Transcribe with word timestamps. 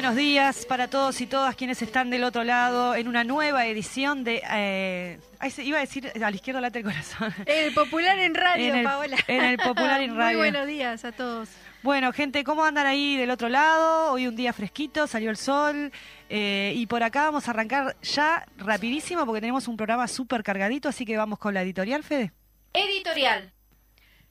Buenos 0.00 0.16
días 0.16 0.64
para 0.64 0.88
todos 0.88 1.20
y 1.20 1.26
todas 1.26 1.54
quienes 1.54 1.82
están 1.82 2.08
del 2.08 2.24
otro 2.24 2.42
lado 2.42 2.94
en 2.94 3.06
una 3.06 3.22
nueva 3.22 3.66
edición 3.66 4.24
de... 4.24 4.40
Eh, 4.50 5.18
iba 5.58 5.76
a 5.76 5.80
decir 5.82 6.10
a 6.16 6.18
la 6.30 6.34
izquierda 6.34 6.58
late 6.62 6.78
el 6.78 6.86
corazón. 6.86 7.34
El 7.44 7.74
Popular 7.74 8.18
en 8.18 8.34
Radio, 8.34 8.64
En 8.72 8.76
el- 8.76 8.84
Paola. 8.84 9.18
en 9.26 9.44
el 9.44 9.58
Popular 9.58 10.00
en 10.00 10.16
Radio. 10.16 10.38
Muy 10.38 10.50
buenos 10.50 10.66
días 10.66 11.04
a 11.04 11.12
todos. 11.12 11.50
Bueno, 11.82 12.14
gente, 12.14 12.44
¿cómo 12.44 12.64
andan 12.64 12.86
ahí 12.86 13.18
del 13.18 13.30
otro 13.30 13.50
lado? 13.50 14.12
Hoy 14.12 14.26
un 14.26 14.36
día 14.36 14.54
fresquito, 14.54 15.06
salió 15.06 15.28
el 15.28 15.36
sol 15.36 15.92
eh, 16.30 16.72
y 16.74 16.86
por 16.86 17.02
acá 17.02 17.24
vamos 17.24 17.46
a 17.46 17.50
arrancar 17.50 17.94
ya 18.00 18.46
rapidísimo 18.56 19.26
porque 19.26 19.42
tenemos 19.42 19.68
un 19.68 19.76
programa 19.76 20.08
súper 20.08 20.42
cargadito, 20.42 20.88
así 20.88 21.04
que 21.04 21.18
vamos 21.18 21.38
con 21.38 21.52
la 21.52 21.60
editorial, 21.60 22.02
Fede. 22.04 22.32
Editorial. 22.72 23.52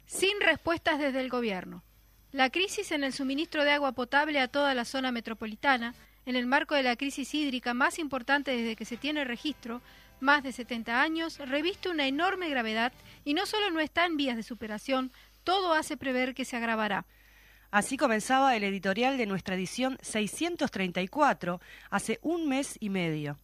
Sin 0.07 0.41
respuestas 0.41 0.97
desde 0.97 1.19
el 1.19 1.29
gobierno. 1.29 1.83
La 2.31 2.51
crisis 2.51 2.91
en 2.91 3.03
el 3.03 3.11
suministro 3.11 3.63
de 3.63 3.71
agua 3.71 3.93
potable 3.93 4.39
a 4.39 4.47
toda 4.47 4.75
la 4.75 4.85
zona 4.85 5.11
metropolitana, 5.11 5.95
en 6.27 6.35
el 6.35 6.45
marco 6.45 6.75
de 6.75 6.83
la 6.83 6.95
crisis 6.95 7.33
hídrica 7.33 7.73
más 7.73 7.97
importante 7.97 8.51
desde 8.55 8.75
que 8.75 8.85
se 8.85 8.97
tiene 8.97 9.23
registro, 9.23 9.81
más 10.19 10.43
de 10.43 10.51
70 10.51 11.01
años, 11.01 11.39
reviste 11.39 11.89
una 11.89 12.05
enorme 12.05 12.49
gravedad 12.49 12.93
y 13.25 13.33
no 13.33 13.47
solo 13.47 13.71
no 13.71 13.79
está 13.79 14.05
en 14.05 14.15
vías 14.15 14.35
de 14.35 14.43
superación, 14.43 15.11
todo 15.43 15.73
hace 15.73 15.97
prever 15.97 16.35
que 16.35 16.45
se 16.45 16.55
agravará. 16.55 17.05
Así 17.71 17.97
comenzaba 17.97 18.55
el 18.55 18.63
editorial 18.63 19.17
de 19.17 19.25
nuestra 19.25 19.55
edición 19.55 19.97
634, 20.01 21.59
hace 21.89 22.19
un 22.21 22.47
mes 22.47 22.77
y 22.79 22.91
medio. 22.91 23.39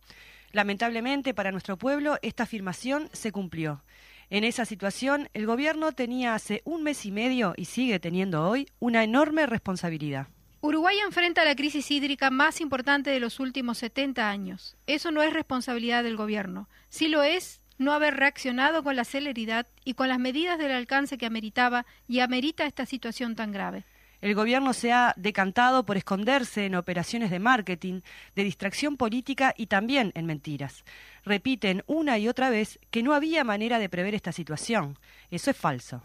Lamentablemente 0.52 1.33
para 1.33 1.52
nuestro 1.52 1.75
pueblo 1.78 2.19
esta 2.22 2.44
afirmación 2.44 3.09
se 3.13 3.31
cumplió. 3.31 3.81
En 4.29 4.43
esa 4.43 4.65
situación, 4.65 5.29
el 5.33 5.45
gobierno 5.45 5.91
tenía 5.91 6.33
hace 6.33 6.61
un 6.65 6.83
mes 6.83 7.05
y 7.05 7.11
medio, 7.11 7.53
y 7.57 7.65
sigue 7.65 7.99
teniendo 7.99 8.47
hoy, 8.49 8.67
una 8.79 9.03
enorme 9.03 9.45
responsabilidad. 9.45 10.27
Uruguay 10.61 10.97
enfrenta 11.05 11.45
la 11.45 11.55
crisis 11.55 11.91
hídrica 11.91 12.31
más 12.31 12.59
importante 12.59 13.11
de 13.11 13.19
los 13.19 13.39
últimos 13.39 13.77
70 13.77 14.27
años. 14.27 14.75
Eso 14.87 15.11
no 15.11 15.21
es 15.21 15.31
responsabilidad 15.31 16.03
del 16.03 16.17
gobierno. 16.17 16.67
Sí 16.89 17.07
lo 17.07 17.21
es 17.21 17.61
no 17.77 17.91
haber 17.91 18.15
reaccionado 18.15 18.83
con 18.83 18.95
la 18.95 19.03
celeridad 19.03 19.67
y 19.83 19.93
con 19.93 20.07
las 20.07 20.17
medidas 20.17 20.57
del 20.57 20.71
alcance 20.71 21.17
que 21.17 21.25
ameritaba 21.27 21.85
y 22.07 22.19
amerita 22.21 22.65
esta 22.65 22.85
situación 22.85 23.35
tan 23.35 23.51
grave. 23.51 23.85
El 24.25 24.33
gobierno 24.33 24.73
se 24.73 24.91
ha 24.91 25.13
decantado 25.17 25.85
por 25.85 25.97
esconderse 25.97 26.65
en 26.65 26.73
operaciones 26.73 27.29
de 27.29 27.37
marketing, 27.37 28.01
de 28.35 28.43
distracción 28.43 28.97
política 28.97 29.53
y 29.55 29.67
también 29.67 30.11
en 30.15 30.25
mentiras. 30.25 30.83
Repiten 31.25 31.83
una 31.85 32.17
y 32.17 32.27
otra 32.27 32.49
vez 32.49 32.79
que 32.89 33.03
no 33.03 33.13
había 33.13 33.43
manera 33.43 33.77
de 33.77 33.87
prever 33.87 34.15
esta 34.15 34.31
situación. 34.31 34.97
Eso 35.29 35.51
es 35.51 35.57
falso. 35.57 36.01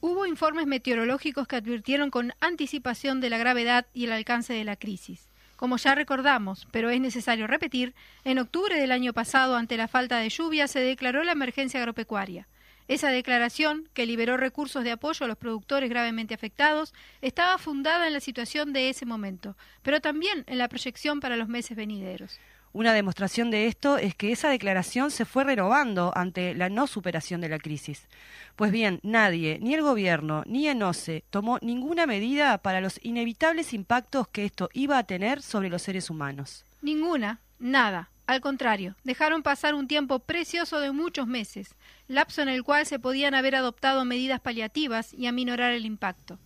Hubo 0.00 0.26
informes 0.26 0.66
meteorológicos 0.66 1.46
que 1.46 1.54
advirtieron 1.54 2.10
con 2.10 2.32
anticipación 2.40 3.20
de 3.20 3.30
la 3.30 3.38
gravedad 3.38 3.86
y 3.94 4.06
el 4.06 4.12
alcance 4.14 4.52
de 4.52 4.64
la 4.64 4.74
crisis. 4.74 5.28
Como 5.54 5.76
ya 5.76 5.94
recordamos, 5.94 6.66
pero 6.72 6.90
es 6.90 7.00
necesario 7.00 7.46
repetir, 7.46 7.94
en 8.24 8.40
octubre 8.40 8.80
del 8.80 8.90
año 8.90 9.12
pasado, 9.12 9.54
ante 9.54 9.76
la 9.76 9.86
falta 9.86 10.18
de 10.18 10.28
lluvia, 10.28 10.66
se 10.66 10.80
declaró 10.80 11.22
la 11.22 11.30
emergencia 11.30 11.78
agropecuaria. 11.78 12.48
Esa 12.90 13.12
declaración, 13.12 13.88
que 13.94 14.04
liberó 14.04 14.36
recursos 14.36 14.82
de 14.82 14.90
apoyo 14.90 15.24
a 15.24 15.28
los 15.28 15.38
productores 15.38 15.88
gravemente 15.88 16.34
afectados, 16.34 16.92
estaba 17.22 17.56
fundada 17.56 18.08
en 18.08 18.12
la 18.12 18.18
situación 18.18 18.72
de 18.72 18.90
ese 18.90 19.06
momento, 19.06 19.56
pero 19.82 20.00
también 20.00 20.42
en 20.48 20.58
la 20.58 20.66
proyección 20.66 21.20
para 21.20 21.36
los 21.36 21.46
meses 21.46 21.76
venideros. 21.76 22.40
Una 22.72 22.92
demostración 22.92 23.52
de 23.52 23.68
esto 23.68 23.96
es 23.96 24.16
que 24.16 24.32
esa 24.32 24.48
declaración 24.48 25.12
se 25.12 25.24
fue 25.24 25.44
renovando 25.44 26.12
ante 26.16 26.52
la 26.52 26.68
no 26.68 26.88
superación 26.88 27.40
de 27.40 27.48
la 27.48 27.60
crisis. 27.60 28.08
Pues 28.56 28.72
bien, 28.72 28.98
nadie, 29.04 29.60
ni 29.62 29.72
el 29.74 29.82
gobierno, 29.82 30.42
ni 30.46 30.66
ENOCE, 30.66 31.22
tomó 31.30 31.60
ninguna 31.62 32.06
medida 32.06 32.58
para 32.58 32.80
los 32.80 32.98
inevitables 33.04 33.72
impactos 33.72 34.26
que 34.26 34.44
esto 34.44 34.68
iba 34.72 34.98
a 34.98 35.04
tener 35.04 35.42
sobre 35.42 35.68
los 35.68 35.82
seres 35.82 36.10
humanos. 36.10 36.64
Ninguna, 36.82 37.38
nada. 37.60 38.10
Al 38.30 38.40
contrario, 38.40 38.94
dejaron 39.02 39.42
pasar 39.42 39.74
un 39.74 39.88
tiempo 39.88 40.20
precioso 40.20 40.78
de 40.78 40.92
muchos 40.92 41.26
meses, 41.26 41.74
lapso 42.06 42.42
en 42.42 42.48
el 42.48 42.62
cual 42.62 42.86
se 42.86 43.00
podían 43.00 43.34
haber 43.34 43.56
adoptado 43.56 44.04
medidas 44.04 44.38
paliativas 44.38 45.12
y 45.12 45.26
aminorar 45.26 45.72
el 45.72 45.84
impacto. 45.84 46.38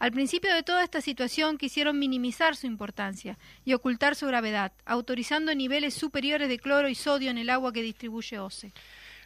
Al 0.00 0.10
principio 0.10 0.52
de 0.52 0.64
toda 0.64 0.82
esta 0.82 1.00
situación 1.00 1.56
quisieron 1.56 1.96
minimizar 1.96 2.56
su 2.56 2.66
importancia 2.66 3.38
y 3.64 3.74
ocultar 3.74 4.16
su 4.16 4.26
gravedad, 4.26 4.72
autorizando 4.84 5.54
niveles 5.54 5.94
superiores 5.94 6.48
de 6.48 6.58
cloro 6.58 6.88
y 6.88 6.96
sodio 6.96 7.30
en 7.30 7.38
el 7.38 7.50
agua 7.50 7.72
que 7.72 7.82
distribuye 7.82 8.40
OCE. 8.40 8.72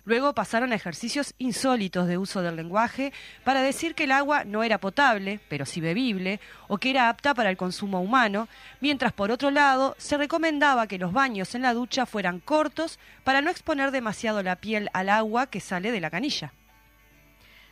Luego 0.05 0.35
pasaron 0.35 0.73
a 0.73 0.75
ejercicios 0.75 1.35
insólitos 1.39 2.09
de 2.09 2.19
uso 2.19 2.43
del 2.43 2.57
lenguaje 2.57 3.13
para 3.45 3.63
decir 3.63 3.95
que 3.95 4.05
el 4.05 4.13
agua 4.13 4.45
no 4.45 4.65
era 4.65 4.79
potable, 4.79 5.39
pero 5.49 5.65
sí 5.65 5.81
bebible, 5.81 6.41
o 6.67 6.79
que 6.79 6.91
era 6.91 7.09
apta 7.09 7.35
para 7.35 7.51
el 7.51 7.57
consumo 7.57 8.01
humano, 8.01 8.49
mientras 8.81 9.13
por 9.13 9.31
otro 9.31 9.53
lado 9.53 9.95
se 9.99 10.17
recomendaba 10.17 10.89
que 10.89 10.99
los 10.99 11.13
baños 11.13 11.55
en 11.55 11.63
la 11.63 11.73
ducha 11.73 12.05
fueran 12.05 12.41
cortos 12.41 12.99
para 13.23 13.43
no 13.43 13.51
exponer 13.51 13.93
demasiado 13.93 14.43
la 14.43 14.57
piel 14.57 14.91
al 14.93 15.09
agua 15.09 15.47
que 15.47 15.61
sale 15.61 15.93
de 15.93 16.01
la 16.01 16.11
canilla. 16.11 16.53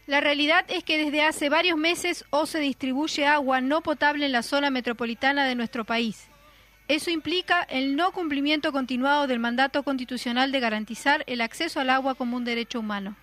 La 0.06 0.20
realidad 0.20 0.64
es 0.68 0.84
que 0.84 0.98
desde 0.98 1.22
hace 1.22 1.48
varios 1.48 1.78
meses 1.78 2.24
OCE 2.30 2.58
distribuye 2.60 3.26
agua 3.26 3.60
no 3.60 3.80
potable 3.80 4.26
en 4.26 4.32
la 4.32 4.42
zona 4.42 4.70
metropolitana 4.70 5.46
de 5.46 5.54
nuestro 5.54 5.84
país. 5.84 6.29
Eso 6.90 7.12
implica 7.12 7.62
el 7.70 7.94
no 7.94 8.10
cumplimiento 8.10 8.72
continuado 8.72 9.28
del 9.28 9.38
mandato 9.38 9.84
constitucional 9.84 10.50
de 10.50 10.58
garantizar 10.58 11.22
el 11.28 11.40
acceso 11.40 11.78
al 11.78 11.88
agua 11.88 12.16
como 12.16 12.36
un 12.36 12.44
derecho 12.44 12.80
humano. 12.80 13.14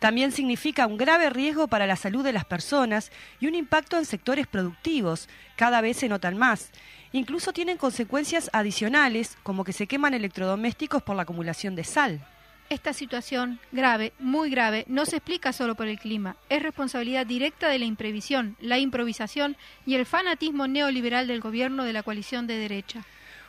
También 0.00 0.32
significa 0.32 0.86
un 0.86 0.98
grave 0.98 1.30
riesgo 1.30 1.66
para 1.66 1.86
la 1.86 1.96
salud 1.96 2.22
de 2.22 2.34
las 2.34 2.44
personas 2.44 3.10
y 3.40 3.46
un 3.46 3.54
impacto 3.54 3.96
en 3.96 4.04
sectores 4.04 4.46
productivos, 4.46 5.30
cada 5.56 5.80
vez 5.80 5.96
se 5.96 6.10
notan 6.10 6.36
más. 6.36 6.72
Incluso 7.12 7.54
tienen 7.54 7.78
consecuencias 7.78 8.50
adicionales, 8.52 9.38
como 9.42 9.64
que 9.64 9.72
se 9.72 9.86
queman 9.86 10.12
electrodomésticos 10.12 11.02
por 11.02 11.16
la 11.16 11.22
acumulación 11.22 11.74
de 11.74 11.84
sal. 11.84 12.20
Esta 12.68 12.92
situación, 12.92 13.60
grave, 13.70 14.12
muy 14.18 14.50
grave, 14.50 14.84
no 14.88 15.06
se 15.06 15.18
explica 15.18 15.52
solo 15.52 15.76
por 15.76 15.86
el 15.86 16.00
clima, 16.00 16.36
es 16.48 16.60
responsabilidad 16.60 17.24
directa 17.24 17.68
de 17.68 17.78
la 17.78 17.84
imprevisión, 17.84 18.56
la 18.60 18.80
improvisación 18.80 19.56
y 19.86 19.94
el 19.94 20.04
fanatismo 20.04 20.66
neoliberal 20.66 21.28
del 21.28 21.40
gobierno 21.40 21.84
de 21.84 21.92
la 21.92 22.02
coalición 22.02 22.48
de 22.48 22.56
derecha. 22.56 23.04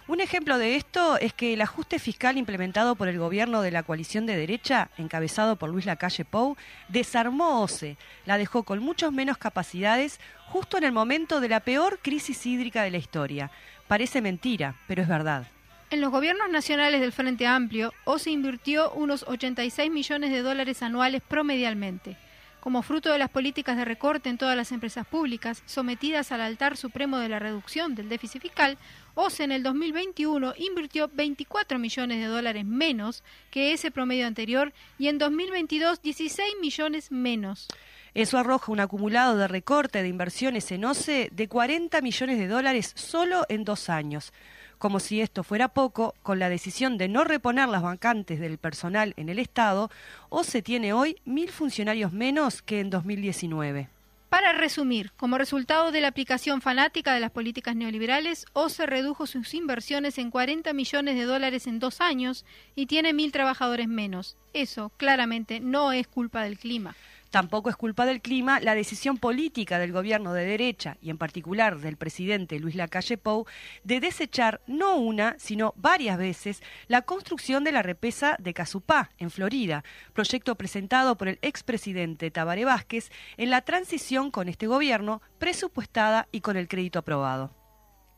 Un 0.07 0.21
ejemplo 0.21 0.59
de 0.59 0.75
esto 0.75 1.17
es 1.17 1.33
que 1.33 1.53
el 1.53 1.61
ajuste 1.61 1.97
fiscal 1.97 2.37
implementado 2.37 2.95
por 2.95 3.07
el 3.07 3.17
gobierno 3.17 3.61
de 3.61 3.71
la 3.71 3.81
coalición 3.81 4.27
de 4.27 4.37
derecha, 4.37 4.91
encabezado 4.97 5.55
por 5.55 5.69
Luis 5.69 5.87
Lacalle 5.87 6.23
Pou, 6.23 6.55
desarmó 6.87 7.63
OCE, 7.63 7.97
la 8.25 8.37
dejó 8.37 8.63
con 8.63 8.79
muchos 8.79 9.11
menos 9.11 9.39
capacidades 9.39 10.19
justo 10.45 10.77
en 10.77 10.83
el 10.83 10.91
momento 10.91 11.41
de 11.41 11.49
la 11.49 11.61
peor 11.61 11.99
crisis 12.03 12.45
hídrica 12.45 12.83
de 12.83 12.91
la 12.91 12.97
historia. 12.97 13.49
Parece 13.87 14.21
mentira, 14.21 14.75
pero 14.87 15.01
es 15.01 15.07
verdad. 15.07 15.47
En 15.89 16.01
los 16.01 16.11
gobiernos 16.11 16.49
nacionales 16.49 16.99
del 16.99 17.13
Frente 17.13 17.47
Amplio, 17.47 17.93
OCE 18.03 18.31
invirtió 18.31 18.91
unos 18.91 19.23
86 19.25 19.89
millones 19.89 20.31
de 20.31 20.41
dólares 20.41 20.83
anuales 20.83 21.21
promedialmente. 21.25 22.17
Como 22.59 22.81
fruto 22.81 23.09
de 23.09 23.17
las 23.17 23.29
políticas 23.29 23.77
de 23.77 23.85
recorte 23.85 24.27
en 24.27 24.37
todas 24.37 24.57
las 24.57 24.73
empresas 24.73 25.07
públicas, 25.07 25.63
sometidas 25.65 26.33
al 26.33 26.41
altar 26.41 26.75
supremo 26.75 27.19
de 27.19 27.29
la 27.29 27.39
reducción 27.39 27.95
del 27.95 28.09
déficit 28.09 28.41
fiscal, 28.41 28.77
OCE 29.15 29.45
en 29.45 29.53
el 29.53 29.63
2021 29.63 30.55
invirtió 30.57 31.09
24 31.13 31.79
millones 31.79 32.19
de 32.19 32.25
dólares 32.25 32.65
menos 32.65 33.23
que 33.49 33.71
ese 33.71 33.89
promedio 33.89 34.27
anterior 34.27 34.73
y 34.99 35.07
en 35.07 35.17
2022 35.19 36.01
16 36.01 36.55
millones 36.59 37.13
menos. 37.13 37.69
Eso 38.13 38.37
arroja 38.37 38.73
un 38.73 38.81
acumulado 38.81 39.37
de 39.37 39.47
recorte 39.47 40.01
de 40.01 40.09
inversiones 40.09 40.69
en 40.73 40.83
OCE 40.83 41.29
de 41.31 41.47
40 41.47 42.01
millones 42.01 42.39
de 42.39 42.47
dólares 42.49 42.91
solo 42.95 43.45
en 43.47 43.63
dos 43.63 43.89
años. 43.89 44.33
Como 44.77 44.99
si 44.99 45.21
esto 45.21 45.43
fuera 45.43 45.69
poco, 45.69 46.13
con 46.21 46.37
la 46.37 46.49
decisión 46.49 46.99
de 46.99 47.07
no 47.07 47.23
reponer 47.23 47.67
las 47.67 47.81
vacantes 47.81 48.39
del 48.39 48.59
personal 48.59 49.13
en 49.17 49.29
el 49.29 49.39
Estado, 49.39 49.89
OCE 50.29 50.61
tiene 50.61 50.93
hoy 50.93 51.17
mil 51.25 51.49
funcionarios 51.49 52.13
menos 52.13 52.61
que 52.61 52.79
en 52.79 52.91
2019. 52.91 53.89
Para 54.29 54.51
resumir, 54.51 55.11
como 55.17 55.37
resultado 55.39 55.91
de 55.91 56.01
la 56.01 56.09
aplicación 56.09 56.61
fanática 56.61 57.13
de 57.13 57.21
las 57.21 57.31
políticas 57.31 57.75
neoliberales, 57.75 58.45
OCE 58.53 58.85
redujo 58.85 59.25
sus 59.25 59.53
inversiones 59.55 60.19
en 60.19 60.29
40 60.29 60.73
millones 60.73 61.15
de 61.15 61.23
dólares 61.23 61.65
en 61.65 61.79
dos 61.79 61.99
años 62.01 62.45
y 62.75 62.85
tiene 62.85 63.13
mil 63.13 63.31
trabajadores 63.31 63.87
menos. 63.87 64.35
Eso, 64.53 64.91
claramente, 64.97 65.59
no 65.59 65.91
es 65.91 66.07
culpa 66.07 66.43
del 66.43 66.59
clima. 66.59 66.95
Tampoco 67.31 67.69
es 67.69 67.75
culpa 67.75 68.05
del 68.05 68.21
clima 68.21 68.59
la 68.61 68.73
decisión 68.73 69.17
política 69.17 69.79
del 69.79 69.91
gobierno 69.91 70.33
de 70.33 70.45
derecha 70.45 70.97
y 71.01 71.09
en 71.09 71.17
particular 71.17 71.79
del 71.79 71.97
presidente 71.97 72.59
Luis 72.59 72.75
Lacalle 72.75 73.17
Pou 73.17 73.45
de 73.83 73.99
desechar 73.99 74.61
no 74.65 74.95
una, 74.95 75.35
sino 75.37 75.73
varias 75.75 76.17
veces 76.17 76.63
la 76.87 77.01
construcción 77.01 77.63
de 77.63 77.73
la 77.73 77.83
represa 77.83 78.37
de 78.39 78.53
Casupá, 78.53 79.11
en 79.17 79.29
Florida, 79.29 79.83
proyecto 80.13 80.55
presentado 80.55 81.17
por 81.17 81.27
el 81.27 81.39
expresidente 81.41 82.31
Tabaré 82.31 82.63
Vázquez 82.63 83.11
en 83.35 83.49
la 83.49 83.61
transición 83.61 84.31
con 84.31 84.47
este 84.47 84.67
gobierno, 84.67 85.21
presupuestada 85.37 86.27
y 86.31 86.41
con 86.41 86.55
el 86.55 86.69
crédito 86.69 86.99
aprobado. 86.99 87.51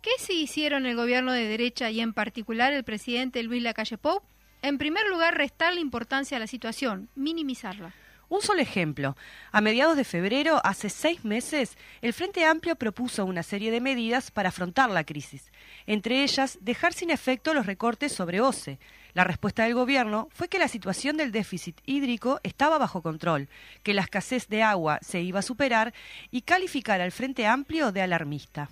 ¿Qué 0.01 0.11
se 0.19 0.33
hicieron 0.33 0.85
el 0.85 0.95
gobierno 0.95 1.33
de 1.33 1.45
derecha 1.45 1.89
y 1.89 1.99
en 1.99 2.13
particular 2.13 2.73
el 2.73 2.83
presidente 2.83 3.41
Luis 3.43 3.63
Lacalle 3.63 3.97
Pou? 3.97 4.21
En 4.61 4.77
primer 4.77 5.07
lugar, 5.09 5.35
restar 5.35 5.73
la 5.73 5.79
importancia 5.79 6.37
a 6.37 6.39
la 6.39 6.47
situación, 6.47 7.09
minimizarla. 7.15 7.93
Un 8.29 8.41
solo 8.41 8.61
ejemplo. 8.61 9.17
A 9.51 9.59
mediados 9.59 9.97
de 9.97 10.03
febrero, 10.03 10.61
hace 10.63 10.89
seis 10.89 11.25
meses, 11.25 11.77
el 12.01 12.13
Frente 12.13 12.45
Amplio 12.45 12.75
propuso 12.75 13.25
una 13.25 13.41
serie 13.41 13.71
de 13.71 13.81
medidas 13.81 14.29
para 14.29 14.49
afrontar 14.49 14.91
la 14.91 15.03
crisis. 15.03 15.51
Entre 15.87 16.23
ellas, 16.23 16.59
dejar 16.61 16.93
sin 16.93 17.09
efecto 17.09 17.55
los 17.55 17.65
recortes 17.65 18.11
sobre 18.11 18.39
OCE. 18.39 18.79
La 19.13 19.23
respuesta 19.23 19.63
del 19.63 19.73
gobierno 19.73 20.29
fue 20.31 20.47
que 20.47 20.59
la 20.59 20.67
situación 20.67 21.17
del 21.17 21.31
déficit 21.31 21.81
hídrico 21.87 22.39
estaba 22.43 22.77
bajo 22.77 23.01
control, 23.01 23.49
que 23.81 23.95
la 23.95 24.03
escasez 24.03 24.47
de 24.47 24.61
agua 24.61 24.99
se 25.01 25.21
iba 25.21 25.39
a 25.39 25.43
superar 25.43 25.95
y 26.29 26.43
calificar 26.43 27.01
al 27.01 27.11
Frente 27.11 27.47
Amplio 27.47 27.91
de 27.91 28.03
alarmista. 28.03 28.69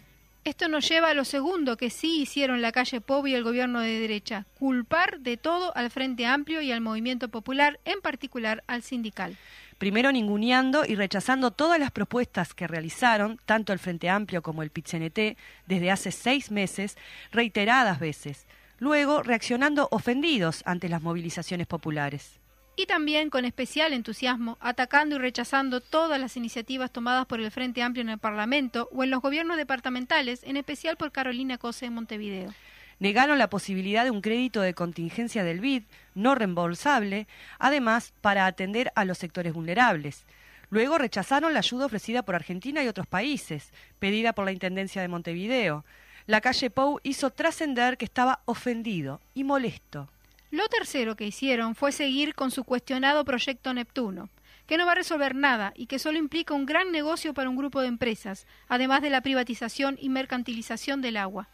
Esto 0.47 0.69
nos 0.69 0.87
lleva 0.87 1.09
a 1.09 1.13
lo 1.13 1.25
segundo 1.25 1.75
que 1.75 1.89
sí 1.89 2.21
hicieron 2.21 2.61
la 2.61 2.71
calle 2.71 3.01
Pov 3.01 3.27
y 3.27 3.35
el 3.35 3.43
gobierno 3.43 3.81
de 3.81 3.99
derecha, 3.99 4.45
culpar 4.57 5.19
de 5.19 5.35
todo 5.35 5.75
al 5.75 5.91
Frente 5.91 6.25
Amplio 6.25 6.61
y 6.61 6.71
al 6.71 6.79
movimiento 6.79 7.27
popular, 7.27 7.81
en 7.83 7.99
particular 7.99 8.63
al 8.65 8.81
sindical. 8.81 9.35
Primero 9.77 10.09
ninguneando 10.13 10.85
y 10.85 10.95
rechazando 10.95 11.51
todas 11.51 11.81
las 11.81 11.91
propuestas 11.91 12.53
que 12.53 12.65
realizaron, 12.65 13.41
tanto 13.45 13.73
el 13.73 13.79
Frente 13.79 14.07
Amplio 14.07 14.41
como 14.41 14.63
el 14.63 14.69
PITCNT, 14.69 15.37
desde 15.65 15.91
hace 15.91 16.13
seis 16.13 16.49
meses, 16.49 16.97
reiteradas 17.33 17.99
veces. 17.99 18.45
Luego 18.79 19.23
reaccionando 19.23 19.89
ofendidos 19.91 20.63
ante 20.65 20.87
las 20.87 21.01
movilizaciones 21.01 21.67
populares 21.67 22.39
y 22.77 22.85
también 22.85 23.31
con 23.31 23.43
especial 23.43 23.91
entusiasmo 23.91 24.57
atacando 24.61 25.15
y 25.15 25.19
rechazando 25.19 25.81
todas 25.81 26.21
las 26.21 26.37
iniciativas 26.37 26.91
tomadas 26.91 27.25
por 27.25 27.41
el 27.41 27.51
Frente 27.51 27.81
Amplio 27.81 28.03
en 28.03 28.09
el 28.09 28.19
Parlamento 28.19 28.87
o 28.93 29.03
en 29.03 29.09
los 29.09 29.19
gobiernos 29.19 29.57
departamentales, 29.57 30.43
en 30.43 30.57
especial 30.57 30.95
por 30.95 31.11
Carolina 31.11 31.57
Cose 31.57 31.87
en 31.87 31.95
Montevideo. 31.95 32.53
Negaron 32.99 33.39
la 33.39 33.49
posibilidad 33.49 34.03
de 34.03 34.11
un 34.11 34.21
crédito 34.21 34.61
de 34.61 34.75
contingencia 34.75 35.43
del 35.43 35.59
BID 35.59 35.83
no 36.13 36.35
reembolsable, 36.35 37.27
además 37.57 38.13
para 38.21 38.45
atender 38.45 38.91
a 38.95 39.05
los 39.05 39.17
sectores 39.17 39.53
vulnerables. 39.53 40.25
Luego 40.69 40.99
rechazaron 40.99 41.53
la 41.53 41.59
ayuda 41.59 41.87
ofrecida 41.87 42.21
por 42.23 42.35
Argentina 42.35 42.83
y 42.83 42.87
otros 42.87 43.07
países, 43.07 43.71
pedida 43.97 44.33
por 44.33 44.45
la 44.45 44.51
Intendencia 44.51 45.01
de 45.01 45.07
Montevideo. 45.07 45.83
La 46.27 46.41
calle 46.41 46.69
Pou 46.69 46.99
hizo 47.03 47.31
trascender 47.31 47.97
que 47.97 48.05
estaba 48.05 48.41
ofendido 48.45 49.19
y 49.33 49.43
molesto 49.43 50.09
lo 50.49 50.67
tercero 50.69 51.15
que 51.15 51.27
hicieron 51.27 51.75
fue 51.75 51.91
seguir 51.91 52.33
con 52.33 52.51
su 52.51 52.63
cuestionado 52.63 53.25
proyecto 53.25 53.73
Neptuno, 53.73 54.29
que 54.65 54.77
no 54.77 54.85
va 54.85 54.93
a 54.93 54.95
resolver 54.95 55.35
nada 55.35 55.73
y 55.75 55.87
que 55.87 55.99
solo 55.99 56.17
implica 56.17 56.53
un 56.53 56.65
gran 56.65 56.91
negocio 56.91 57.33
para 57.33 57.49
un 57.49 57.55
grupo 57.55 57.81
de 57.81 57.87
empresas, 57.87 58.47
además 58.67 59.01
de 59.01 59.09
la 59.09 59.21
privatización 59.21 59.97
y 59.99 60.09
mercantilización 60.09 61.01
del 61.01 61.17
agua. 61.17 61.49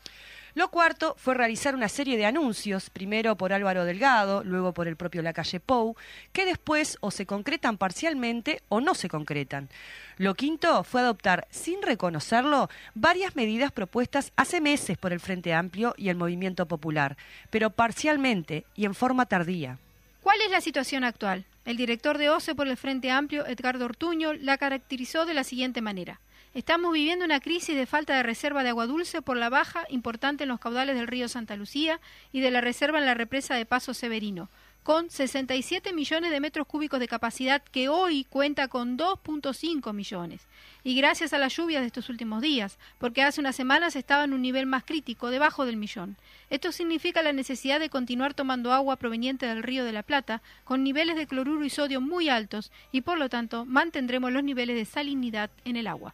Lo 0.55 0.69
cuarto 0.69 1.15
fue 1.17 1.33
realizar 1.33 1.73
una 1.73 1.89
serie 1.89 2.15
de 2.15 2.27
anuncios, 2.27 2.91
primero 2.91 3.35
por 3.35 3.53
Álvaro 3.53 3.85
Delgado, 3.85 4.43
luego 4.43 4.71
por 4.71 4.87
el 4.87 4.95
propio 4.95 5.23
Lacalle 5.23 5.59
Pou, 5.59 5.95
que 6.31 6.45
después 6.45 6.97
o 7.01 7.09
se 7.09 7.25
concretan 7.25 7.79
parcialmente 7.79 8.61
o 8.69 8.79
no 8.79 8.93
se 8.93 9.09
concretan. 9.09 9.69
Lo 10.17 10.35
quinto 10.35 10.83
fue 10.83 11.01
adoptar, 11.01 11.47
sin 11.49 11.81
reconocerlo, 11.81 12.69
varias 12.93 13.35
medidas 13.35 13.71
propuestas 13.71 14.31
hace 14.35 14.61
meses 14.61 14.95
por 14.95 15.11
el 15.11 15.19
Frente 15.19 15.55
Amplio 15.55 15.95
y 15.97 16.09
el 16.09 16.17
Movimiento 16.17 16.67
Popular, 16.67 17.17
pero 17.49 17.71
parcialmente 17.71 18.63
y 18.75 18.85
en 18.85 18.93
forma 18.93 19.25
tardía. 19.25 19.79
¿Cuál 20.21 20.39
es 20.41 20.51
la 20.51 20.61
situación 20.61 21.03
actual? 21.03 21.45
El 21.65 21.77
director 21.77 22.19
de 22.19 22.29
OCE 22.29 22.53
por 22.53 22.67
el 22.67 22.77
Frente 22.77 23.09
Amplio, 23.09 23.47
Edgardo 23.47 23.85
Ortuño, 23.85 24.33
la 24.33 24.59
caracterizó 24.59 25.25
de 25.25 25.33
la 25.33 25.43
siguiente 25.43 25.81
manera. 25.81 26.19
Estamos 26.53 26.93
viviendo 26.93 27.25
una 27.25 27.39
crisis 27.39 27.75
de 27.75 27.87
falta 27.87 28.15
de 28.15 28.21
reserva 28.21 28.61
de 28.61 28.69
agua 28.69 28.85
dulce 28.85 29.23
por 29.23 29.37
la 29.37 29.49
baja 29.49 29.87
importante 29.89 30.43
en 30.43 30.49
los 30.49 30.59
caudales 30.59 30.95
del 30.95 31.07
río 31.07 31.27
Santa 31.27 31.55
Lucía 31.55 31.99
y 32.31 32.41
de 32.41 32.51
la 32.51 32.61
reserva 32.61 32.99
en 32.99 33.07
la 33.07 33.15
represa 33.15 33.55
de 33.55 33.65
Paso 33.65 33.95
Severino, 33.95 34.51
con 34.83 35.09
67 35.09 35.93
millones 35.93 36.29
de 36.29 36.39
metros 36.39 36.67
cúbicos 36.67 36.99
de 36.99 37.07
capacidad 37.07 37.63
que 37.63 37.89
hoy 37.89 38.25
cuenta 38.25 38.67
con 38.67 38.99
2.5 38.99 39.93
millones. 39.93 40.45
Y 40.83 40.93
gracias 40.93 41.33
a 41.33 41.39
las 41.39 41.57
lluvias 41.57 41.81
de 41.81 41.87
estos 41.87 42.09
últimos 42.09 42.43
días, 42.43 42.77
porque 42.99 43.23
hace 43.23 43.41
unas 43.41 43.55
semanas 43.55 43.95
estaba 43.95 44.25
en 44.25 44.33
un 44.33 44.43
nivel 44.43 44.67
más 44.67 44.83
crítico, 44.83 45.31
debajo 45.31 45.65
del 45.65 45.77
millón. 45.77 46.17
Esto 46.51 46.71
significa 46.71 47.23
la 47.23 47.33
necesidad 47.33 47.79
de 47.79 47.89
continuar 47.89 48.35
tomando 48.35 48.73
agua 48.73 48.97
proveniente 48.97 49.47
del 49.47 49.63
río 49.63 49.85
de 49.85 49.93
la 49.93 50.03
Plata, 50.03 50.43
con 50.65 50.83
niveles 50.83 51.15
de 51.15 51.25
cloruro 51.25 51.65
y 51.65 51.71
sodio 51.71 51.99
muy 51.99 52.29
altos, 52.29 52.71
y 52.91 53.01
por 53.01 53.17
lo 53.17 53.27
tanto 53.27 53.65
mantendremos 53.65 54.31
los 54.31 54.43
niveles 54.43 54.75
de 54.75 54.85
salinidad 54.85 55.49
en 55.65 55.77
el 55.77 55.87
agua. 55.87 56.13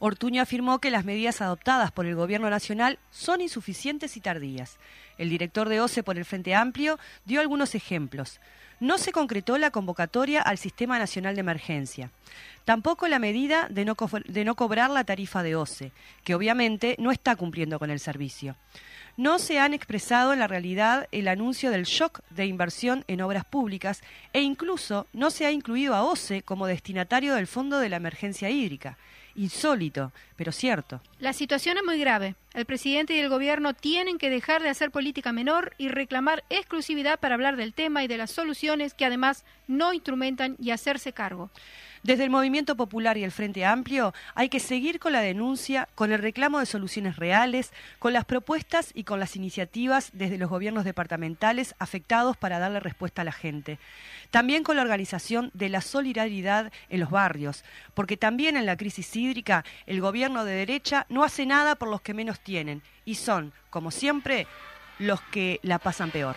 Ortuño 0.00 0.40
afirmó 0.40 0.78
que 0.80 0.90
las 0.90 1.04
medidas 1.04 1.42
adoptadas 1.42 1.92
por 1.92 2.06
el 2.06 2.14
Gobierno 2.14 2.48
Nacional 2.48 2.98
son 3.10 3.42
insuficientes 3.42 4.16
y 4.16 4.20
tardías. 4.20 4.78
El 5.18 5.28
director 5.28 5.68
de 5.68 5.82
OCE 5.82 6.02
por 6.02 6.16
el 6.16 6.24
Frente 6.24 6.54
Amplio 6.54 6.98
dio 7.26 7.42
algunos 7.42 7.74
ejemplos. 7.74 8.40
No 8.80 8.96
se 8.96 9.12
concretó 9.12 9.58
la 9.58 9.70
convocatoria 9.70 10.40
al 10.40 10.56
Sistema 10.56 10.98
Nacional 10.98 11.34
de 11.34 11.42
Emergencia. 11.42 12.10
Tampoco 12.64 13.08
la 13.08 13.18
medida 13.18 13.68
de 13.68 13.84
no, 13.84 13.94
cobrar 14.56 14.88
la 14.88 15.04
tarifa 15.04 15.42
de 15.42 15.54
OCE, 15.54 15.92
que 16.24 16.34
obviamente 16.34 16.96
no 16.98 17.12
está 17.12 17.36
cumpliendo 17.36 17.78
con 17.78 17.90
el 17.90 18.00
servicio 18.00 18.56
no 19.16 19.38
se 19.38 19.58
han 19.58 19.74
expresado 19.74 20.32
en 20.32 20.38
la 20.38 20.46
realidad 20.46 21.06
el 21.12 21.28
anuncio 21.28 21.70
del 21.70 21.84
shock 21.84 22.20
de 22.30 22.46
inversión 22.46 23.04
en 23.06 23.20
obras 23.20 23.44
públicas 23.44 24.02
e 24.32 24.40
incluso 24.40 25.06
no 25.12 25.30
se 25.30 25.44
ha 25.44 25.50
incluido 25.50 25.94
a 25.94 26.04
OCE 26.04 26.40
como 26.40 26.66
destinatario 26.66 27.34
del 27.34 27.46
Fondo 27.46 27.80
de 27.80 27.90
la 27.90 27.96
Emergencia 27.96 28.48
Hídrica. 28.48 28.96
Insólito, 29.34 30.12
pero 30.36 30.52
cierto. 30.52 31.00
La 31.18 31.32
situación 31.32 31.78
es 31.78 31.84
muy 31.84 31.98
grave. 31.98 32.34
El 32.54 32.66
presidente 32.66 33.14
y 33.14 33.18
el 33.20 33.28
gobierno 33.28 33.74
tienen 33.74 34.18
que 34.18 34.30
dejar 34.30 34.62
de 34.62 34.68
hacer 34.68 34.90
política 34.90 35.32
menor 35.32 35.72
y 35.78 35.88
reclamar 35.88 36.44
exclusividad 36.50 37.20
para 37.20 37.34
hablar 37.34 37.56
del 37.56 37.74
tema 37.74 38.02
y 38.02 38.08
de 38.08 38.18
las 38.18 38.30
soluciones 38.30 38.94
que 38.94 39.04
además 39.04 39.44
no 39.68 39.92
instrumentan 39.92 40.56
y 40.58 40.70
hacerse 40.70 41.12
cargo. 41.12 41.50
Desde 42.02 42.24
el 42.24 42.30
Movimiento 42.30 42.76
Popular 42.76 43.18
y 43.18 43.24
el 43.24 43.30
Frente 43.30 43.66
Amplio 43.66 44.14
hay 44.34 44.48
que 44.48 44.58
seguir 44.58 44.98
con 44.98 45.12
la 45.12 45.20
denuncia, 45.20 45.86
con 45.94 46.12
el 46.12 46.22
reclamo 46.22 46.58
de 46.58 46.64
soluciones 46.64 47.16
reales, 47.16 47.74
con 47.98 48.14
las 48.14 48.24
propuestas 48.24 48.90
y 48.94 49.04
con 49.04 49.20
las 49.20 49.36
iniciativas 49.36 50.08
desde 50.14 50.38
los 50.38 50.48
gobiernos 50.48 50.86
departamentales 50.86 51.74
afectados 51.78 52.38
para 52.38 52.58
darle 52.58 52.80
respuesta 52.80 53.20
a 53.20 53.26
la 53.26 53.32
gente. 53.32 53.78
También 54.30 54.62
con 54.62 54.76
la 54.76 54.82
organización 54.82 55.50
de 55.52 55.68
la 55.68 55.82
solidaridad 55.82 56.72
en 56.88 57.00
los 57.00 57.10
barrios, 57.10 57.64
porque 57.92 58.16
también 58.16 58.56
en 58.56 58.64
la 58.64 58.78
crisis 58.78 59.14
hídrica 59.14 59.66
el 59.84 60.00
gobierno 60.00 60.46
de 60.46 60.54
derecha 60.54 61.04
no 61.10 61.22
hace 61.22 61.44
nada 61.44 61.74
por 61.74 61.88
los 61.88 62.00
que 62.00 62.14
menos 62.14 62.40
tienen 62.40 62.80
y 63.04 63.16
son, 63.16 63.52
como 63.68 63.90
siempre, 63.90 64.46
los 64.98 65.20
que 65.20 65.60
la 65.62 65.78
pasan 65.78 66.10
peor. 66.10 66.36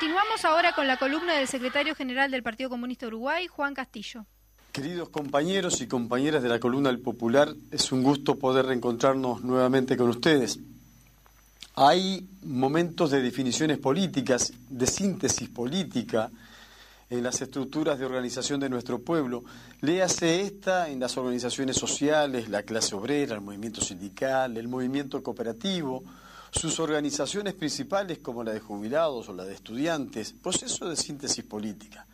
Continuamos 0.00 0.46
ahora 0.46 0.72
con 0.72 0.86
la 0.86 0.96
columna 0.96 1.34
del 1.34 1.46
secretario 1.46 1.94
general 1.94 2.30
del 2.30 2.42
Partido 2.42 2.70
Comunista 2.70 3.06
Uruguay, 3.06 3.46
Juan 3.48 3.74
Castillo. 3.74 4.24
Queridos 4.72 5.10
compañeros 5.10 5.82
y 5.82 5.88
compañeras 5.88 6.42
de 6.42 6.48
la 6.48 6.58
columna 6.58 6.88
del 6.88 7.00
Popular, 7.00 7.54
es 7.70 7.92
un 7.92 8.02
gusto 8.02 8.38
poder 8.38 8.64
reencontrarnos 8.64 9.44
nuevamente 9.44 9.98
con 9.98 10.08
ustedes. 10.08 10.58
Hay 11.74 12.26
momentos 12.44 13.10
de 13.10 13.20
definiciones 13.20 13.76
políticas, 13.76 14.54
de 14.70 14.86
síntesis 14.86 15.50
política 15.50 16.30
en 17.10 17.22
las 17.22 17.42
estructuras 17.42 17.98
de 17.98 18.06
organización 18.06 18.58
de 18.58 18.70
nuestro 18.70 19.00
pueblo. 19.00 19.44
Léase 19.82 20.40
esta 20.40 20.88
en 20.88 20.98
las 20.98 21.18
organizaciones 21.18 21.76
sociales, 21.76 22.48
la 22.48 22.62
clase 22.62 22.94
obrera, 22.94 23.34
el 23.34 23.42
movimiento 23.42 23.82
sindical, 23.82 24.56
el 24.56 24.66
movimiento 24.66 25.22
cooperativo, 25.22 26.02
sus 26.50 26.80
organizaciones 26.80 27.54
principales 27.54 28.18
como 28.18 28.42
la 28.42 28.52
de 28.52 28.60
jubilados 28.60 29.28
o 29.28 29.34
la 29.34 29.44
de 29.44 29.54
estudiantes, 29.54 30.32
proceso 30.32 30.88
de 30.88 30.96
síntesis 30.96 31.44
política. 31.44 32.06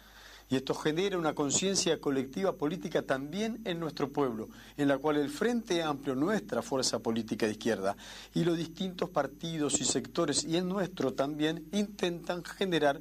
Y 0.48 0.54
esto 0.54 0.74
genera 0.74 1.18
una 1.18 1.34
conciencia 1.34 2.00
colectiva 2.00 2.52
política 2.52 3.02
también 3.02 3.60
en 3.64 3.80
nuestro 3.80 4.12
pueblo, 4.12 4.48
en 4.76 4.86
la 4.86 4.98
cual 4.98 5.16
el 5.16 5.28
Frente 5.28 5.82
Amplio, 5.82 6.14
nuestra 6.14 6.62
fuerza 6.62 7.00
política 7.00 7.46
de 7.46 7.52
izquierda, 7.52 7.96
y 8.32 8.44
los 8.44 8.56
distintos 8.56 9.10
partidos 9.10 9.80
y 9.80 9.84
sectores, 9.84 10.44
y 10.44 10.56
el 10.56 10.68
nuestro 10.68 11.14
también, 11.14 11.66
intentan 11.72 12.44
generar 12.44 13.00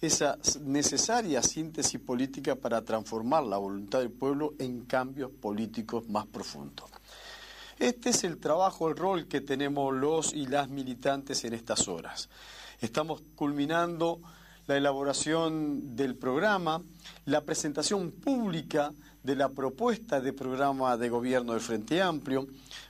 esa 0.00 0.38
necesaria 0.62 1.42
síntesis 1.42 2.00
política 2.00 2.54
para 2.54 2.82
transformar 2.82 3.44
la 3.44 3.58
voluntad 3.58 3.98
del 3.98 4.10
pueblo 4.10 4.54
en 4.58 4.82
cambios 4.86 5.30
políticos 5.30 6.08
más 6.08 6.26
profundos. 6.26 6.90
Este 7.78 8.08
es 8.08 8.24
el 8.24 8.38
trabajo, 8.38 8.88
el 8.88 8.96
rol 8.96 9.28
que 9.28 9.42
tenemos 9.42 9.94
los 9.94 10.32
y 10.32 10.46
las 10.46 10.70
militantes 10.70 11.44
en 11.44 11.52
estas 11.52 11.88
horas. 11.88 12.30
Estamos 12.80 13.22
culminando 13.34 14.20
la 14.66 14.78
elaboración 14.78 15.94
del 15.94 16.16
programa, 16.16 16.80
la 17.26 17.42
presentación 17.42 18.12
pública 18.12 18.92
de 19.22 19.36
la 19.36 19.50
propuesta 19.50 20.22
de 20.22 20.32
programa 20.32 20.96
de 20.96 21.10
gobierno 21.10 21.52
del 21.52 21.60
Frente 21.60 22.00
Amplio. 22.00 22.46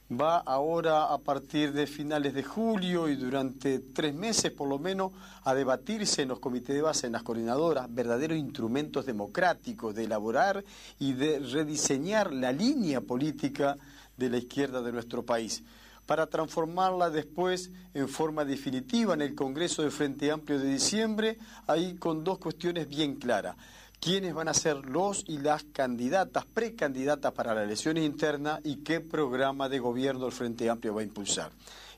Va 0.08 0.38
ahora 0.38 1.12
a 1.12 1.18
partir 1.18 1.72
de 1.72 1.88
finales 1.88 2.32
de 2.32 2.44
julio 2.44 3.08
y 3.08 3.16
durante 3.16 3.80
tres 3.80 4.14
meses 4.14 4.52
por 4.52 4.68
lo 4.68 4.78
menos 4.78 5.10
a 5.42 5.52
debatirse 5.52 6.22
en 6.22 6.28
los 6.28 6.38
comités 6.38 6.76
de 6.76 6.82
base, 6.82 7.08
en 7.08 7.14
las 7.14 7.24
coordinadoras, 7.24 7.92
verdaderos 7.92 8.38
instrumentos 8.38 9.04
democráticos 9.04 9.96
de 9.96 10.04
elaborar 10.04 10.64
y 11.00 11.14
de 11.14 11.40
rediseñar 11.40 12.32
la 12.32 12.52
línea 12.52 13.00
política 13.00 13.76
de 14.16 14.30
la 14.30 14.38
izquierda 14.38 14.82
de 14.82 14.92
nuestro 14.92 15.24
país, 15.24 15.62
para 16.06 16.26
transformarla 16.26 17.10
después 17.10 17.70
en 17.94 18.08
forma 18.08 18.44
definitiva 18.44 19.14
en 19.14 19.22
el 19.22 19.34
Congreso 19.34 19.82
de 19.82 19.90
Frente 19.90 20.30
Amplio 20.30 20.58
de 20.58 20.68
diciembre, 20.68 21.38
ahí 21.66 21.96
con 21.96 22.24
dos 22.24 22.38
cuestiones 22.38 22.88
bien 22.88 23.16
claras. 23.16 23.56
¿Quiénes 23.98 24.34
van 24.34 24.48
a 24.48 24.54
ser 24.54 24.86
los 24.86 25.24
y 25.26 25.38
las 25.38 25.64
candidatas, 25.64 26.44
precandidatas 26.44 27.32
para 27.32 27.54
las 27.54 27.64
elecciones 27.64 28.04
internas 28.04 28.60
y 28.62 28.76
qué 28.76 29.00
programa 29.00 29.68
de 29.68 29.78
gobierno 29.78 30.26
el 30.26 30.32
Frente 30.32 30.68
Amplio 30.68 30.94
va 30.94 31.00
a 31.00 31.04
impulsar? 31.04 31.50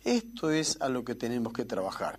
Esto 0.05 0.51
es 0.51 0.81
a 0.81 0.89
lo 0.89 1.05
que 1.05 1.15
tenemos 1.15 1.53
que 1.53 1.65
trabajar 1.65 2.19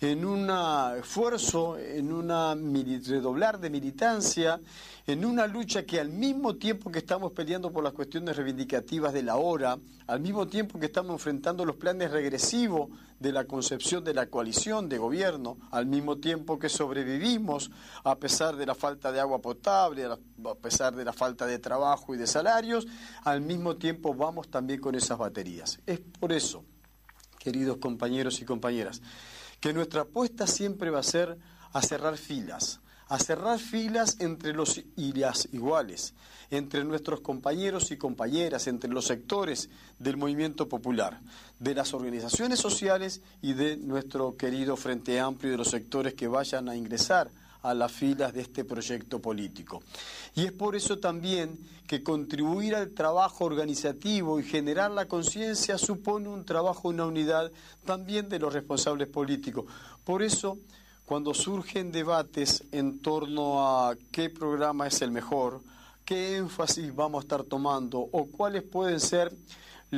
en 0.00 0.24
un 0.24 0.50
esfuerzo, 0.98 1.78
en 1.78 2.12
un 2.12 2.28
redoblar 2.28 3.60
de 3.60 3.70
militancia, 3.70 4.60
en 5.06 5.24
una 5.24 5.46
lucha 5.46 5.84
que 5.84 6.00
al 6.00 6.08
mismo 6.08 6.56
tiempo 6.56 6.90
que 6.90 7.00
estamos 7.00 7.32
peleando 7.32 7.70
por 7.70 7.84
las 7.84 7.92
cuestiones 7.92 8.36
reivindicativas 8.36 9.12
de 9.12 9.22
la 9.22 9.36
hora, 9.36 9.78
al 10.06 10.20
mismo 10.20 10.46
tiempo 10.46 10.78
que 10.78 10.86
estamos 10.86 11.12
enfrentando 11.12 11.64
los 11.64 11.76
planes 11.76 12.10
regresivos 12.10 12.88
de 13.20 13.32
la 13.32 13.44
concepción 13.44 14.02
de 14.04 14.14
la 14.14 14.26
coalición 14.26 14.88
de 14.88 14.98
gobierno, 14.98 15.56
al 15.70 15.86
mismo 15.86 16.16
tiempo 16.16 16.58
que 16.58 16.68
sobrevivimos 16.68 17.70
a 18.02 18.16
pesar 18.16 18.56
de 18.56 18.66
la 18.66 18.74
falta 18.74 19.12
de 19.12 19.20
agua 19.20 19.40
potable, 19.40 20.04
a 20.04 20.54
pesar 20.60 20.94
de 20.94 21.04
la 21.04 21.12
falta 21.12 21.46
de 21.46 21.58
trabajo 21.58 22.14
y 22.14 22.18
de 22.18 22.26
salarios, 22.26 22.86
al 23.24 23.40
mismo 23.40 23.76
tiempo 23.76 24.14
vamos 24.14 24.48
también 24.48 24.80
con 24.80 24.94
esas 24.94 25.18
baterías. 25.18 25.80
Es 25.86 26.00
por 26.00 26.32
eso, 26.32 26.64
queridos 27.38 27.76
compañeros 27.78 28.40
y 28.40 28.44
compañeras, 28.44 29.00
que 29.64 29.72
nuestra 29.72 30.02
apuesta 30.02 30.46
siempre 30.46 30.90
va 30.90 30.98
a 30.98 31.02
ser 31.02 31.38
a 31.72 31.80
cerrar 31.80 32.18
filas, 32.18 32.80
a 33.08 33.18
cerrar 33.18 33.58
filas 33.58 34.18
entre 34.20 34.52
los 34.52 34.82
y 34.94 35.14
las 35.14 35.48
iguales, 35.52 36.12
entre 36.50 36.84
nuestros 36.84 37.22
compañeros 37.22 37.90
y 37.90 37.96
compañeras, 37.96 38.66
entre 38.66 38.90
los 38.90 39.06
sectores 39.06 39.70
del 39.98 40.18
movimiento 40.18 40.68
popular, 40.68 41.18
de 41.60 41.74
las 41.74 41.94
organizaciones 41.94 42.58
sociales 42.60 43.22
y 43.40 43.54
de 43.54 43.78
nuestro 43.78 44.36
querido 44.36 44.76
Frente 44.76 45.18
Amplio 45.18 45.48
y 45.48 45.52
de 45.52 45.56
los 45.56 45.70
sectores 45.70 46.12
que 46.12 46.28
vayan 46.28 46.68
a 46.68 46.76
ingresar 46.76 47.30
a 47.64 47.72
las 47.72 47.90
filas 47.90 48.34
de 48.34 48.42
este 48.42 48.64
proyecto 48.64 49.20
político. 49.20 49.82
Y 50.34 50.44
es 50.44 50.52
por 50.52 50.76
eso 50.76 50.98
también 50.98 51.58
que 51.86 52.02
contribuir 52.02 52.74
al 52.74 52.90
trabajo 52.90 53.46
organizativo 53.46 54.38
y 54.38 54.44
generar 54.44 54.90
la 54.90 55.06
conciencia 55.06 55.78
supone 55.78 56.28
un 56.28 56.44
trabajo, 56.44 56.90
una 56.90 57.06
unidad 57.06 57.50
también 57.86 58.28
de 58.28 58.38
los 58.38 58.52
responsables 58.52 59.08
políticos. 59.08 59.64
Por 60.04 60.22
eso, 60.22 60.58
cuando 61.06 61.32
surgen 61.32 61.90
debates 61.90 62.64
en 62.70 63.00
torno 63.00 63.66
a 63.66 63.96
qué 64.12 64.28
programa 64.28 64.86
es 64.86 65.00
el 65.00 65.10
mejor, 65.10 65.62
qué 66.04 66.36
énfasis 66.36 66.94
vamos 66.94 67.22
a 67.22 67.24
estar 67.24 67.44
tomando 67.44 67.98
o 67.98 68.26
cuáles 68.26 68.62
pueden 68.62 69.00
ser 69.00 69.32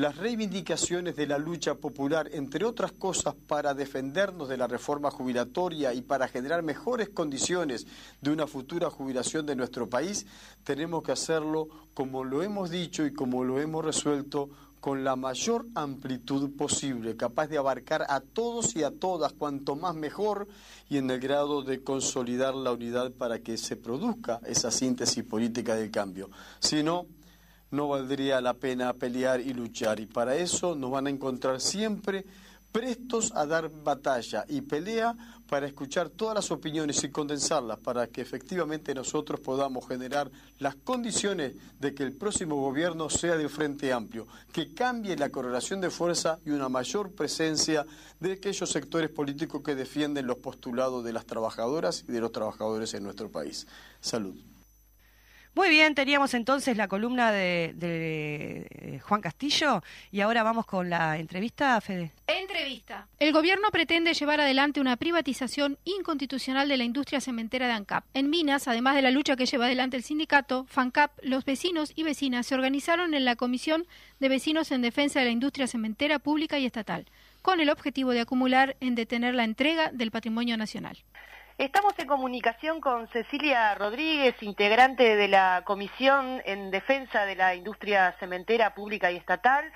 las 0.01 0.17
reivindicaciones 0.17 1.17
de 1.17 1.27
la 1.27 1.39
lucha 1.39 1.75
popular, 1.75 2.29
entre 2.33 2.65
otras 2.65 2.93
cosas, 2.93 3.35
para 3.35 3.73
defendernos 3.73 4.49
de 4.49 4.57
la 4.57 4.67
reforma 4.67 5.11
jubilatoria 5.11 5.95
y 5.95 6.03
para 6.03 6.29
generar 6.29 6.63
mejores 6.63 7.09
condiciones 7.09 7.87
de 8.21 8.31
una 8.31 8.47
futura 8.47 8.91
jubilación 8.91 9.47
de 9.47 9.57
nuestro 9.57 9.89
país, 9.89 10.27
tenemos 10.65 11.03
que 11.03 11.13
hacerlo 11.13 11.69
como 11.95 12.25
lo 12.25 12.43
hemos 12.43 12.71
dicho 12.71 13.07
y 13.07 13.13
como 13.15 13.43
lo 13.43 13.59
hemos 13.59 13.85
resuelto 13.85 14.51
con 14.81 15.03
la 15.03 15.17
mayor 15.17 15.67
amplitud 15.75 16.55
posible, 16.57 17.17
capaz 17.17 17.49
de 17.49 17.59
abarcar 17.59 18.05
a 18.09 18.21
todos 18.21 18.77
y 18.77 18.85
a 18.85 18.91
todas, 18.91 19.33
cuanto 19.33 19.77
más 19.77 19.95
mejor, 19.95 20.47
y 20.91 20.99
en 20.99 21.11
el 21.11 21.19
grado 21.19 21.63
de 21.63 21.83
consolidar 21.83 22.55
la 22.55 22.73
unidad 22.73 23.13
para 23.13 23.39
que 23.39 23.57
se 23.57 23.77
produzca 23.77 24.41
esa 24.47 24.71
síntesis 24.71 25.25
política 25.25 25.75
del 25.75 25.91
cambio. 25.91 26.31
Si 26.61 26.83
no, 26.83 27.07
no 27.71 27.89
valdría 27.89 28.41
la 28.41 28.55
pena 28.55 28.93
pelear 28.95 29.41
y 29.41 29.53
luchar. 29.53 30.01
Y 30.01 30.07
para 30.07 30.37
eso 30.37 30.75
nos 30.75 30.91
van 30.91 31.07
a 31.07 31.11
encontrar 31.11 31.61
siempre 31.61 32.25
prestos 32.77 33.33
a 33.35 33.47
dar 33.47 33.71
batalla 33.71 34.45
y 34.49 34.61
pelea 34.61 35.17
para 35.49 35.67
escuchar 35.67 36.11
todas 36.11 36.35
las 36.35 36.51
opiniones 36.51 37.03
y 37.05 37.11
condensarlas 37.11 37.79
para 37.79 38.09
que 38.09 38.21
efectivamente 38.21 38.95
nosotros 38.95 39.41
podamos 39.41 39.89
generar 39.89 40.31
las 40.59 40.75
condiciones 40.75 41.55
de 41.81 41.95
que 41.95 42.03
el 42.03 42.13
próximo 42.13 42.57
gobierno 42.57 43.09
sea 43.09 43.39
del 43.39 43.49
Frente 43.49 43.95
Amplio, 43.95 44.27
que 44.53 44.75
cambie 44.75 45.17
la 45.17 45.31
correlación 45.31 45.81
de 45.81 45.89
fuerza 45.89 46.39
y 46.45 46.51
una 46.51 46.69
mayor 46.69 47.13
presencia 47.13 47.87
de 48.21 48.33
aquellos 48.33 48.71
sectores 48.71 49.09
políticos 49.09 49.63
que 49.63 49.75
defienden 49.75 50.27
los 50.27 50.37
postulados 50.37 51.03
de 51.03 51.15
las 51.15 51.25
trabajadoras 51.25 52.05
y 52.07 52.13
de 52.13 52.21
los 52.21 52.33
trabajadores 52.33 52.93
en 52.93 53.05
nuestro 53.05 53.31
país. 53.31 53.67
Salud. 54.01 54.56
Muy 55.57 55.71
bien, 55.71 55.95
teníamos 55.95 56.35
entonces 56.35 56.77
la 56.77 56.87
columna 56.87 57.33
de, 57.33 57.75
eh, 57.81 59.01
Juan 59.03 59.23
Castillo 59.23 59.83
y 60.13 60.21
ahora 60.21 60.43
vamos 60.43 60.67
con 60.67 60.91
la 60.91 61.17
entrevista, 61.17 61.81
Fede. 61.81 62.13
Entrevista. 62.27 63.09
El 63.19 63.33
gobierno 63.33 63.71
pretende 63.71 64.13
llevar 64.13 64.39
adelante 64.43 64.83
una 64.83 64.99
privatización 64.99 65.79
inconstitucional 65.85 66.69
de 66.69 66.77
la 66.77 66.85
industria 66.85 67.23
cementera 67.23 67.69
de 67.69 67.73
ANCAP. 67.73 68.05
En 68.13 68.29
Minas, 68.29 68.69
además 68.69 68.97
de 68.97 69.03
la 69.03 69.11
lucha 69.11 69.35
que 69.35 69.47
lleva 69.47 69.65
adelante 69.65 69.97
el 69.97 70.03
sindicato, 70.03 70.67
FANCAP, 70.69 71.13
los 71.23 71.47
vecinos 71.47 71.91
y 71.95 72.03
vecinas 72.03 72.47
se 72.47 72.55
organizaron 72.55 73.15
en 73.15 73.25
la 73.25 73.37
Comisión 73.37 73.87
de 74.21 74.29
Vecinos 74.29 74.71
en 74.73 74.83
Defensa 74.83 75.21
de 75.21 75.25
la 75.25 75.33
Industria 75.33 75.67
Cementera 75.67 76.19
Pública 76.19 76.59
y 76.59 76.67
Estatal, 76.67 77.07
con 77.41 77.61
el 77.61 77.71
objetivo 77.71 78.11
de 78.11 78.21
acumular 78.21 78.77
en 78.81 78.95
detener 78.95 79.35
la 79.35 79.45
entrega 79.45 79.91
del 79.91 80.11
patrimonio 80.11 80.59
nacional. 80.59 80.99
Estamos 81.59 81.99
en 81.99 82.07
comunicación 82.07 82.83
con 82.83 83.09
Cecilia 83.09 83.75
Rodríguez, 83.77 84.35
integrante 84.43 85.17
de 85.17 85.27
la 85.27 85.63
Comisión 85.65 86.43
en 86.45 86.71
Defensa 86.71 87.25
de 87.25 87.35
la 87.35 87.55
Industria 87.55 88.15
Cementera 88.21 88.75
Pública 88.75 89.11
y 89.11 89.17
Estatal, 89.17 89.73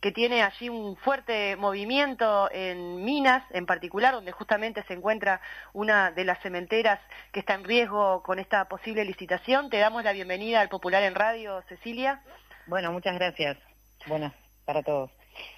que 0.00 0.12
tiene 0.12 0.44
allí 0.44 0.68
un 0.68 0.96
fuerte 0.96 1.56
movimiento 1.56 2.48
en 2.52 3.04
Minas, 3.04 3.42
en 3.50 3.66
particular, 3.66 4.14
donde 4.14 4.30
justamente 4.30 4.84
se 4.84 4.94
encuentra 4.94 5.40
una 5.72 6.12
de 6.12 6.24
las 6.24 6.38
cementeras 6.40 7.00
que 7.32 7.40
está 7.40 7.54
en 7.54 7.64
riesgo 7.64 8.22
con 8.22 8.38
esta 8.38 8.68
posible 8.68 9.04
licitación. 9.04 9.70
Te 9.70 9.78
damos 9.78 10.04
la 10.04 10.12
bienvenida 10.12 10.60
al 10.60 10.68
Popular 10.68 11.02
en 11.02 11.16
Radio, 11.16 11.62
Cecilia. 11.68 12.22
Bueno, 12.68 12.92
muchas 12.92 13.16
gracias. 13.16 13.58
Buenas 14.06 14.32
para 14.64 14.84
todos. 14.84 15.10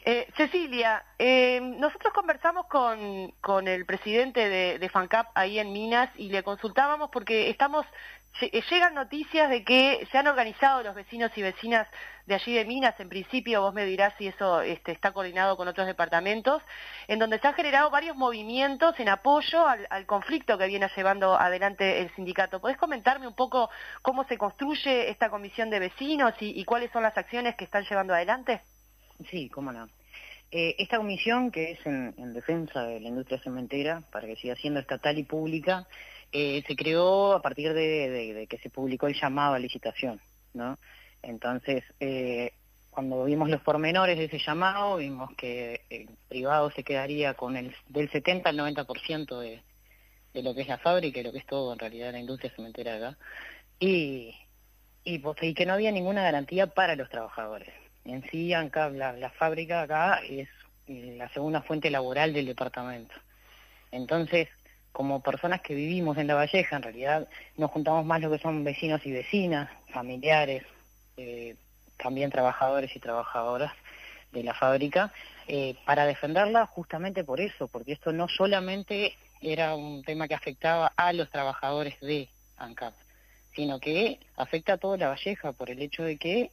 Eh, 0.05 0.29
Cecilia, 0.37 1.05
eh, 1.19 1.61
nosotros 1.61 2.13
conversamos 2.13 2.67
con, 2.67 3.69
el 3.69 3.87
presidente 3.87 4.49
de, 4.49 4.89
FANCAP 4.89 5.29
ahí 5.35 5.59
en 5.59 5.73
Minas 5.73 6.11
y 6.17 6.29
le 6.29 6.43
consultábamos 6.43 7.11
porque 7.11 7.51
estamos 7.51 7.85
eh, 8.41 8.63
llegan 8.71 8.95
noticias 8.95 9.49
de 9.49 9.65
que 9.65 10.07
se 10.13 10.19
han 10.19 10.27
organizado 10.27 10.83
los 10.83 10.95
vecinos 10.95 11.31
y 11.37 11.43
vecinas 11.43 11.89
de 12.27 12.35
allí 12.35 12.55
de 12.55 12.65
Minas, 12.65 12.99
en 13.01 13.09
principio 13.09 13.63
vos 13.63 13.73
me 13.73 13.85
dirás 13.85 14.15
si 14.19 14.29
eso 14.29 14.61
este, 14.61 14.93
está 14.93 15.13
coordinado 15.13 15.57
con 15.57 15.69
otros 15.69 15.87
departamentos, 15.87 16.63
en 17.09 17.19
donde 17.19 17.39
se 17.39 17.49
han 17.49 17.55
generado 17.55 17.91
varios 17.91 18.17
movimientos 18.17 18.99
en 19.01 19.09
apoyo 19.09 19.67
al, 19.67 20.07
conflicto 20.07 20.59
que 20.59 20.67
viene 20.67 20.91
llevando 20.95 21.35
adelante 21.39 22.01
el 22.03 22.15
sindicato. 22.15 22.61
¿Podés 22.61 22.77
comentarme 22.77 23.27
un 23.27 23.35
poco 23.35 23.71
cómo 24.03 24.25
se 24.25 24.39
construye 24.39 25.11
esta 25.11 25.31
comisión 25.31 25.71
de 25.71 25.81
vecinos 25.81 26.35
y 26.41 26.65
cuáles 26.65 26.91
son 26.93 27.03
las 27.03 27.17
acciones 27.17 27.57
que 27.57 27.65
están 27.65 27.85
llevando 27.85 28.15
adelante? 28.15 28.63
Sí, 29.31 29.49
cómo 29.49 29.73
no. 29.73 29.89
Eh, 30.51 30.77
esta 30.79 30.99
comisión, 30.99 31.51
que 31.51 31.73
es 31.73 31.87
en, 31.87 32.33
defensa 32.33 32.83
de 32.85 33.01
la 33.01 33.09
industria 33.09 33.41
cementera, 33.43 34.03
para 34.13 34.27
que 34.27 34.37
siga 34.37 34.55
siendo 34.57 34.81
estatal 34.81 35.19
y 35.19 35.25
pública, 35.25 35.87
eh, 36.33 36.63
se 36.67 36.77
creó 36.77 37.33
a 37.33 37.43
partir 37.43 37.73
de, 37.73 38.47
que 38.49 38.59
se 38.59 38.71
publicó 38.71 39.07
el 39.07 39.15
llamado 39.21 39.55
a 39.55 39.59
licitación, 39.59 40.21
¿no? 40.55 40.79
Entonces, 41.23 41.85
eh, 41.99 42.53
cuando 42.91 43.25
vimos 43.25 43.51
los 43.51 43.61
pormenores 43.63 44.17
de 44.19 44.25
ese 44.25 44.39
llamado, 44.39 44.97
vimos 44.97 45.35
que 45.37 45.83
el 45.91 46.09
privado 46.29 46.71
se 46.71 46.85
quedaría 46.85 47.35
con 47.35 47.57
el 47.57 47.75
del 47.89 48.11
70 48.11 48.49
al 48.49 48.57
90% 48.57 49.41
de, 49.41 49.63
de 50.37 50.43
lo 50.43 50.55
que 50.55 50.63
es 50.63 50.69
la 50.69 50.79
fábrica 50.79 51.21
y 51.21 51.23
lo 51.23 51.33
que 51.33 51.39
es 51.39 51.47
todo 51.47 51.73
en 51.73 51.79
realidad 51.79 52.13
la 52.13 52.21
industria 52.21 52.53
cementera 52.55 52.97
acá, 52.97 53.19
y, 53.79 54.35
pues, 55.23 55.37
y 55.43 55.55
que 55.55 55.67
no 55.67 55.73
había 55.73 55.91
ninguna 55.93 56.23
garantía 56.23 56.67
para 56.67 56.95
los 56.95 57.09
trabajadores. 57.09 57.69
En 58.07 58.23
sí, 58.31 58.55
acá, 58.55 58.89
la, 58.89 59.31
fábrica 59.31 59.83
acá 59.83 60.21
es 60.29 60.49
la 60.87 61.29
segunda 61.31 61.63
fuente 61.63 61.91
laboral 61.91 62.33
del 62.33 62.47
departamento. 62.47 63.15
Entonces, 63.91 64.49
como 64.93 65.23
personas 65.23 65.61
que 65.61 65.75
vivimos 65.75 66.17
en 66.17 66.29
La 66.29 66.37
Valleja, 66.37 66.77
en 66.77 66.83
realidad 66.83 67.29
nos 67.57 67.71
juntamos 67.73 68.07
más 68.07 68.21
lo 68.21 68.31
que 68.31 68.39
son 68.39 68.63
vecinos 68.63 69.05
y 69.05 69.11
vecinas, 69.11 69.69
familiares, 69.93 70.63
eh, 71.17 71.57
también 71.97 72.31
trabajadores 72.31 72.95
y 72.95 73.01
trabajadoras 73.01 73.73
de 74.33 74.45
la 74.45 74.55
fábrica, 74.55 75.13
eh, 75.49 75.75
para 75.85 76.07
defenderla 76.07 76.67
justamente 76.67 77.25
por 77.25 77.41
eso, 77.41 77.67
porque 77.67 77.93
esto 77.93 78.13
no 78.13 78.29
solamente 78.29 79.17
era 79.41 79.75
un 79.75 80.03
tema 80.05 80.29
que 80.29 80.35
afectaba 80.35 80.93
a 80.97 81.13
los 81.13 81.29
trabajadores 81.31 81.99
de 82.01 82.29
ANCAP, 82.57 82.95
sino 83.55 83.81
que 83.81 84.21
afecta 84.37 84.75
a 84.75 84.79
toda 84.79 84.97
la 84.97 85.09
Valleja 85.09 85.53
por 85.53 85.71
el 85.71 85.83
hecho 85.83 86.05
de 86.05 86.17
que 86.19 86.51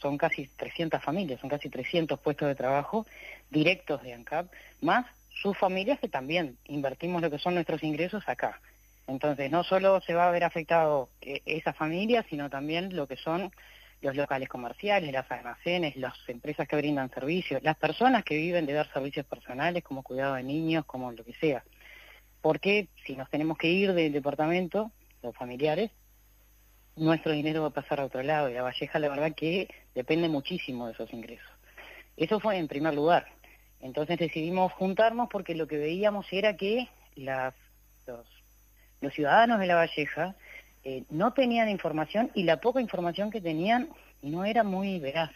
son 0.00 0.18
casi 0.18 0.46
300 0.56 1.02
familias, 1.02 1.40
son 1.40 1.50
casi 1.50 1.68
300 1.68 2.18
puestos 2.20 2.48
de 2.48 2.54
trabajo 2.54 3.06
directos 3.50 4.02
de 4.02 4.14
ANCAP, 4.14 4.52
más 4.80 5.06
sus 5.30 5.56
familias 5.56 5.98
que 6.00 6.08
también 6.08 6.56
invertimos 6.66 7.22
lo 7.22 7.30
que 7.30 7.38
son 7.38 7.54
nuestros 7.54 7.82
ingresos 7.82 8.22
acá. 8.28 8.60
Entonces, 9.06 9.50
no 9.50 9.64
solo 9.64 10.00
se 10.02 10.14
va 10.14 10.28
a 10.28 10.30
ver 10.30 10.44
afectado 10.44 11.08
eh, 11.22 11.40
esa 11.46 11.72
familia, 11.72 12.24
sino 12.28 12.50
también 12.50 12.94
lo 12.94 13.06
que 13.06 13.16
son 13.16 13.50
los 14.00 14.14
locales 14.14 14.48
comerciales, 14.48 15.12
las 15.12 15.30
almacenes, 15.30 15.96
las 15.96 16.14
empresas 16.28 16.68
que 16.68 16.76
brindan 16.76 17.10
servicios, 17.10 17.62
las 17.62 17.76
personas 17.76 18.22
que 18.24 18.36
viven 18.36 18.66
de 18.66 18.74
dar 18.74 18.92
servicios 18.92 19.26
personales, 19.26 19.82
como 19.82 20.02
cuidado 20.02 20.34
de 20.34 20.42
niños, 20.42 20.84
como 20.84 21.10
lo 21.10 21.24
que 21.24 21.34
sea. 21.34 21.64
Porque 22.40 22.88
si 23.06 23.16
nos 23.16 23.28
tenemos 23.30 23.58
que 23.58 23.68
ir 23.68 23.94
del 23.94 24.12
departamento, 24.12 24.92
los 25.22 25.34
familiares, 25.34 25.90
nuestro 26.98 27.32
dinero 27.32 27.62
va 27.62 27.68
a 27.68 27.72
pasar 27.72 28.00
a 28.00 28.04
otro 28.04 28.22
lado 28.22 28.48
y 28.48 28.54
la 28.54 28.62
Valleja 28.62 28.98
la 28.98 29.08
verdad 29.08 29.34
que 29.34 29.68
depende 29.94 30.28
muchísimo 30.28 30.86
de 30.86 30.92
esos 30.92 31.12
ingresos. 31.12 31.48
Eso 32.16 32.40
fue 32.40 32.56
en 32.56 32.68
primer 32.68 32.94
lugar. 32.94 33.26
Entonces 33.80 34.18
decidimos 34.18 34.72
juntarnos 34.72 35.28
porque 35.30 35.54
lo 35.54 35.68
que 35.68 35.78
veíamos 35.78 36.26
era 36.32 36.56
que 36.56 36.88
las, 37.14 37.54
los, 38.06 39.14
ciudadanos 39.14 39.60
de 39.60 39.66
la 39.66 39.76
Valleja 39.76 40.34
eh, 40.84 41.04
no 41.10 41.32
tenían 41.32 41.68
información 41.68 42.30
y 42.34 42.42
la 42.42 42.60
poca 42.60 42.80
información 42.80 43.30
que 43.30 43.40
tenían 43.40 43.88
no 44.22 44.44
era 44.44 44.64
muy 44.64 44.98
veraz, 44.98 45.30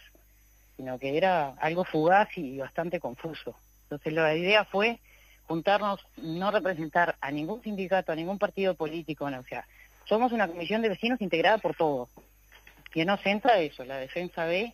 sino 0.75 0.99
que 0.99 1.17
era 1.17 1.49
algo 1.59 1.85
fugaz 1.85 2.29
y 2.37 2.57
bastante 2.57 2.99
confuso. 2.99 3.55
Entonces 3.83 4.13
la 4.13 4.35
idea 4.35 4.65
fue 4.65 4.99
juntarnos, 5.47 6.05
no 6.17 6.51
representar 6.51 7.15
a 7.21 7.31
ningún 7.31 7.61
sindicato, 7.61 8.11
a 8.11 8.15
ningún 8.15 8.39
partido 8.39 8.75
político, 8.75 9.25
o 9.25 9.43
sea, 9.43 9.65
somos 10.05 10.31
una 10.31 10.47
comisión 10.47 10.81
de 10.81 10.89
vecinos 10.89 11.21
integrada 11.21 11.57
por 11.57 11.75
todos. 11.75 12.09
Que 12.91 13.05
nos 13.05 13.21
centra 13.21 13.59
eso, 13.59 13.83
la 13.85 13.97
defensa 13.97 14.45
de 14.45 14.73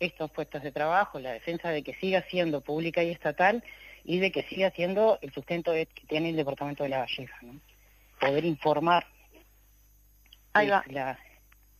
estos 0.00 0.30
puestos 0.30 0.62
de 0.62 0.72
trabajo, 0.72 1.18
la 1.18 1.32
defensa 1.32 1.70
de 1.70 1.82
que 1.82 1.94
siga 1.94 2.22
siendo 2.28 2.60
pública 2.60 3.02
y 3.02 3.10
estatal 3.10 3.64
y 4.04 4.18
de 4.18 4.30
que 4.30 4.42
siga 4.44 4.70
siendo 4.70 5.18
el 5.22 5.32
sustento 5.32 5.72
que 5.72 5.88
tiene 6.08 6.30
el 6.30 6.36
Departamento 6.36 6.82
de 6.82 6.90
la 6.90 6.98
Valleja. 6.98 7.38
¿no? 7.42 7.60
Poder 8.20 8.44
informar. 8.44 9.06
Ahí 10.52 10.68
va. 10.68 10.84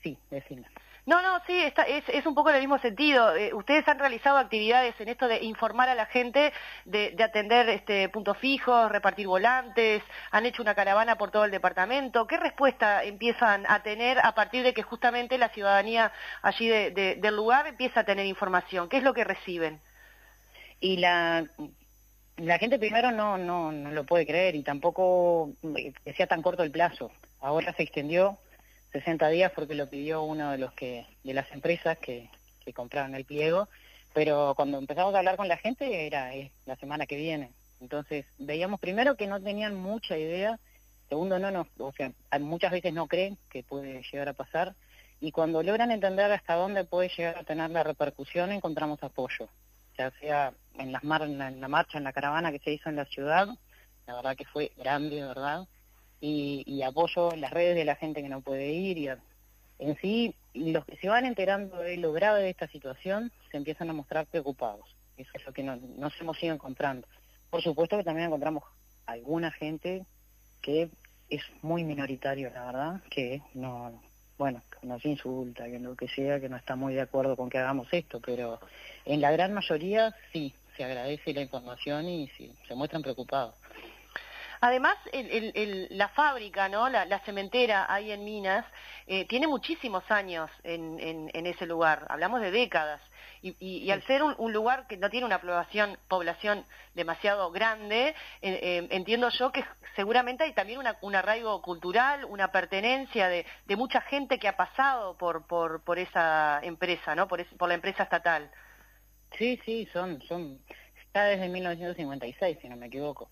sí, 0.03 0.17
decirla. 0.31 0.69
No, 1.07 1.21
no, 1.21 1.39
sí, 1.47 1.53
está, 1.53 1.83
es, 1.83 2.03
es 2.09 2.25
un 2.25 2.35
poco 2.35 2.49
en 2.49 2.57
el 2.57 2.63
mismo 2.63 2.79
sentido. 2.79 3.37
Eh, 3.37 3.53
ustedes 3.53 3.87
han 3.87 3.99
realizado 3.99 4.39
actividades 4.39 4.99
en 4.99 5.09
esto 5.09 5.29
de 5.29 5.45
informar 5.45 5.91
a 5.91 5.95
la 5.95 6.07
gente, 6.07 6.51
de, 6.87 7.15
atender 7.23 7.69
este, 7.69 8.09
puntos 8.09 8.39
fijos, 8.39 8.91
repartir 8.91 9.27
volantes, 9.27 10.03
han 10.31 10.47
hecho 10.47 10.63
una 10.63 10.75
caravana 10.75 11.17
por 11.17 11.31
todo 11.31 11.45
el 11.45 11.51
departamento. 11.51 12.27
¿Qué 12.27 12.39
respuesta 12.39 13.05
empiezan 13.05 13.67
a 13.69 13.83
tener 13.83 14.19
a 14.19 14.35
partir 14.35 14.63
de 14.63 14.73
que 14.73 14.83
justamente 14.83 15.37
la 15.37 15.51
ciudadanía 15.51 16.11
allí 16.41 16.69
del 16.69 17.37
lugar 17.37 17.67
empieza 17.67 18.01
a 18.01 18.05
tener 18.05 18.25
información? 18.25 18.89
¿Qué 18.89 18.97
es 18.97 19.03
lo 19.03 19.13
que 19.13 19.25
reciben? 19.25 19.81
Y 20.81 20.97
la, 20.97 21.45
la 22.39 22.59
gente 22.59 22.79
primero 22.79 23.11
no, 23.11 23.37
no, 23.37 23.73
no 23.73 23.91
lo 23.91 24.05
puede 24.05 24.27
creer 24.27 24.55
y 24.55 24.63
tampoco 24.63 25.51
eh, 25.77 25.93
que 26.03 26.15
sea 26.15 26.27
tan 26.27 26.41
corto 26.41 26.63
el 26.63 26.71
plazo. 26.71 27.11
Ahora 27.41 27.75
se 27.75 27.83
extendió 27.83 28.39
60 28.95 29.29
días 29.29 29.51
porque 29.53 29.75
lo 29.75 29.91
pidió 29.91 30.23
uno 30.23 30.53
de 30.53 30.59
los 30.59 30.73
que 30.73 31.05
de 31.25 31.35
las 31.35 31.51
empresas 31.51 31.99
que, 31.99 32.31
que 32.65 32.73
compraron 32.73 33.17
el 33.17 33.25
pliego, 33.25 33.69
pero 34.15 34.55
cuando 34.55 34.79
empezamos 34.79 35.13
a 35.15 35.19
hablar 35.19 35.37
con 35.37 35.49
la 35.49 35.57
gente 35.57 36.07
era 36.07 36.31
la 36.65 36.77
semana 36.77 37.05
que 37.05 37.17
viene. 37.17 37.51
Entonces 37.81 38.25
veíamos 38.39 38.79
primero 38.79 39.17
que 39.17 39.27
no 39.27 39.43
tenían 39.43 39.75
mucha 39.75 40.17
idea, 40.17 40.61
segundo 41.09 41.41
no 41.41 41.51
nos, 41.51 41.67
o 41.77 41.93
sea, 41.93 42.13
muchas 42.39 42.71
veces 42.71 42.93
no 42.93 43.09
creen 43.09 43.37
que 43.51 43.65
puede 43.65 44.01
llegar 44.13 44.29
a 44.29 44.33
pasar 44.33 44.77
y 45.21 45.33
cuando 45.33 45.65
logran 45.65 45.91
entender 45.91 46.31
hasta 46.31 46.55
dónde 46.55 46.85
puede 46.85 47.09
llegar 47.09 47.39
a 47.39 47.45
tener 47.45 47.71
la 47.71 47.83
repercusión 47.83 48.53
encontramos 48.53 49.03
apoyo, 49.03 49.49
ya 49.99 50.13
sea 50.21 50.53
en 50.79 50.93
las 50.93 51.03
mar 51.03 51.23
en 51.23 51.61
la 51.61 51.69
marcha, 51.69 51.99
en 51.99 52.05
la 52.05 52.13
caravana 52.13 52.53
que 52.53 52.61
se 52.61 52.73
hizo 52.73 52.91
en 52.91 52.97
la 52.97 53.07
ciudad, 53.07 53.49
la 54.07 54.15
verdad 54.15 54.37
que 54.37 54.45
fue 54.45 54.71
grande, 54.77 55.21
¿verdad? 55.21 55.67
Y, 56.27 56.83
apoyo 56.83 57.33
en 57.33 57.43
las 57.43 57.51
redes 57.51 57.77
de 57.77 57.85
la 57.85 57.97
gente 57.97 58.23
que 58.23 58.29
no 58.29 58.41
puede 58.41 58.73
ir 58.73 58.97
y 58.97 59.09
en 59.79 59.97
sí 60.01 60.35
los 60.55 60.85
que 60.87 60.97
se 60.97 61.09
van 61.09 61.27
enterando 61.27 61.79
de 61.79 61.97
lo 61.99 62.13
grave 62.13 62.43
de 62.43 62.51
esta 62.51 62.67
situación 62.69 63.31
se 63.51 63.59
empiezan 63.59 63.91
a 63.91 63.93
mostrar 63.93 64.27
preocupados. 64.27 64.85
Eso 65.19 65.31
es 65.35 65.45
lo 65.45 65.53
que 65.53 65.63
no, 65.63 65.77
nos 65.77 66.19
hemos 66.21 66.43
ido 66.43 66.55
encontrando. 66.55 67.07
Por 67.51 67.63
supuesto 67.63 67.99
que 67.99 68.05
también 68.05 68.29
encontramos 68.29 68.65
alguna 69.07 69.51
gente 69.51 70.07
que 70.63 70.89
es 71.29 71.43
muy 71.63 71.85
minoritario, 71.85 72.51
la 72.55 72.67
verdad, 72.67 73.03
que 73.11 73.43
no, 73.53 74.01
bueno, 74.39 74.63
que 74.81 74.87
nos 74.87 75.05
insulta, 75.05 75.67
que 75.67 75.79
lo 75.79 75.95
que 75.95 76.09
sea, 76.09 76.41
que 76.41 76.49
no 76.49 76.57
está 76.57 76.75
muy 76.75 76.95
de 76.95 77.03
acuerdo 77.03 77.37
con 77.37 77.51
que 77.51 77.59
hagamos 77.59 77.89
esto, 77.93 78.21
pero 78.25 78.61
en 79.05 79.21
la 79.21 79.31
gran 79.31 79.53
mayoría 79.53 80.15
sí, 80.33 80.55
se 80.77 80.85
agradece 80.85 81.35
la 81.35 81.43
información 81.43 82.09
y 82.09 82.29
sí, 82.37 82.55
se 82.67 82.75
muestran 82.75 83.03
preocupados. 83.03 83.55
Además, 84.65 84.97
la 85.91 86.09
fábrica, 86.09 86.71
¿no? 86.71 86.89
La, 86.89 87.19
cementera 87.27 87.85
ahí 87.87 88.11
en 88.11 88.25
Minas, 88.25 88.65
eh, 89.07 89.27
tiene 89.27 89.47
muchísimos 89.47 90.11
años 90.11 90.51
en, 90.63 91.31
ese 91.35 91.67
lugar, 91.67 92.07
hablamos 92.09 92.41
de 92.41 92.51
décadas. 92.51 92.99
Y, 93.43 93.91
al 93.91 94.03
ser 94.05 94.23
un, 94.23 94.53
lugar 94.55 94.87
que 94.87 94.97
no 94.97 95.11
tiene 95.11 95.27
una 95.27 95.39
población, 95.39 95.99
población 96.09 96.65
demasiado 96.95 97.53
grande, 97.53 98.15
eh, 98.41 98.59
eh, 98.63 98.89
entiendo 98.91 99.29
yo 99.29 99.53
que 99.53 99.63
seguramente 99.97 100.45
hay 100.45 100.55
también 100.55 100.81
un 101.03 101.15
arraigo 101.15 101.61
cultural, 101.61 102.25
una 102.25 102.51
pertenencia 102.51 103.29
de, 103.29 103.45
mucha 103.77 104.01
gente 104.01 104.39
que 104.39 104.49
ha 104.49 104.57
pasado 104.57 105.19
por, 105.19 105.47
por, 105.47 105.99
esa 105.99 106.59
empresa, 106.63 107.15
¿no? 107.15 107.29
Por, 107.29 107.45
por 107.59 107.69
la 107.69 107.75
empresa 107.75 108.05
estatal. 108.05 108.51
Sí, 109.37 109.61
sí, 109.67 109.87
son, 109.93 110.23
son, 110.23 110.59
está 110.97 111.25
desde 111.25 111.51
1956, 111.51 112.61
si 112.63 112.69
no 112.71 112.77
me 112.77 112.87
equivoco. 112.87 113.29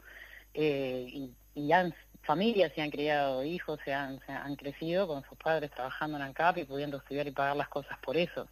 Eh, 0.55 1.07
y, 1.09 1.31
y 1.55 1.73
han, 1.73 1.95
familias 2.23 2.73
se 2.75 2.83
han 2.83 2.91
criado 2.91 3.45
hijos, 3.45 3.81
se 3.85 3.93
han, 3.93 4.21
se 4.27 4.33
han 4.33 4.57
crecido 4.57 5.07
con 5.07 5.25
sus 5.25 5.38
padres 5.38 5.71
trabajando 5.71 6.17
en 6.17 6.23
ANCAP 6.23 6.59
y 6.59 6.65
pudiendo 6.65 6.99
estudiar 6.99 7.27
y 7.27 7.33
pagar 7.33 7.57
las 7.57 7.69
cosas 7.69 7.99
por 7.99 8.17
eso. 8.17 8.49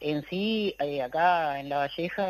En 0.00 0.24
sí, 0.28 0.74
eh, 0.78 1.02
acá 1.02 1.58
en 1.58 1.68
La 1.68 1.78
Valleja, 1.78 2.28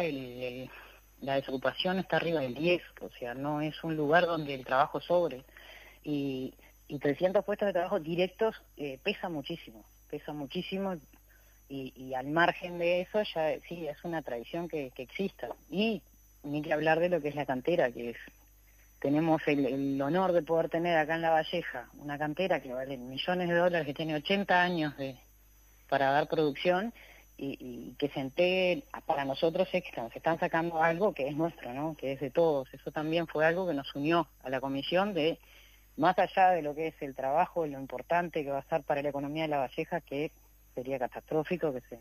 la 1.21 1.35
desocupación 1.35 1.99
está 1.99 2.17
arriba 2.17 2.41
del 2.41 2.55
10, 2.55 2.83
o 3.03 3.11
sea, 3.19 3.35
no 3.35 3.61
es 3.61 3.83
un 3.85 3.97
lugar 3.97 4.27
donde 4.27 4.55
el 4.55 4.65
trabajo 4.65 5.01
sobre. 5.01 5.43
Y, 6.05 6.55
y 6.87 6.99
300 6.99 7.45
puestos 7.45 7.67
de 7.67 7.73
trabajo 7.73 8.01
directos 8.01 8.57
eh, 8.77 8.99
pesa 9.03 9.29
muchísimo, 9.29 9.85
pesa 10.11 10.33
muchísimo 10.33 10.97
y, 11.69 12.15
al 12.15 12.29
margen 12.29 12.79
de 12.79 13.03
eso 13.03 13.23
ya 13.35 13.61
sí 13.69 13.87
es 13.87 14.03
una 14.03 14.23
tradición 14.23 14.69
que, 14.69 14.91
que 14.95 15.03
exista. 15.03 15.49
Y 15.71 16.01
ni 16.43 16.63
que 16.63 16.73
hablar 16.73 16.99
de 16.99 17.11
lo 17.11 17.21
que 17.21 17.29
es 17.29 17.35
la 17.35 17.45
cantera, 17.45 17.91
que 17.91 18.11
es 18.11 18.17
tenemos 19.01 19.41
el, 19.47 20.01
honor 20.03 20.33
de 20.33 20.43
poder 20.43 20.69
tener 20.69 20.97
acá 20.97 21.15
en 21.15 21.23
La 21.23 21.31
Valleja 21.31 21.89
una 21.99 22.19
cantera 22.19 22.61
que 22.61 22.73
vale 22.73 22.97
millones 22.97 23.49
de 23.49 23.55
dólares, 23.55 23.87
que 23.87 23.95
tiene 23.95 24.15
80 24.17 24.61
años 24.61 24.97
de, 24.97 25.17
para 25.89 26.11
dar 26.11 26.29
producción 26.29 26.93
y, 27.37 27.95
que 27.99 28.09
se 28.09 28.19
entere, 28.19 28.83
para 29.07 29.25
nosotros 29.25 29.69
es 29.73 29.85
que 29.85 29.93
se 29.95 30.19
están 30.19 30.41
sacando 30.41 30.83
algo 30.83 31.15
que 31.15 31.29
es 31.29 31.37
nuestro, 31.37 31.73
¿no? 31.73 31.97
que 31.97 32.13
es 32.13 32.21
de 32.21 32.31
todos. 32.31 32.69
Eso 32.75 32.91
también 32.91 33.29
fue 33.29 33.47
algo 33.47 33.67
que 33.67 33.75
nos 33.75 33.95
unió 33.95 34.27
a 34.43 34.51
la 34.51 34.61
comisión 34.61 35.15
de, 35.15 35.39
más 35.97 36.19
allá 36.19 36.51
de 36.51 36.63
lo 36.63 36.75
que 36.75 36.89
es 36.89 37.01
el 37.01 37.15
trabajo, 37.15 37.65
lo 37.67 37.79
importante 37.79 38.43
que 38.43 38.51
va 38.51 38.59
a 38.59 38.69
ser 38.69 38.83
para 38.83 39.03
la 39.03 39.11
economía 39.11 39.43
de 39.43 39.49
La 39.49 39.59
Valleja, 39.59 40.01
que 40.01 40.33
sería 40.75 40.99
catastrófico 40.99 41.73
que 41.73 41.81
se 41.83 42.01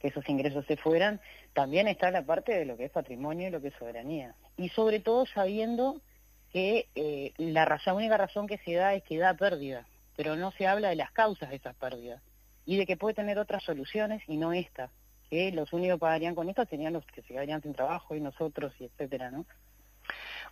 que 0.00 0.08
esos 0.08 0.28
ingresos 0.28 0.64
se 0.66 0.76
fueran, 0.76 1.20
también 1.52 1.86
está 1.88 2.10
la 2.10 2.22
parte 2.22 2.52
de 2.52 2.64
lo 2.64 2.76
que 2.76 2.86
es 2.86 2.90
patrimonio 2.90 3.48
y 3.48 3.50
lo 3.50 3.60
que 3.60 3.68
es 3.68 3.74
soberanía. 3.74 4.34
Y 4.56 4.70
sobre 4.70 5.00
todo 5.00 5.26
sabiendo 5.26 6.00
que 6.52 6.88
eh, 6.94 7.32
la, 7.36 7.78
única 7.94 8.16
razón 8.16 8.46
que 8.46 8.58
se 8.58 8.74
da 8.74 8.94
es 8.94 9.02
que 9.04 9.18
da 9.18 9.34
pérdida, 9.34 9.86
pero 10.16 10.36
no 10.36 10.50
se 10.52 10.66
habla 10.66 10.88
de 10.88 10.96
las 10.96 11.12
causas 11.12 11.50
de 11.50 11.56
esas 11.56 11.76
pérdidas 11.76 12.22
y 12.66 12.76
de 12.76 12.86
que 12.86 12.96
puede 12.96 13.14
tener 13.14 13.38
otras 13.38 13.62
soluciones 13.62 14.22
y 14.26 14.36
no 14.36 14.52
esta, 14.52 14.90
que 15.28 15.52
los 15.52 15.72
únicos 15.72 15.96
que 15.96 16.00
pagarían 16.00 16.34
con 16.34 16.48
esto 16.48 16.64
serían 16.66 16.92
los 16.92 17.06
que 17.06 17.22
se 17.22 17.28
quedarían 17.28 17.62
sin 17.62 17.72
trabajo 17.72 18.14
y 18.16 18.20
nosotros 18.20 18.72
y 18.80 18.84
etcétera, 18.84 19.30
¿no? 19.30 19.46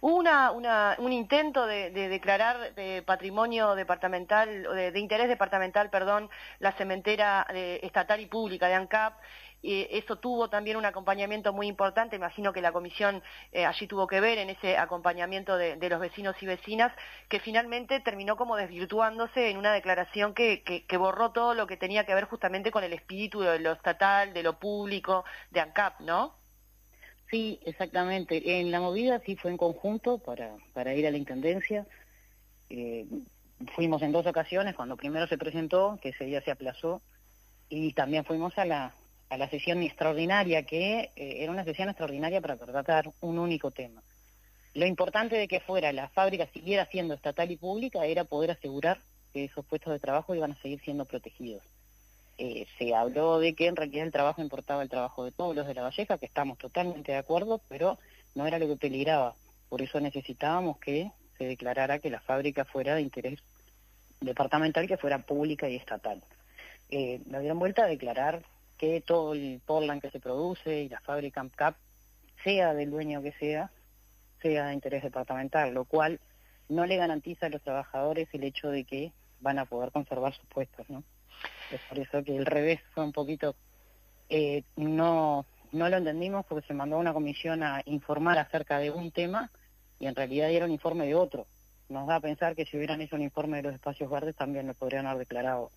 Hubo 0.00 0.16
una, 0.16 0.96
un 0.98 1.12
intento 1.12 1.66
de, 1.66 1.90
declarar 1.90 2.74
de 2.74 3.02
patrimonio 3.02 3.74
departamental, 3.74 4.62
de, 4.62 4.92
de, 4.92 5.00
interés 5.00 5.28
departamental, 5.28 5.90
perdón, 5.90 6.30
la 6.60 6.72
cementera 6.72 7.46
eh, 7.50 7.80
estatal 7.82 8.20
y 8.20 8.26
pública 8.26 8.68
de 8.68 8.74
ANCAP. 8.74 9.14
Eh, 9.62 9.88
eso 9.92 10.16
tuvo 10.16 10.48
también 10.48 10.76
un 10.76 10.84
acompañamiento 10.84 11.52
muy 11.52 11.66
importante, 11.66 12.14
imagino 12.14 12.52
que 12.52 12.62
la 12.62 12.70
comisión 12.70 13.22
eh, 13.50 13.66
allí 13.66 13.88
tuvo 13.88 14.06
que 14.06 14.20
ver 14.20 14.38
en 14.38 14.50
ese 14.50 14.78
acompañamiento 14.78 15.56
de, 15.56 15.76
los 15.88 16.00
vecinos 16.00 16.36
y 16.40 16.46
vecinas, 16.46 16.92
que 17.28 17.40
finalmente 17.40 18.00
terminó 18.00 18.36
como 18.36 18.56
desvirtuándose 18.56 19.50
en 19.50 19.56
una 19.56 19.72
declaración 19.72 20.32
que, 20.34 20.62
que, 20.62 20.96
borró 20.96 21.32
todo 21.32 21.54
lo 21.54 21.66
que 21.66 21.76
tenía 21.76 22.04
que 22.04 22.14
ver 22.14 22.24
justamente 22.24 22.70
con 22.70 22.84
el 22.84 22.92
espíritu 22.92 23.40
de 23.40 23.58
lo 23.58 23.72
estatal, 23.72 24.32
de 24.32 24.42
lo 24.42 24.58
público, 24.58 25.24
de 25.50 25.60
ANCAP, 25.60 26.00
¿no? 26.00 26.36
Sí, 27.30 27.60
exactamente. 27.64 28.60
En 28.60 28.70
la 28.70 28.80
movida 28.80 29.20
sí 29.24 29.36
fue 29.36 29.50
en 29.50 29.56
conjunto 29.56 30.18
para, 30.18 30.56
para 30.72 30.94
ir 30.94 31.06
a 31.06 31.10
la 31.10 31.18
Intendencia. 31.18 31.86
Eh, 32.70 33.06
fuimos 33.74 34.02
en 34.02 34.12
dos 34.12 34.26
ocasiones, 34.26 34.74
cuando 34.74 34.96
primero 34.96 35.26
se 35.26 35.38
presentó, 35.38 35.98
que 36.00 36.10
ese 36.10 36.24
día 36.24 36.40
se 36.40 36.50
aplazó, 36.50 37.02
y 37.68 37.92
también 37.92 38.24
fuimos 38.24 38.56
a 38.56 38.64
la, 38.64 38.94
a 39.28 39.36
la 39.36 39.50
sesión 39.50 39.82
extraordinaria, 39.82 40.62
que 40.62 41.10
eh, 41.16 41.42
era 41.42 41.52
una 41.52 41.64
sesión 41.64 41.88
extraordinaria 41.88 42.40
para 42.40 42.56
tratar 42.56 43.12
un 43.20 43.38
único 43.38 43.70
tema. 43.70 44.02
Lo 44.74 44.86
importante 44.86 45.36
de 45.36 45.48
que 45.48 45.60
fuera 45.60 45.92
la 45.92 46.08
fábrica 46.08 46.46
siguiera 46.52 46.86
siendo 46.86 47.14
estatal 47.14 47.50
y 47.50 47.56
pública 47.56 48.06
era 48.06 48.24
poder 48.24 48.52
asegurar 48.52 49.00
que 49.32 49.44
esos 49.44 49.66
puestos 49.66 49.92
de 49.92 49.98
trabajo 49.98 50.34
iban 50.34 50.52
a 50.52 50.62
seguir 50.62 50.80
siendo 50.80 51.04
protegidos. 51.04 51.62
Eh, 52.40 52.66
se 52.78 52.94
habló 52.94 53.40
de 53.40 53.54
que 53.54 53.66
en 53.66 53.74
realidad 53.74 54.06
el 54.06 54.12
trabajo 54.12 54.40
importaba 54.40 54.82
el 54.82 54.88
trabajo 54.88 55.24
de 55.24 55.32
todos 55.32 55.56
los 55.56 55.66
de 55.66 55.74
la 55.74 55.82
Valleja, 55.82 56.18
que 56.18 56.26
estamos 56.26 56.56
totalmente 56.56 57.12
de 57.12 57.18
acuerdo, 57.18 57.60
pero 57.68 57.98
no 58.36 58.46
era 58.46 58.60
lo 58.60 58.68
que 58.68 58.76
peligraba. 58.76 59.34
Por 59.68 59.82
eso 59.82 60.00
necesitábamos 60.00 60.78
que 60.78 61.10
se 61.36 61.44
declarara 61.44 61.98
que 61.98 62.10
la 62.10 62.20
fábrica 62.20 62.64
fuera 62.64 62.94
de 62.94 63.02
interés 63.02 63.40
departamental, 64.20 64.86
que 64.86 64.96
fuera 64.96 65.18
pública 65.18 65.68
y 65.68 65.76
estatal. 65.76 66.22
Eh, 66.90 67.20
me 67.26 67.40
dieron 67.40 67.58
vuelta 67.58 67.84
a 67.84 67.88
declarar 67.88 68.42
que 68.78 69.00
todo 69.00 69.34
el 69.34 69.60
Portland 69.66 70.00
que 70.00 70.10
se 70.10 70.20
produce 70.20 70.82
y 70.82 70.88
la 70.88 71.00
fábrica 71.00 71.44
CAP, 71.54 71.76
sea 72.44 72.72
del 72.72 72.90
dueño 72.90 73.20
que 73.20 73.32
sea, 73.32 73.72
sea 74.40 74.68
de 74.68 74.74
interés 74.74 75.02
departamental, 75.02 75.74
lo 75.74 75.84
cual 75.84 76.20
no 76.68 76.86
le 76.86 76.96
garantiza 76.96 77.46
a 77.46 77.48
los 77.48 77.62
trabajadores 77.62 78.28
el 78.32 78.44
hecho 78.44 78.70
de 78.70 78.84
que 78.84 79.12
van 79.40 79.58
a 79.58 79.64
poder 79.64 79.90
conservar 79.90 80.34
sus 80.34 80.46
puestos, 80.46 80.88
¿no? 80.88 81.02
Es 81.70 81.80
por 81.88 81.98
eso 81.98 82.24
que 82.24 82.36
el 82.36 82.46
revés 82.46 82.80
fue 82.94 83.04
un 83.04 83.12
poquito, 83.12 83.54
eh, 84.28 84.62
no, 84.76 85.44
no 85.72 85.88
lo 85.88 85.96
entendimos 85.96 86.46
porque 86.46 86.66
se 86.66 86.74
mandó 86.74 86.98
una 86.98 87.12
comisión 87.12 87.62
a 87.62 87.82
informar 87.84 88.38
acerca 88.38 88.78
de 88.78 88.90
un 88.90 89.10
tema 89.10 89.50
y 89.98 90.06
en 90.06 90.14
realidad 90.14 90.48
dieron 90.48 90.70
informe 90.70 91.06
de 91.06 91.14
otro. 91.14 91.46
Nos 91.88 92.06
da 92.06 92.16
a 92.16 92.20
pensar 92.20 92.54
que 92.54 92.66
si 92.66 92.76
hubieran 92.76 93.00
hecho 93.00 93.16
un 93.16 93.22
informe 93.22 93.58
de 93.58 93.64
los 93.64 93.74
espacios 93.74 94.10
verdes 94.10 94.36
también 94.36 94.66
lo 94.66 94.74
podrían 94.74 95.06
haber 95.06 95.20
declarado 95.20 95.70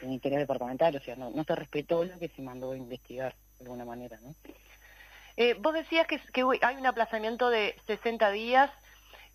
en 0.00 0.12
interés 0.12 0.38
departamental, 0.38 0.94
o 0.94 1.00
sea, 1.00 1.16
no, 1.16 1.30
no 1.30 1.42
se 1.44 1.54
respetó 1.56 2.04
lo 2.04 2.18
que 2.18 2.28
se 2.28 2.42
mandó 2.42 2.72
a 2.72 2.76
investigar 2.76 3.34
de 3.58 3.64
alguna 3.64 3.84
manera, 3.84 4.18
¿no? 4.22 4.34
Eh, 5.36 5.54
vos 5.54 5.74
decías 5.74 6.06
que, 6.06 6.20
que, 6.32 6.44
hay 6.62 6.76
un 6.76 6.86
aplazamiento 6.86 7.48
de 7.50 7.76
60 7.86 8.30
días 8.30 8.70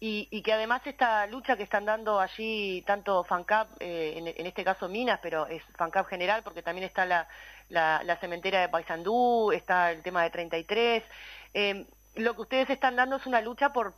y, 0.06 0.42
que 0.42 0.52
además 0.52 0.82
esta 0.84 1.26
lucha 1.28 1.56
que 1.56 1.64
están 1.64 1.86
dando 1.86 2.20
allí, 2.20 2.84
tanto 2.86 3.24
FANCAP, 3.24 3.70
eh, 3.80 4.34
en, 4.36 4.46
este 4.46 4.66
caso 4.66 4.90
Minas, 4.90 5.22
pero 5.22 5.48
es 5.48 5.64
FANCAP 5.78 6.08
general, 6.08 6.44
porque 6.44 6.62
también 6.62 6.86
está 6.86 7.06
la, 7.06 8.18
cementera 8.20 8.60
de 8.60 8.68
Paysandú, 8.68 9.54
está 9.54 9.92
el 9.92 10.02
tema 10.02 10.24
de 10.24 10.30
33. 10.30 11.04
Eh, 11.54 11.86
lo 12.16 12.36
que 12.36 12.42
ustedes 12.42 12.70
están 12.70 12.98
dando 12.98 13.16
es 13.16 13.26
una 13.26 13.40
lucha 13.40 13.72
por, 13.72 13.94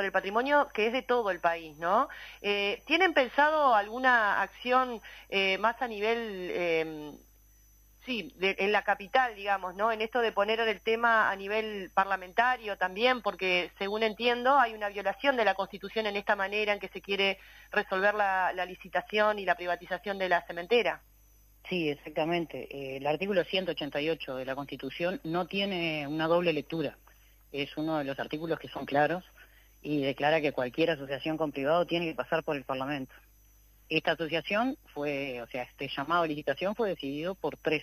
el 0.00 0.12
patrimonio 0.12 0.68
que 0.72 0.86
es 0.86 0.92
de 0.92 1.02
todo 1.02 1.32
el 1.32 1.40
país, 1.40 1.76
¿no? 1.78 2.08
Eh, 2.42 2.84
¿Tienen 2.86 3.12
pensado 3.12 3.74
alguna 3.74 4.42
acción 4.42 5.02
más 5.58 5.82
a 5.82 5.88
nivel 5.88 7.18
sí, 8.10 8.34
en 8.40 8.72
la 8.72 8.82
capital, 8.82 9.36
digamos, 9.36 9.76
¿no? 9.76 9.92
En 9.92 10.02
esto 10.02 10.20
de 10.20 10.32
poner 10.32 10.58
el 10.58 10.80
tema 10.80 11.30
a 11.30 11.36
nivel 11.36 11.92
parlamentario 11.94 12.76
también, 12.76 13.22
porque 13.22 13.70
según 13.78 14.02
entiendo 14.02 14.58
hay 14.58 14.74
una 14.74 14.88
violación 14.88 15.36
de 15.36 15.44
la 15.44 15.54
Constitución 15.54 16.06
en 16.06 16.16
esta 16.16 16.34
manera 16.34 16.72
en 16.72 16.80
que 16.80 16.88
se 16.88 17.00
quiere 17.00 17.38
resolver 17.70 18.14
la, 18.14 18.52
licitación 18.66 19.38
y 19.38 19.44
la 19.44 19.54
privatización 19.54 20.18
de 20.18 20.28
la 20.28 20.42
cementera. 20.42 21.02
Sí, 21.68 21.88
exactamente. 21.88 22.66
Eh, 22.70 22.96
el 22.96 23.06
artículo 23.06 23.44
188 23.44 24.36
de 24.36 24.44
la 24.44 24.56
Constitución 24.56 25.20
no 25.22 25.46
tiene 25.46 26.06
una 26.08 26.26
doble 26.26 26.52
lectura. 26.52 26.98
Es 27.52 27.76
uno 27.76 27.98
de 27.98 28.04
los 28.04 28.18
artículos 28.18 28.58
que 28.58 28.68
son 28.68 28.86
claros 28.86 29.24
y 29.82 30.02
declara 30.02 30.40
que 30.40 30.52
cualquier 30.52 30.90
asociación 30.90 31.36
con 31.36 31.52
privado 31.52 31.86
tiene 31.86 32.06
que 32.06 32.14
pasar 32.16 32.42
por 32.42 32.56
el 32.56 32.64
Parlamento. 32.64 33.14
Esta 33.88 34.12
asociación 34.12 34.76
fue, 34.94 35.40
o 35.42 35.46
sea, 35.46 35.62
este 35.62 35.88
llamado 35.88 36.24
a 36.24 36.26
licitación 36.26 36.74
fue 36.74 36.88
decidido 36.88 37.34
por 37.36 37.56
tres 37.56 37.82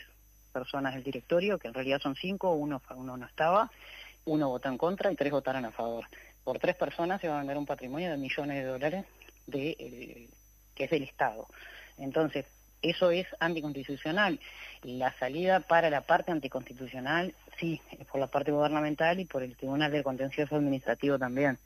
personas 0.58 0.96
del 0.96 1.04
directorio, 1.04 1.60
que 1.60 1.68
en 1.68 1.76
realidad 1.76 2.02
son 2.02 2.16
cinco, 2.16 2.54
uno, 2.54 2.82
uno 2.96 3.16
no 3.16 3.26
estaba, 3.28 3.70
uno 4.26 4.50
votó 4.50 4.70
en 4.70 4.78
contra 4.78 5.12
y 5.12 5.16
tres 5.16 5.32
votaron 5.32 5.66
a 5.66 5.72
favor. 5.72 6.06
Por 6.44 6.58
tres 6.58 6.76
personas 6.76 7.22
se 7.22 7.28
va 7.28 7.36
a 7.36 7.40
vender 7.40 7.58
un 7.58 7.66
patrimonio 7.68 8.10
de 8.10 8.18
millones 8.18 8.58
de 8.58 8.64
dólares 8.64 9.06
de, 9.46 9.76
eh, 9.78 10.30
que 10.74 10.86
es 10.86 10.90
del 10.90 11.04
Estado. 11.04 11.48
Entonces, 11.98 12.46
eso 12.82 13.12
es 13.12 13.28
anticonstitucional. 13.40 14.40
La 14.84 15.14
salida 15.20 15.60
para 15.60 15.90
la 15.90 16.02
parte 16.02 16.32
anticonstitucional, 16.32 17.36
sí, 17.60 17.80
es 18.00 18.08
por 18.08 18.20
la 18.20 18.28
parte 18.28 18.52
gubernamental 18.52 19.20
y 19.20 19.26
por 19.26 19.44
el 19.44 19.56
Tribunal 19.56 19.92
del 19.92 20.04
Contencioso 20.04 20.56
Administrativo 20.56 21.20
también, 21.20 21.60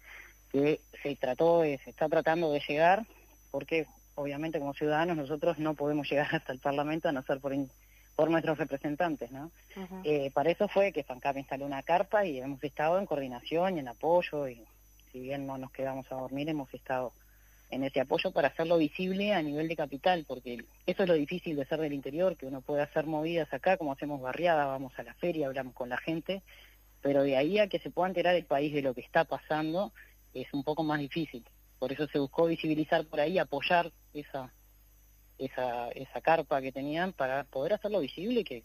que 0.52 0.82
se 1.02 1.16
trató, 1.16 1.64
se 1.64 1.90
está 1.90 2.10
tratando 2.10 2.52
de 2.52 2.62
llegar, 2.68 3.06
porque 3.52 3.88
obviamente 4.16 4.60
como 4.60 4.74
ciudadanos 4.74 5.18
nosotros 5.18 5.60
no 5.60 5.74
podemos 5.74 6.08
llegar 6.12 6.34
hasta 6.34 6.54
el 6.54 6.60
Parlamento 6.60 7.10
a 7.10 7.12
no 7.12 7.24
ser 7.24 7.40
por, 7.40 7.54
por 8.16 8.30
nuestros 8.30 8.58
representantes, 8.58 9.32
¿no? 9.32 9.52
Eh, 10.04 10.32
para 10.34 10.52
eso 10.52 10.68
fue 10.68 10.92
que 10.92 11.04
FANCAP 11.04 11.38
instaló 11.38 11.66
una 11.66 11.84
carpa 11.84 12.26
y 12.26 12.40
hemos 12.40 12.64
estado 12.64 13.00
en 13.00 13.06
coordinación 13.06 13.78
y 13.78 13.80
en 13.80 13.88
apoyo 13.88 14.48
y 14.48 14.64
si 15.12 15.20
bien 15.20 15.46
no 15.46 15.58
nos 15.58 15.72
quedamos 15.72 16.12
a 16.12 16.16
dormir 16.16 16.50
hemos 16.50 16.74
estado 16.74 17.12
en 17.72 17.84
ese 17.84 18.02
apoyo 18.02 18.32
para 18.32 18.50
hacerlo 18.50 18.78
visible 18.78 19.34
a 19.34 19.42
nivel 19.42 19.68
de 19.68 19.78
capital, 19.78 20.26
porque 20.28 20.64
eso 20.86 21.04
es 21.04 21.10
lo 21.10 21.16
difícil 21.16 21.56
de 21.56 21.66
ser 21.66 21.80
del 21.80 21.94
interior, 21.94 22.36
que 22.36 22.46
uno 22.46 22.62
puede 22.62 22.82
hacer 22.82 23.06
movidas 23.06 23.52
acá, 23.54 23.78
como 23.78 23.94
hacemos 23.94 24.22
barriada, 24.22 24.66
vamos 24.66 24.92
a 25.00 25.04
la 25.04 25.14
feria, 25.16 25.48
hablamos 25.48 25.74
con 25.74 25.88
la 25.88 25.98
gente, 25.98 26.44
pero 27.02 27.24
de 27.24 27.38
ahí 27.38 27.60
a 27.60 27.68
que 27.68 27.80
se 27.80 27.90
pueda 27.90 28.10
enterar 28.10 28.36
el 28.36 28.46
país 28.46 28.74
de 28.74 28.82
lo 28.82 28.94
que 28.94 29.02
está 29.02 29.24
pasando 29.24 29.94
es 30.34 30.54
un 30.54 30.64
poco 30.64 30.84
más 30.84 31.00
difícil. 31.00 31.44
Por 31.80 31.92
eso 31.92 32.08
se 32.08 32.20
buscó 32.20 32.46
visibilizar 32.46 33.06
por 33.06 33.22
ahí, 33.22 33.40
apoyar 33.40 33.92
esa, 34.14 34.54
esa, 35.46 35.90
esa 35.90 36.22
carpa 36.22 36.62
que 36.62 36.72
tenían 36.72 37.14
para 37.14 37.44
poder 37.46 37.74
hacerlo 37.74 38.00
visible 38.00 38.42
y 38.42 38.44
que, 38.44 38.64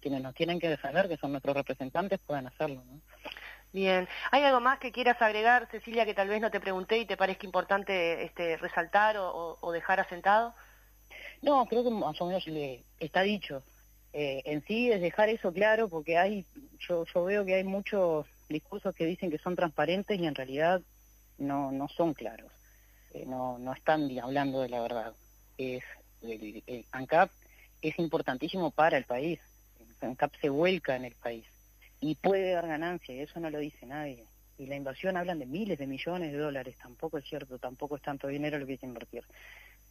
quienes 0.00 0.22
nos 0.22 0.34
tienen 0.34 0.58
que 0.58 0.68
defender, 0.68 1.08
que 1.08 1.16
son 1.16 1.32
nuestros 1.32 1.56
representantes, 1.56 2.20
puedan 2.26 2.46
hacerlo. 2.46 2.82
¿no? 2.86 3.00
Bien. 3.72 4.08
¿Hay 4.30 4.42
algo 4.42 4.60
más 4.60 4.78
que 4.78 4.92
quieras 4.92 5.20
agregar, 5.20 5.68
Cecilia, 5.70 6.06
que 6.06 6.14
tal 6.14 6.28
vez 6.28 6.40
no 6.40 6.50
te 6.50 6.60
pregunté 6.60 6.98
y 6.98 7.06
te 7.06 7.16
parezca 7.16 7.44
importante 7.44 8.24
este, 8.24 8.56
resaltar 8.56 9.16
o, 9.18 9.72
dejar 9.72 10.00
asentado? 10.00 10.54
No, 11.42 11.66
creo 11.66 11.84
que 11.84 11.90
más 11.90 12.20
o 12.20 12.26
menos 12.26 12.46
le 12.46 12.84
está 12.98 13.22
dicho. 13.22 13.62
Eh, 14.12 14.42
en 14.44 14.64
sí 14.64 14.92
es 14.92 15.00
dejar 15.00 15.28
eso 15.28 15.52
claro 15.52 15.88
porque 15.88 16.16
hay, 16.16 16.46
yo, 16.78 17.04
yo 17.04 17.24
veo 17.24 17.44
que 17.44 17.56
hay 17.56 17.64
muchos 17.64 18.26
discursos 18.48 18.94
que 18.94 19.06
dicen 19.06 19.28
que 19.28 19.38
son 19.38 19.56
transparentes 19.56 20.20
y 20.20 20.24
en 20.24 20.36
realidad 20.36 20.80
no, 21.38 21.72
no 21.72 21.88
son 21.88 22.14
claros, 22.14 22.52
eh, 23.12 23.24
no, 23.26 23.58
no 23.58 23.72
están 23.72 24.08
hablando 24.20 24.60
de 24.60 24.68
la 24.68 24.82
verdad. 24.82 25.14
Es, 25.58 25.82
el, 26.24 26.84
ANCAP 26.92 27.30
es 27.82 27.98
importantísimo 27.98 28.70
para 28.70 28.96
el 28.96 29.04
país, 29.04 29.40
ANCAP 30.00 30.34
se 30.40 30.48
vuelca 30.48 30.96
en 30.96 31.04
el 31.04 31.14
país 31.14 31.44
y 32.00 32.14
puede 32.16 32.52
dar 32.52 32.66
ganancia, 32.66 33.14
y 33.14 33.20
eso 33.20 33.40
no 33.40 33.50
lo 33.50 33.58
dice 33.58 33.86
nadie. 33.86 34.24
Y 34.58 34.66
la 34.66 34.76
inversión 34.76 35.16
hablan 35.16 35.38
de 35.38 35.46
miles 35.46 35.78
de 35.78 35.86
millones 35.86 36.32
de 36.32 36.38
dólares, 36.38 36.76
tampoco 36.80 37.18
es 37.18 37.24
cierto, 37.24 37.58
tampoco 37.58 37.96
es 37.96 38.02
tanto 38.02 38.28
dinero 38.28 38.58
lo 38.58 38.66
que 38.66 38.72
hay 38.72 38.78
que 38.78 38.86
invertir. 38.86 39.24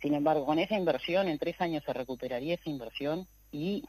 Sin 0.01 0.13
embargo, 0.13 0.45
con 0.45 0.59
esa 0.59 0.75
inversión, 0.75 1.27
en 1.27 1.39
tres 1.39 1.59
años 1.59 1.83
se 1.83 1.93
recuperaría 1.93 2.55
esa 2.55 2.69
inversión 2.69 3.27
y 3.51 3.83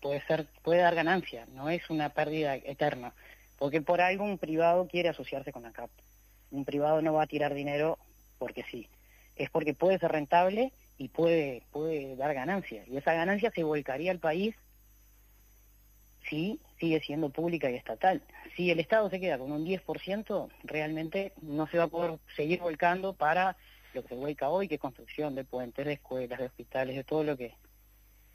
puede, 0.00 0.24
ser, 0.26 0.46
puede 0.62 0.80
dar 0.80 0.94
ganancia, 0.94 1.46
no 1.52 1.68
es 1.68 1.88
una 1.90 2.08
pérdida 2.08 2.56
eterna, 2.56 3.12
porque 3.58 3.82
por 3.82 4.00
algo 4.00 4.24
un 4.24 4.38
privado 4.38 4.88
quiere 4.88 5.10
asociarse 5.10 5.52
con 5.52 5.64
ANCAP 5.64 5.90
un 6.50 6.64
privado 6.64 7.02
no 7.02 7.12
va 7.12 7.24
a 7.24 7.26
tirar 7.26 7.54
dinero 7.54 7.98
porque 8.38 8.64
sí, 8.70 8.88
es 9.36 9.50
porque 9.50 9.74
puede 9.74 9.98
ser 9.98 10.12
rentable 10.12 10.72
y 10.98 11.08
puede, 11.08 11.62
puede 11.72 12.16
dar 12.16 12.34
ganancia. 12.34 12.84
Y 12.86 12.96
esa 12.96 13.12
ganancia 13.12 13.50
se 13.50 13.64
volcaría 13.64 14.10
al 14.10 14.18
país 14.18 14.54
si 16.28 16.60
sigue 16.80 17.00
siendo 17.00 17.30
pública 17.30 17.70
y 17.70 17.74
estatal. 17.76 18.22
Si 18.56 18.70
el 18.70 18.80
Estado 18.80 19.08
se 19.10 19.20
queda 19.20 19.38
con 19.38 19.52
un 19.52 19.64
10%, 19.64 20.48
realmente 20.64 21.32
no 21.40 21.66
se 21.68 21.78
va 21.78 21.84
a 21.84 21.88
poder 21.88 22.18
seguir 22.34 22.60
volcando 22.60 23.12
para 23.14 23.56
lo 23.94 24.02
que 24.02 24.08
se 24.08 24.14
vuelca 24.14 24.48
hoy, 24.48 24.68
que 24.68 24.74
es 24.76 24.80
construcción 24.80 25.34
de 25.34 25.44
puentes, 25.44 25.86
de 25.86 25.94
escuelas, 25.94 26.38
de 26.38 26.46
hospitales, 26.46 26.96
de 26.96 27.04
todo 27.04 27.22
lo 27.24 27.36
que... 27.36 27.54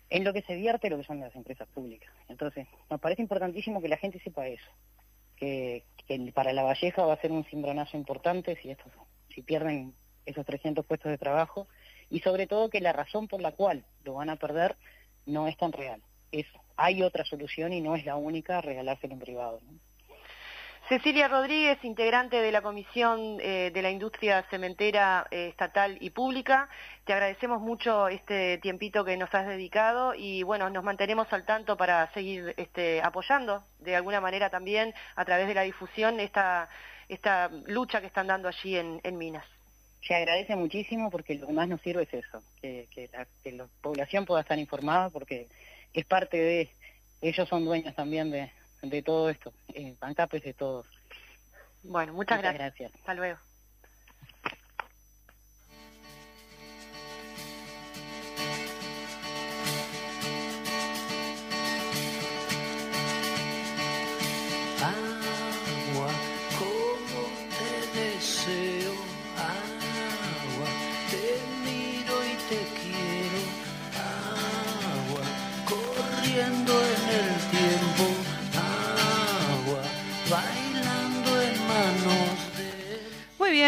En 0.09 0.23
lo 0.23 0.33
que 0.33 0.41
se 0.41 0.55
vierte 0.55 0.89
lo 0.89 0.97
que 0.97 1.03
son 1.03 1.19
las 1.21 1.35
empresas 1.35 1.67
públicas. 1.69 2.11
Entonces, 2.27 2.67
nos 2.89 2.99
parece 2.99 3.21
importantísimo 3.21 3.81
que 3.81 3.87
la 3.87 3.97
gente 3.97 4.19
sepa 4.19 4.47
eso, 4.47 4.69
que, 5.37 5.83
el- 6.07 6.33
para 6.33 6.51
La 6.53 6.63
Valleja 6.63 7.05
va 7.05 7.13
a 7.13 7.21
ser 7.21 7.31
un 7.31 7.45
cimbronazo 7.45 7.95
importante 7.95 8.57
si, 8.61 8.71
estos, 8.71 8.91
si 9.33 9.41
pierden 9.41 9.93
esos 10.25 10.45
300 10.45 10.85
puestos 10.85 11.11
de 11.11 11.17
trabajo 11.17 11.67
y 12.11 12.19
sobre 12.19 12.45
todo 12.45 12.69
que 12.69 12.81
la 12.81 12.93
razón 12.93 13.27
por 13.27 13.41
la 13.41 13.53
cual 13.53 13.83
lo 14.03 14.15
van 14.15 14.29
a 14.29 14.35
perder 14.35 14.75
no 15.25 15.47
es 15.47 15.57
tan 15.57 15.71
real. 15.71 16.01
Es, 16.31 16.45
hay 16.75 17.01
otra 17.01 17.25
solución 17.25 17.73
y 17.73 17.81
no 17.81 17.95
es 17.95 18.05
la 18.05 18.17
única 18.17 18.61
regalárselo 18.61 19.13
en 19.13 19.19
privado. 19.19 19.59
Cecilia 20.89 21.29
Rodríguez, 21.29 21.77
integrante 21.83 22.41
de 22.41 22.51
la 22.51 22.61
Comisión 22.61 23.37
eh, 23.39 23.71
de 23.73 23.81
la 23.81 23.91
Industria 23.91 24.43
Cementera 24.49 25.25
eh, 25.31 25.47
Estatal 25.47 25.97
y 26.01 26.09
Pública, 26.09 26.67
te 27.05 27.13
agradecemos 27.13 27.61
mucho 27.61 28.09
este 28.09 28.57
tiempito 28.57 29.05
que 29.05 29.15
nos 29.15 29.33
has 29.33 29.47
dedicado 29.47 30.13
y 30.13 30.43
bueno, 30.43 30.69
nos 30.69 30.83
mantenemos 30.83 31.31
al 31.31 31.45
tanto 31.45 31.77
para 31.77 32.11
seguir 32.13 32.53
este, 32.57 33.01
apoyando 33.01 33.63
de 33.79 33.95
alguna 33.95 34.19
manera 34.19 34.49
también 34.49 34.93
a 35.15 35.23
través 35.23 35.47
de 35.47 35.53
la 35.53 35.61
difusión 35.61 36.19
esta, 36.19 36.67
lucha 37.67 38.01
que 38.01 38.07
están 38.07 38.27
dando 38.27 38.49
allí 38.49 38.75
en 38.75 39.17
Minas. 39.17 39.45
Se 40.07 40.15
agradece 40.15 40.55
muchísimo 40.55 41.11
porque 41.11 41.35
lo 41.35 41.47
que 41.47 41.53
más 41.53 41.67
nos 41.67 41.81
sirve 41.81 42.03
es 42.03 42.13
eso, 42.13 42.41
que, 42.61 42.87
que 42.91 43.09
la, 43.13 43.27
que 43.43 43.51
la 43.51 43.67
población 43.81 44.25
pueda 44.25 44.41
estar 44.41 44.57
informada 44.57 45.09
porque 45.09 45.47
es 45.93 46.05
parte 46.05 46.37
de, 46.37 46.69
ellos 47.21 47.47
son 47.47 47.65
dueños 47.65 47.95
también 47.95 48.31
de, 48.31 48.51
de 48.81 49.01
todo 49.03 49.29
esto, 49.29 49.53
eh, 49.73 49.95
es 50.31 50.43
de 50.43 50.53
todos. 50.53 50.87
Bueno, 51.83 52.13
muchas, 52.13 52.37
Muchas 52.37 52.53
gracias. 52.53 52.91
gracias. 52.91 53.01
Hasta 53.01 53.13
luego. 53.13 53.39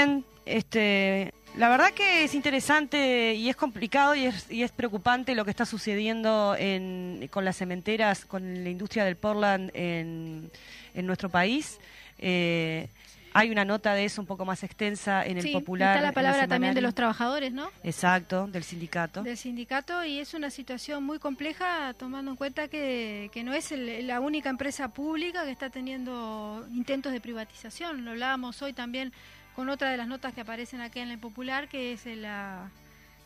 Bien, 0.06 0.26
este, 0.46 1.34
la 1.58 1.70
verdad 1.70 1.92
que 1.92 2.24
es 2.24 2.34
interesante 2.36 3.34
y 3.36 3.50
es 3.50 3.56
complicado 3.56 4.16
y 4.16 4.26
es, 4.26 4.52
y 4.52 4.63
es 4.63 4.72
preocupante 4.72 5.36
lo 5.36 5.46
que 5.46 5.52
está 5.52 5.66
sucediendo 5.66 6.56
en, 6.58 7.28
con 7.32 7.46
las 7.46 7.58
cementeras, 7.58 8.26
con 8.26 8.63
la 8.63 8.70
industria 8.70 9.06
del 9.06 9.16
Portland 9.16 9.72
en, 9.74 10.50
en 10.94 11.06
nuestro 11.06 11.30
país. 11.30 11.80
Eh, 12.20 12.88
hay 13.36 13.50
una 13.50 13.66
nota 13.66 13.96
de 13.96 14.06
eso 14.06 14.22
un 14.22 14.28
poco 14.28 14.46
más 14.46 14.62
extensa 14.63 15.26
en 15.26 15.38
el 15.38 15.44
Sí, 15.44 15.54
Popular. 15.54 15.96
está 15.96 16.06
la 16.06 16.12
palabra 16.12 16.48
también 16.48 16.76
de 16.76 16.82
los 16.82 16.94
trabajadores, 16.94 17.52
¿no? 17.52 17.68
Exacto, 17.84 18.46
del 18.46 18.63
sindicato. 18.63 19.24
del 19.24 19.38
sindicato 19.38 20.06
y 20.06 20.20
es 20.20 20.36
una 20.36 20.52
situación 20.52 21.04
muy 21.04 21.18
compleja 21.18 21.96
tomando 21.98 22.30
en 22.30 22.38
cuenta 22.38 22.68
que, 22.68 23.32
que 23.34 23.44
no 23.44 23.56
es 23.56 23.72
el- 23.72 24.06
la 24.06 24.20
única 24.20 24.50
empresa 24.52 24.89
pública 24.89 25.46
que 25.46 25.52
está 25.52 25.72
teniendo 25.72 26.63
intentos 26.74 27.12
de 27.12 27.22
privatización. 27.22 28.06
Lo 28.06 28.12
hablábamos 28.12 28.62
hoy 28.62 28.72
también 28.74 29.12
con 29.56 29.70
otra 29.70 29.89
de 29.92 29.98
las 29.98 30.08
notas 30.08 30.34
que 30.34 30.42
aparecen 30.42 30.82
aquí 30.82 31.00
en 31.00 31.10
el 31.12 31.20
Popular, 31.20 31.68
que 31.68 31.94
es 31.94 32.06
la, 32.06 32.70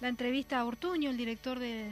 la 0.01 0.07
entrevista 0.07 0.59
a 0.59 0.65
Ortuño, 0.65 1.09
el 1.09 1.17
director 1.17 1.59
de- 1.59 1.89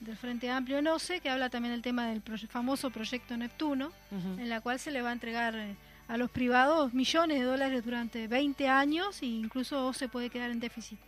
del 0.00 0.16
Frente 0.16 0.50
Amplio 0.50 0.78
en 0.78 0.86
OCE, 0.88 1.20
que 1.20 1.28
habla 1.30 1.50
también 1.50 1.72
del 1.72 1.82
tema 1.82 2.06
del 2.06 2.22
proye- 2.24 2.48
famoso 2.48 2.90
proyecto 2.90 3.36
Neptuno, 3.36 3.92
en 4.40 4.48
la 4.48 4.60
cual 4.62 4.78
se 4.78 4.90
le 4.90 5.02
va 5.02 5.10
a 5.10 5.12
entregar 5.12 5.54
eh, 5.54 5.76
a 6.10 6.16
los 6.16 6.28
privados 6.30 6.92
millones 6.92 7.38
de 7.38 7.44
dólares 7.44 7.84
durante 7.84 8.26
20 8.26 8.68
años 8.68 9.22
e 9.22 9.26
incluso 9.26 9.92
se 9.92 10.08
puede 10.08 10.28
quedar 10.28 10.50
en 10.50 10.58
déficit. 10.58 10.98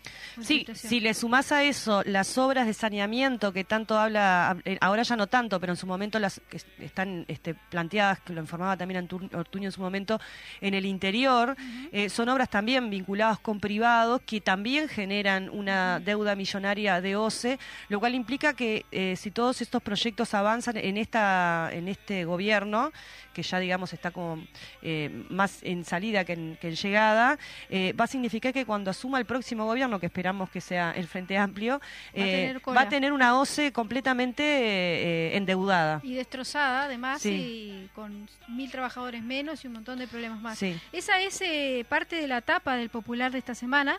Sí, 0.40 0.64
si 0.74 1.00
le 1.00 1.12
sumás 1.12 1.50
a 1.50 1.64
eso 1.64 2.02
las 2.06 2.38
obras 2.38 2.66
de 2.68 2.72
saneamiento 2.74 3.52
que 3.52 3.64
tanto 3.64 3.98
habla, 3.98 4.56
eh, 4.64 4.78
ahora 4.80 5.02
ya 5.02 5.16
no 5.16 5.26
tanto, 5.26 5.58
pero 5.58 5.72
en 5.72 5.76
su 5.76 5.86
momento 5.88 6.20
las 6.20 6.40
que 6.48 6.58
est- 6.58 6.68
están 6.80 7.24
este, 7.26 7.54
planteadas, 7.54 8.20
que 8.20 8.32
lo 8.32 8.40
informaba 8.40 8.76
también 8.76 9.08
Ortuño 9.34 9.66
en 9.68 9.72
su 9.72 9.80
momento, 9.80 10.20
en 10.60 10.74
el 10.74 10.86
interior, 10.86 11.56
eh, 11.90 12.08
son 12.08 12.28
obras 12.28 12.48
también 12.48 12.88
vinculadas 12.88 13.40
con 13.40 13.58
privados 13.58 14.20
que 14.24 14.40
también 14.40 14.88
generan 14.88 15.50
una 15.50 15.98
deuda 15.98 16.36
millonaria 16.36 17.00
de 17.00 17.16
OCE, 17.16 17.58
lo 17.88 17.98
cual 17.98 18.14
implica 18.14 18.54
que 18.54 18.86
eh, 18.92 19.16
si 19.16 19.32
todos 19.32 19.60
estos 19.62 19.82
proyectos 19.82 20.32
avanzan 20.34 20.76
en 20.76 20.96
esta 20.96 21.70
en 21.72 21.88
este 21.88 22.24
gobierno, 22.24 22.92
que 23.32 23.42
ya 23.42 23.58
digamos 23.58 23.92
está 23.94 24.10
como 24.10 24.42
eh, 24.82 24.91
más 25.28 25.58
en 25.62 25.84
salida 25.84 26.24
que 26.24 26.32
en, 26.34 26.58
que 26.60 26.68
en 26.68 26.74
llegada, 26.76 27.38
eh, 27.70 27.92
va 27.98 28.04
a 28.04 28.06
significar 28.08 28.52
que 28.52 28.64
cuando 28.66 28.90
asuma 28.90 29.18
el 29.18 29.24
próximo 29.26 29.64
gobierno, 29.64 29.98
que 30.00 30.06
esperamos 30.06 30.50
que 30.50 30.60
sea 30.60 30.92
el 30.92 31.06
Frente 31.06 31.36
Amplio, 31.38 31.80
Va 31.80 32.22
a 32.22 32.26
eh, 32.26 32.30
tener 32.32 32.60
cola. 32.60 32.80
va 32.80 32.86
a 32.86 32.88
tener 32.88 33.12
una 33.12 33.38
OCE 33.38 33.72
completamente 33.72 34.42
eh, 34.44 35.36
endeudada. 35.36 36.00
y 36.02 36.14
destrozada 36.14 36.84
además 36.84 37.22
Sí. 37.22 37.30
y 37.30 37.88
con 37.94 38.28
mil 38.48 38.70
trabajadores 38.70 39.22
menos 39.22 39.64
y 39.64 39.66
un 39.68 39.74
montón 39.74 39.98
de 39.98 40.06
problemas 40.06 40.40
más. 40.40 40.58
Sí. 40.58 40.78
Esa 40.92 41.20
es 41.20 41.40
eh, 41.42 41.84
parte 41.88 42.16
de 42.16 42.28
la 42.28 42.40
tapa 42.40 42.76
del 42.76 42.88
popular 42.90 43.32
de 43.32 43.38
esta 43.38 43.54
semana 43.54 43.98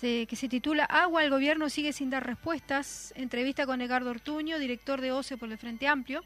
se- 0.00 0.26
que 0.26 0.36
se 0.36 0.48
titula 0.48 0.84
Agua, 0.84 1.22
el 1.24 1.30
gobierno 1.30 1.68
sigue 1.68 1.92
sin 1.92 2.10
dar 2.10 2.26
respuestas. 2.26 3.12
Entrevista 3.16 3.64
con 3.66 3.80
Edgardo 3.80 4.10
Ortuño, 4.10 4.58
director 4.58 5.00
de 5.00 5.12
OCE 5.12 5.36
por 5.36 5.50
el 5.50 5.56
Frente 5.58 5.86
Amplio. 5.86 6.24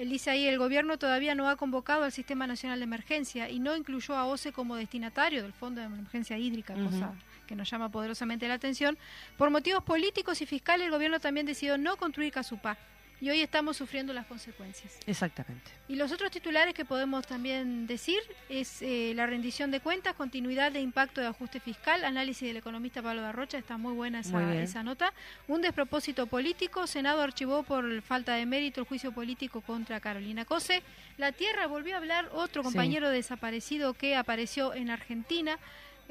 Él 0.00 0.08
dice 0.08 0.30
ahí, 0.30 0.46
el 0.46 0.56
gobierno 0.56 0.98
todavía 0.98 1.34
no 1.34 1.46
ha 1.50 1.56
convocado 1.56 2.04
al 2.04 2.12
Sistema 2.12 2.46
Nacional 2.46 2.78
de 2.78 2.84
Emergencia 2.84 3.50
y 3.50 3.58
no 3.58 3.76
incluyó 3.76 4.16
a 4.16 4.24
OCE 4.24 4.50
como 4.50 4.76
destinatario 4.76 5.42
del 5.42 5.52
Fondo 5.52 5.82
de 5.82 5.88
Emergencia 5.88 6.38
Hídrica, 6.38 6.72
cosa 6.72 7.12
que 7.46 7.54
nos 7.54 7.68
llama 7.70 7.90
poderosamente 7.90 8.48
la 8.48 8.54
atención. 8.54 8.96
Por 9.36 9.50
motivos 9.50 9.84
políticos 9.84 10.40
y 10.40 10.46
fiscales, 10.46 10.86
el 10.86 10.90
gobierno 10.90 11.20
también 11.20 11.44
decidió 11.44 11.76
no 11.76 11.98
construir 11.98 12.32
Casupá 12.32 12.78
y 13.20 13.28
hoy 13.30 13.40
estamos 13.42 13.76
sufriendo 13.76 14.12
las 14.12 14.26
consecuencias. 14.26 14.98
Exactamente. 15.06 15.70
Y 15.88 15.96
los 15.96 16.10
otros 16.12 16.30
titulares 16.30 16.72
que 16.74 16.84
podemos 16.84 17.26
también 17.26 17.86
decir 17.86 18.18
es 18.48 18.80
eh, 18.82 19.12
la 19.14 19.26
rendición 19.26 19.70
de 19.70 19.80
cuentas, 19.80 20.14
continuidad 20.14 20.72
de 20.72 20.80
impacto 20.80 21.20
de 21.20 21.26
ajuste 21.26 21.60
fiscal, 21.60 22.04
análisis 22.04 22.48
del 22.48 22.56
economista 22.56 23.02
Pablo 23.02 23.22
Darrocha, 23.22 23.58
está 23.58 23.76
muy 23.76 23.92
buena 23.92 24.20
esa, 24.20 24.38
Muy 24.38 24.56
esa 24.56 24.82
nota. 24.82 25.12
Un 25.48 25.60
despropósito 25.60 26.26
político, 26.26 26.86
Senado 26.86 27.20
archivó 27.22 27.62
por 27.62 28.02
falta 28.02 28.34
de 28.34 28.46
mérito 28.46 28.80
el 28.80 28.86
juicio 28.86 29.12
político 29.12 29.60
contra 29.60 30.00
Carolina 30.00 30.44
Cose. 30.44 30.82
La 31.18 31.32
Tierra 31.32 31.66
volvió 31.66 31.94
a 31.94 31.98
hablar 31.98 32.30
otro 32.32 32.62
Sí. 32.62 32.64
compañero 32.64 33.10
desaparecido 33.10 33.94
que 33.94 34.16
apareció 34.16 34.72
en 34.74 34.90
Argentina. 34.90 35.58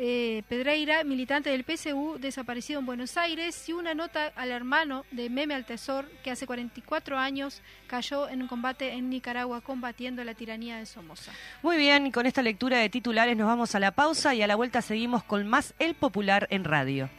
Eh, 0.01 0.43
Pedreira, 0.47 1.03
militante 1.03 1.49
del 1.49 1.65
PSU, 1.65 2.17
desaparecido 2.19 2.79
en 2.79 2.85
Buenos 2.85 3.17
Aires, 3.17 3.67
y 3.67 3.73
una 3.73 3.93
nota 3.93 4.31
al 4.35 4.49
hermano 4.49 5.03
de 5.11 5.29
Meme 5.29 5.53
Altesor, 5.53 6.09
que 6.23 6.31
hace 6.31 6.47
44 6.47 7.17
años 7.17 7.61
cayó 7.85 8.29
en 8.29 8.41
un 8.41 8.47
combate 8.47 8.93
en 8.93 9.09
Nicaragua 9.09 9.59
combatiendo 9.59 10.23
la 10.23 10.35
tiranía 10.35 10.77
de 10.77 10.85
Somoza. 10.85 11.33
Muy 11.61 11.75
bien, 11.75 12.11
con 12.11 12.25
esta 12.25 12.41
lectura 12.41 12.77
de 12.77 12.89
titulares 12.89 13.35
nos 13.35 13.47
vamos 13.47 13.75
a 13.75 13.79
la 13.79 13.91
pausa 13.91 14.33
y 14.33 14.41
a 14.41 14.47
la 14.47 14.55
vuelta 14.55 14.81
seguimos 14.81 15.21
con 15.23 15.45
más 15.45 15.73
El 15.79 15.95
Popular 15.95 16.47
en 16.49 16.63
Radio. 16.63 17.09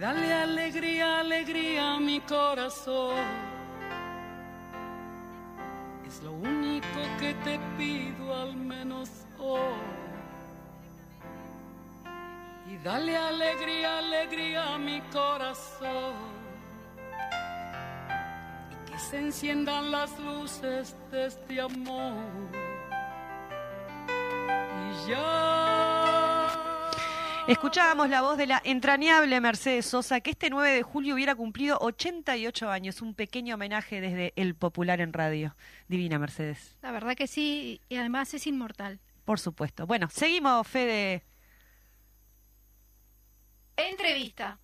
Dale 0.00 0.32
alegría, 0.32 1.20
alegría 1.20 1.94
a 1.96 2.00
mi 2.00 2.20
corazón. 2.20 3.16
Es 6.06 6.22
lo 6.22 6.32
único 6.32 7.00
que 7.20 7.34
te 7.44 7.60
pido 7.76 8.34
al 8.34 8.56
menos 8.56 9.10
hoy. 9.38 9.60
Y 12.70 12.78
dale 12.78 13.14
alegría, 13.16 13.98
alegría 13.98 14.74
a 14.74 14.78
mi 14.78 15.00
corazón 15.12 16.14
que 18.86 18.98
se 18.98 19.18
enciendan 19.18 19.90
las 19.90 20.18
luces 20.18 20.96
de 21.10 21.26
este 21.26 21.60
amor. 21.60 22.14
Y 24.88 25.10
ya. 25.10 25.59
Escuchábamos 27.50 28.08
la 28.08 28.22
voz 28.22 28.38
de 28.38 28.46
la 28.46 28.60
entrañable 28.64 29.40
Mercedes 29.40 29.84
Sosa, 29.86 30.20
que 30.20 30.30
este 30.30 30.50
9 30.50 30.70
de 30.70 30.82
julio 30.84 31.14
hubiera 31.16 31.34
cumplido 31.34 31.78
88 31.80 32.70
años. 32.70 33.02
Un 33.02 33.14
pequeño 33.14 33.56
homenaje 33.56 34.00
desde 34.00 34.32
El 34.36 34.54
Popular 34.54 35.00
en 35.00 35.12
Radio. 35.12 35.56
Divina 35.88 36.20
Mercedes, 36.20 36.78
La 36.80 36.92
verdad 36.92 37.16
que 37.16 37.26
sí, 37.26 37.80
y 37.88 37.96
además 37.96 38.32
es 38.34 38.46
inmortal. 38.46 39.00
por 39.24 39.40
supuesto. 39.40 39.84
Bueno, 39.86 40.08
seguimos, 40.10 40.64
Fede. 40.68 41.24
Entrevista. 43.76 44.58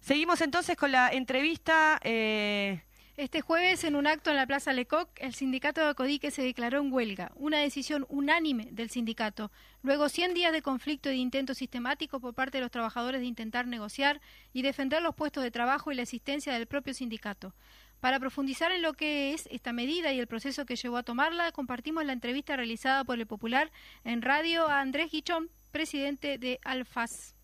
Seguimos 0.00 0.40
entonces 0.42 0.76
con 0.76 0.92
la 0.92 1.08
entrevista. 1.10 1.98
eh, 2.04 2.82
Este 3.18 3.40
jueves, 3.40 3.82
en 3.82 3.96
un 3.96 4.06
acto 4.06 4.30
en 4.30 4.36
la 4.36 4.46
Plaza 4.46 4.72
Lecoq, 4.72 5.08
el 5.16 5.34
sindicato 5.34 5.80
de 5.80 5.88
Acodique 5.88 6.30
se 6.30 6.42
declaró 6.42 6.78
en 6.78 6.92
huelga, 6.92 7.32
una 7.34 7.58
decisión 7.58 8.06
unánime 8.08 8.68
del 8.70 8.90
sindicato. 8.90 9.50
Luego 9.82 10.08
100 10.08 10.34
días 10.34 10.52
de 10.52 10.62
conflicto 10.62 11.08
y 11.08 11.14
de 11.14 11.18
intento 11.18 11.52
sistemático 11.52 12.20
por 12.20 12.34
parte 12.34 12.58
de 12.58 12.62
los 12.62 12.70
trabajadores 12.70 13.20
de 13.20 13.26
intentar 13.26 13.66
negociar 13.66 14.20
y 14.52 14.62
defender 14.62 15.02
los 15.02 15.16
puestos 15.16 15.42
de 15.42 15.50
trabajo 15.50 15.90
y 15.90 15.96
la 15.96 16.02
existencia 16.02 16.52
del 16.52 16.68
propio 16.68 16.94
sindicato. 16.94 17.56
Para 17.98 18.20
profundizar 18.20 18.70
en 18.70 18.82
lo 18.82 18.92
que 18.92 19.34
es 19.34 19.48
esta 19.50 19.72
medida 19.72 20.12
y 20.12 20.20
el 20.20 20.28
proceso 20.28 20.64
que 20.64 20.76
llevó 20.76 20.98
a 20.98 21.02
tomarla, 21.02 21.50
compartimos 21.50 22.04
la 22.04 22.12
entrevista 22.12 22.54
realizada 22.54 23.02
por 23.02 23.18
el 23.18 23.26
Popular 23.26 23.72
en 24.04 24.22
radio 24.22 24.68
a 24.68 24.78
Andrés 24.78 25.10
Guichón, 25.10 25.50
presidente 25.72 26.38
de 26.38 26.60
Alfaz. 26.62 27.34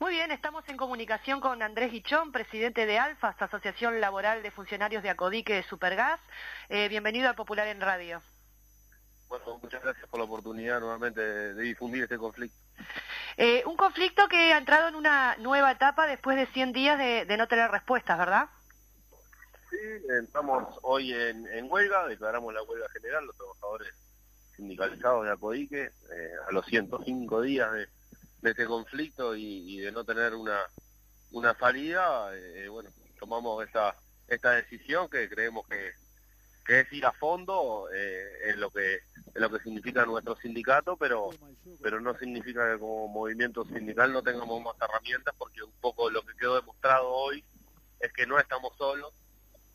Muy 0.00 0.12
bien, 0.12 0.30
estamos 0.30 0.62
en 0.68 0.76
comunicación 0.76 1.40
con 1.40 1.60
Andrés 1.60 1.90
Guichón, 1.90 2.30
presidente 2.30 2.86
de 2.86 3.00
ALFAS, 3.00 3.42
Asociación 3.42 4.00
Laboral 4.00 4.44
de 4.44 4.52
Funcionarios 4.52 5.02
de 5.02 5.10
Acodique 5.10 5.54
de 5.54 5.64
Supergas. 5.64 6.20
Eh, 6.68 6.88
bienvenido 6.88 7.28
al 7.28 7.34
Popular 7.34 7.66
en 7.66 7.80
Radio. 7.80 8.22
Bueno, 9.28 9.58
muchas 9.60 9.82
gracias 9.82 10.08
por 10.08 10.20
la 10.20 10.26
oportunidad 10.26 10.78
nuevamente 10.78 11.20
de, 11.20 11.62
difundir 11.62 12.04
este 12.04 12.16
conflicto. 12.16 12.56
Eh, 13.36 13.64
un 13.66 13.76
conflicto 13.76 14.28
que 14.28 14.52
ha 14.52 14.58
entrado 14.58 14.86
en 14.86 14.94
una 14.94 15.36
nueva 15.38 15.72
etapa 15.72 16.06
después 16.06 16.36
de 16.36 16.46
100 16.46 16.72
días 16.72 16.96
de, 16.96 17.36
no 17.36 17.48
tener 17.48 17.68
respuestas, 17.68 18.16
¿verdad? 18.16 18.48
Sí, 19.68 19.78
estamos 20.22 20.78
hoy 20.82 21.12
en, 21.12 21.66
huelga, 21.68 22.06
declaramos 22.06 22.54
la 22.54 22.62
huelga 22.62 22.88
general, 22.90 23.26
los 23.26 23.36
trabajadores 23.36 23.92
sindicalizados 24.54 25.24
de 25.24 25.32
Acodique, 25.32 25.82
eh, 25.86 26.32
a 26.48 26.52
los 26.52 26.64
105 26.66 27.42
días 27.42 27.72
de 27.72 27.88
de 28.40 28.50
este 28.50 28.66
conflicto 28.66 29.34
y, 29.34 29.78
de 29.78 29.92
no 29.92 30.04
tener 30.04 30.34
una, 30.34 30.60
una 31.32 31.54
salida, 31.58 32.30
eh, 32.36 32.68
bueno, 32.68 32.90
tomamos 33.18 33.64
esta, 33.66 33.96
esta 34.28 34.52
decisión 34.52 35.08
que 35.08 35.28
creemos 35.28 35.66
que, 35.66 35.92
que 36.64 36.80
es 36.80 36.92
ir 36.92 37.06
a 37.06 37.12
fondo 37.12 37.88
eh, 37.92 38.50
en 38.50 38.60
lo 38.60 38.70
que 38.70 39.00
en 39.34 39.42
lo 39.42 39.50
que 39.50 39.62
significa 39.62 40.04
nuestro 40.04 40.36
sindicato, 40.36 40.96
pero 40.96 41.30
pero 41.82 42.00
no 42.00 42.16
significa 42.18 42.72
que 42.72 42.78
como 42.78 43.08
movimiento 43.08 43.64
sindical 43.64 44.12
no 44.12 44.22
tengamos 44.22 44.62
más 44.62 44.74
herramientas, 44.80 45.34
porque 45.38 45.62
un 45.62 45.72
poco 45.80 46.10
lo 46.10 46.22
que 46.22 46.36
quedó 46.36 46.56
demostrado 46.56 47.08
hoy 47.08 47.44
es 48.00 48.12
que 48.12 48.26
no 48.26 48.38
estamos 48.38 48.76
solos. 48.76 49.12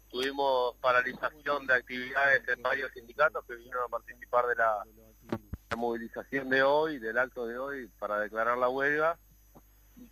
Tuvimos 0.10 0.76
paralización 0.78 1.66
de 1.66 1.74
actividades 1.74 2.48
en 2.48 2.62
varios 2.62 2.92
sindicatos 2.92 3.44
que 3.46 3.56
vinieron 3.56 3.84
a 3.86 3.88
participar 3.88 4.46
de 4.46 4.56
la 4.56 4.84
la 5.74 5.78
movilización 5.78 6.52
de 6.52 6.62
hoy, 6.62 7.00
del 7.00 7.18
acto 7.18 7.48
de 7.48 7.58
hoy, 7.58 7.88
para 7.98 8.20
declarar 8.20 8.60
la 8.60 8.70
huelga, 8.70 9.18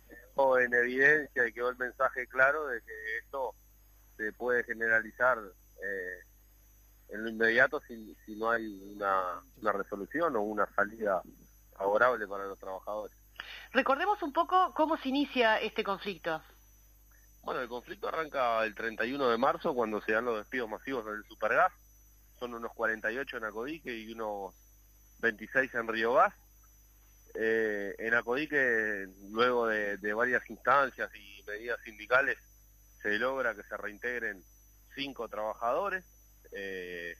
quedó 0.08 0.58
en 0.58 0.74
evidencia 0.74 1.46
y 1.46 1.52
quedó 1.52 1.68
el 1.68 1.76
mensaje 1.76 2.26
claro 2.26 2.66
de 2.66 2.80
que 2.82 3.18
esto 3.18 3.54
se 4.16 4.32
puede 4.32 4.64
generalizar 4.64 5.38
eh, 5.38 6.18
en 7.10 7.22
lo 7.22 7.30
inmediato 7.30 7.80
si, 7.86 8.16
si 8.26 8.34
no 8.34 8.50
hay 8.50 8.66
una, 8.92 9.40
una 9.60 9.70
resolución 9.70 10.34
o 10.34 10.40
una 10.40 10.66
salida 10.74 11.22
favorable 11.76 12.26
para 12.26 12.46
los 12.46 12.58
trabajadores. 12.58 13.16
Recordemos 13.72 14.20
un 14.24 14.32
poco 14.32 14.74
cómo 14.74 14.96
se 14.96 15.10
inicia 15.10 15.60
este 15.60 15.84
conflicto. 15.84 16.42
Bueno, 17.42 17.60
el 17.60 17.68
conflicto 17.68 18.08
arranca 18.08 18.64
el 18.64 18.74
31 18.74 19.28
de 19.28 19.38
marzo 19.38 19.74
cuando 19.74 20.00
se 20.00 20.10
dan 20.10 20.24
los 20.24 20.38
despidos 20.38 20.68
masivos 20.68 21.04
del 21.04 21.24
Supergas. 21.28 21.72
Son 22.40 22.52
unos 22.52 22.72
48 22.72 23.36
en 23.36 23.44
Acodique 23.44 23.96
y 23.96 24.12
unos 24.12 24.54
26 25.22 25.74
en 25.74 25.88
Río. 25.88 26.18
Eh, 27.34 27.94
en 27.98 28.12
Acodique, 28.12 29.08
luego 29.30 29.68
de, 29.68 30.12
varias 30.12 30.48
instancias 30.50 31.10
y 31.14 31.42
medidas 31.44 31.80
sindicales, 31.82 32.36
se 33.00 33.18
logra 33.18 33.54
que 33.54 33.62
se 33.62 33.76
reintegren 33.76 34.44
cinco 34.94 35.28
trabajadores. 35.28 36.04
Eh, 36.50 37.16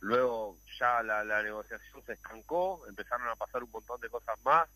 luego 0.00 0.58
ya 0.80 1.02
la, 1.02 1.42
negociación 1.42 2.02
se 2.06 2.14
estancó, 2.14 2.86
empezaron 2.88 3.28
a 3.28 3.36
pasar 3.36 3.62
un 3.64 3.70
montón 3.70 4.00
de 4.00 4.08
cosas 4.08 4.38
más, 4.44 4.68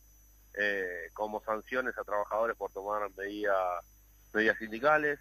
eh, 0.54 1.10
como 1.14 1.42
sanciones 1.44 1.96
a 1.96 2.04
trabajadores 2.04 2.56
por 2.56 2.70
tomar 2.72 3.08
medidas 3.16 4.58
sindicales, 4.58 5.18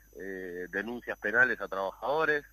denuncias 0.72 1.18
penales 1.20 1.62
a 1.62 1.68
trabajadores. 1.68 2.44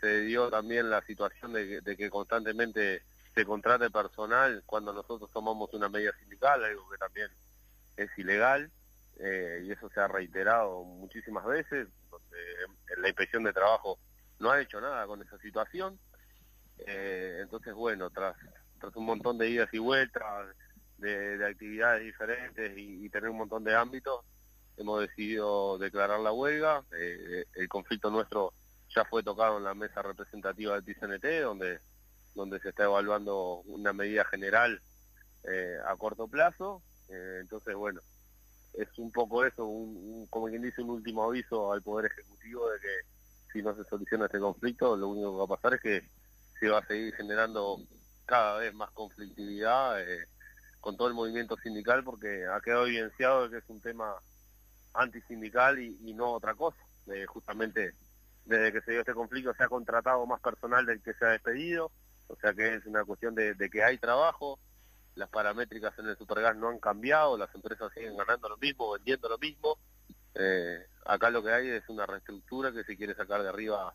Se 0.00 0.20
dio 0.20 0.50
también 0.50 0.90
la 0.90 1.00
situación 1.02 1.52
de 1.54 1.96
que 1.96 2.10
constantemente 2.10 3.02
se 3.36 3.44
contrate 3.44 3.90
personal 3.90 4.62
cuando 4.64 4.94
nosotros 4.94 5.30
tomamos 5.30 5.72
una 5.74 5.90
medida 5.90 6.10
sindical, 6.18 6.64
algo 6.64 6.88
que 6.88 6.96
también 6.96 7.28
es 7.98 8.08
ilegal, 8.16 8.70
eh, 9.18 9.62
y 9.62 9.72
eso 9.72 9.90
se 9.90 10.00
ha 10.00 10.08
reiterado 10.08 10.82
muchísimas 10.84 11.44
veces, 11.44 11.86
donde 12.10 12.38
la 12.96 13.08
inspección 13.08 13.44
de 13.44 13.52
trabajo 13.52 13.98
no 14.38 14.50
ha 14.50 14.60
hecho 14.62 14.80
nada 14.80 15.06
con 15.06 15.20
esa 15.20 15.36
situación. 15.38 15.98
Eh, 16.78 17.40
entonces, 17.42 17.74
bueno, 17.74 18.08
tras, 18.08 18.36
tras 18.80 18.96
un 18.96 19.04
montón 19.04 19.36
de 19.36 19.50
idas 19.50 19.68
y 19.72 19.78
vueltas, 19.78 20.56
de, 20.96 21.46
actividades 21.46 22.04
diferentes 22.04 22.72
y, 22.74 23.06
tener 23.10 23.28
un 23.28 23.36
montón 23.36 23.64
de 23.64 23.74
ámbitos, 23.74 24.24
hemos 24.78 25.00
decidido 25.00 25.76
declarar 25.76 26.20
la 26.20 26.32
huelga. 26.32 26.82
Eh, 26.98 27.44
el 27.54 27.68
conflicto 27.68 28.10
nuestro 28.10 28.54
ya 28.88 29.04
fue 29.04 29.22
tocado 29.22 29.58
en 29.58 29.64
la 29.64 29.74
mesa 29.74 30.00
representativa 30.00 30.80
del 30.80 30.84
TCNT, 30.84 31.42
donde 31.42 31.80
donde 32.36 32.60
se 32.60 32.68
está 32.68 32.84
evaluando 32.84 33.62
una 33.64 33.92
medida 33.92 34.24
general 34.26 34.80
eh, 35.44 35.76
a 35.84 35.96
corto 35.96 36.28
plazo. 36.28 36.82
Eh, 37.08 37.38
entonces, 37.40 37.74
bueno, 37.74 38.00
es 38.74 38.88
un 38.98 39.10
poco 39.10 39.44
eso, 39.44 39.66
un, 39.66 40.26
como 40.28 40.46
quien 40.46 40.62
dice, 40.62 40.82
un 40.82 40.90
último 40.90 41.24
aviso 41.24 41.72
al 41.72 41.82
Poder 41.82 42.12
Ejecutivo 42.12 42.70
de 42.70 42.78
que 42.78 43.52
si 43.52 43.62
no 43.62 43.74
se 43.74 43.84
soluciona 43.84 44.26
este 44.26 44.38
conflicto, 44.38 44.96
lo 44.96 45.08
único 45.08 45.32
que 45.32 45.38
va 45.38 45.44
a 45.44 45.58
pasar 45.58 45.74
es 45.74 45.80
que 45.80 46.02
se 46.60 46.68
va 46.68 46.78
a 46.78 46.86
seguir 46.86 47.14
generando 47.14 47.80
cada 48.26 48.58
vez 48.58 48.74
más 48.74 48.90
conflictividad 48.90 50.00
eh, 50.00 50.26
con 50.80 50.96
todo 50.96 51.08
el 51.08 51.14
movimiento 51.14 51.56
sindical 51.56 52.04
porque 52.04 52.44
ha 52.46 52.60
quedado 52.60 52.86
evidenciado 52.86 53.48
que 53.48 53.58
es 53.58 53.64
un 53.68 53.80
tema 53.80 54.14
antisindical 54.92 55.78
y, 55.78 55.98
y 56.04 56.12
no 56.12 56.32
otra 56.32 56.54
cosa. 56.54 56.78
justamente 57.28 57.94
desde 58.44 58.72
que 58.72 58.80
se 58.82 58.92
dio 58.92 59.00
este 59.00 59.14
conflicto 59.14 59.54
se 59.54 59.64
ha 59.64 59.68
contratado 59.68 60.24
más 60.26 60.40
personal 60.40 60.86
del 60.86 61.02
que 61.02 61.14
se 61.14 61.24
ha 61.24 61.30
despedido, 61.30 61.90
o 62.28 62.36
sea 62.36 62.52
que 62.52 62.74
es 62.74 62.86
una 62.86 63.04
cuestión 63.04 63.34
de, 63.34 63.54
que 63.70 63.84
hay 63.84 63.98
trabajo, 63.98 64.58
las 65.14 65.28
paramétricas 65.28 65.98
en 65.98 66.08
el 66.08 66.16
supergas 66.16 66.56
no 66.56 66.68
han 66.68 66.78
cambiado, 66.78 67.38
las 67.38 67.54
empresas 67.54 67.92
siguen 67.94 68.16
ganando 68.16 68.48
lo 68.48 68.56
mismo, 68.56 68.92
vendiendo 68.92 69.28
lo 69.28 69.38
mismo. 69.38 69.78
Eh, 70.34 70.86
acá 71.06 71.30
lo 71.30 71.42
que 71.42 71.52
hay 71.52 71.68
es 71.68 71.88
una 71.88 72.04
reestructura 72.04 72.72
que 72.72 72.84
se 72.84 72.96
quiere 72.96 73.14
sacar 73.14 73.42
de 73.42 73.48
arriba 73.48 73.94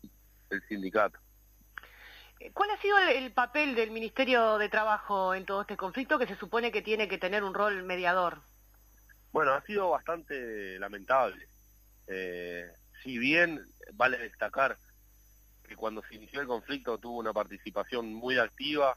el 0.50 0.62
sindicato. 0.68 1.18
¿Cuál 2.52 2.70
ha 2.70 2.76
sido 2.78 2.98
el, 2.98 3.32
papel 3.32 3.76
del 3.76 3.92
Ministerio 3.92 4.58
de 4.58 4.68
Trabajo 4.68 5.34
en 5.34 5.46
todo 5.46 5.60
este 5.60 5.76
conflicto 5.76 6.18
que 6.18 6.26
se 6.26 6.36
supone 6.36 6.72
que 6.72 6.82
tiene 6.82 7.06
que 7.06 7.18
tener 7.18 7.44
un 7.44 7.54
rol 7.54 7.84
mediador? 7.84 8.40
Bueno, 9.30 9.52
ha 9.52 9.62
sido 9.62 9.90
bastante 9.90 10.78
lamentable. 10.80 11.48
Eh, 12.08 12.68
si 13.02 13.18
bien 13.18 13.64
vale 13.94 14.18
destacar 14.18 14.76
cuando 15.76 16.02
se 16.02 16.14
inició 16.14 16.40
el 16.40 16.46
conflicto 16.46 16.98
tuvo 16.98 17.18
una 17.18 17.32
participación 17.32 18.12
muy 18.14 18.38
activa 18.38 18.96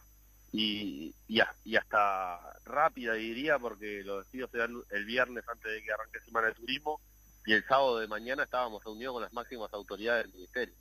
y, 0.51 1.13
y, 1.27 1.75
hasta 1.75 2.39
rápida 2.63 3.13
diría 3.13 3.59
porque 3.59 4.03
los 4.03 4.23
despidos 4.23 4.51
se 4.51 4.59
dan 4.59 4.73
el 4.91 5.05
viernes 5.05 5.43
antes 5.47 5.71
de 5.71 5.83
que 5.83 5.91
arranque 5.91 6.19
Semana 6.21 6.47
de 6.47 6.53
Turismo 6.53 7.01
y 7.45 7.53
el 7.53 7.65
sábado 7.65 7.99
de 7.99 8.07
mañana 8.07 8.43
estábamos 8.43 8.83
reunidos 8.83 9.13
con 9.13 9.23
las 9.23 9.33
máximas 9.33 9.73
autoridades 9.73 10.25
del 10.25 10.33
Ministerio. 10.33 10.75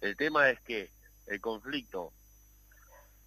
El 0.00 0.16
tema 0.16 0.50
es 0.50 0.60
que 0.62 0.90
el 1.26 1.40
conflicto 1.40 2.12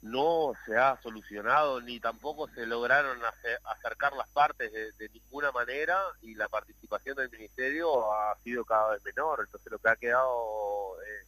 no 0.04 0.52
se 0.65 0.76
ha 0.76 0.99
solucionado 1.02 1.80
ni 1.80 1.99
tampoco 1.99 2.49
se 2.49 2.65
lograron 2.65 3.17
acercar 3.63 4.13
las 4.13 4.28
partes 4.30 4.71
de, 4.71 5.10
ninguna 5.10 5.52
manera 5.54 5.97
y 6.21 6.36
la 6.36 6.49
participación 6.49 7.15
del 7.15 7.32
Ministerio 7.32 8.13
ha 8.13 8.36
sido 8.43 8.65
cada 8.65 8.91
vez 8.91 9.04
menor. 9.04 9.39
Entonces 9.45 9.71
lo 9.71 9.80
que 9.80 9.89
ha 9.89 9.95
quedado 9.95 11.02
eh, 11.02 11.26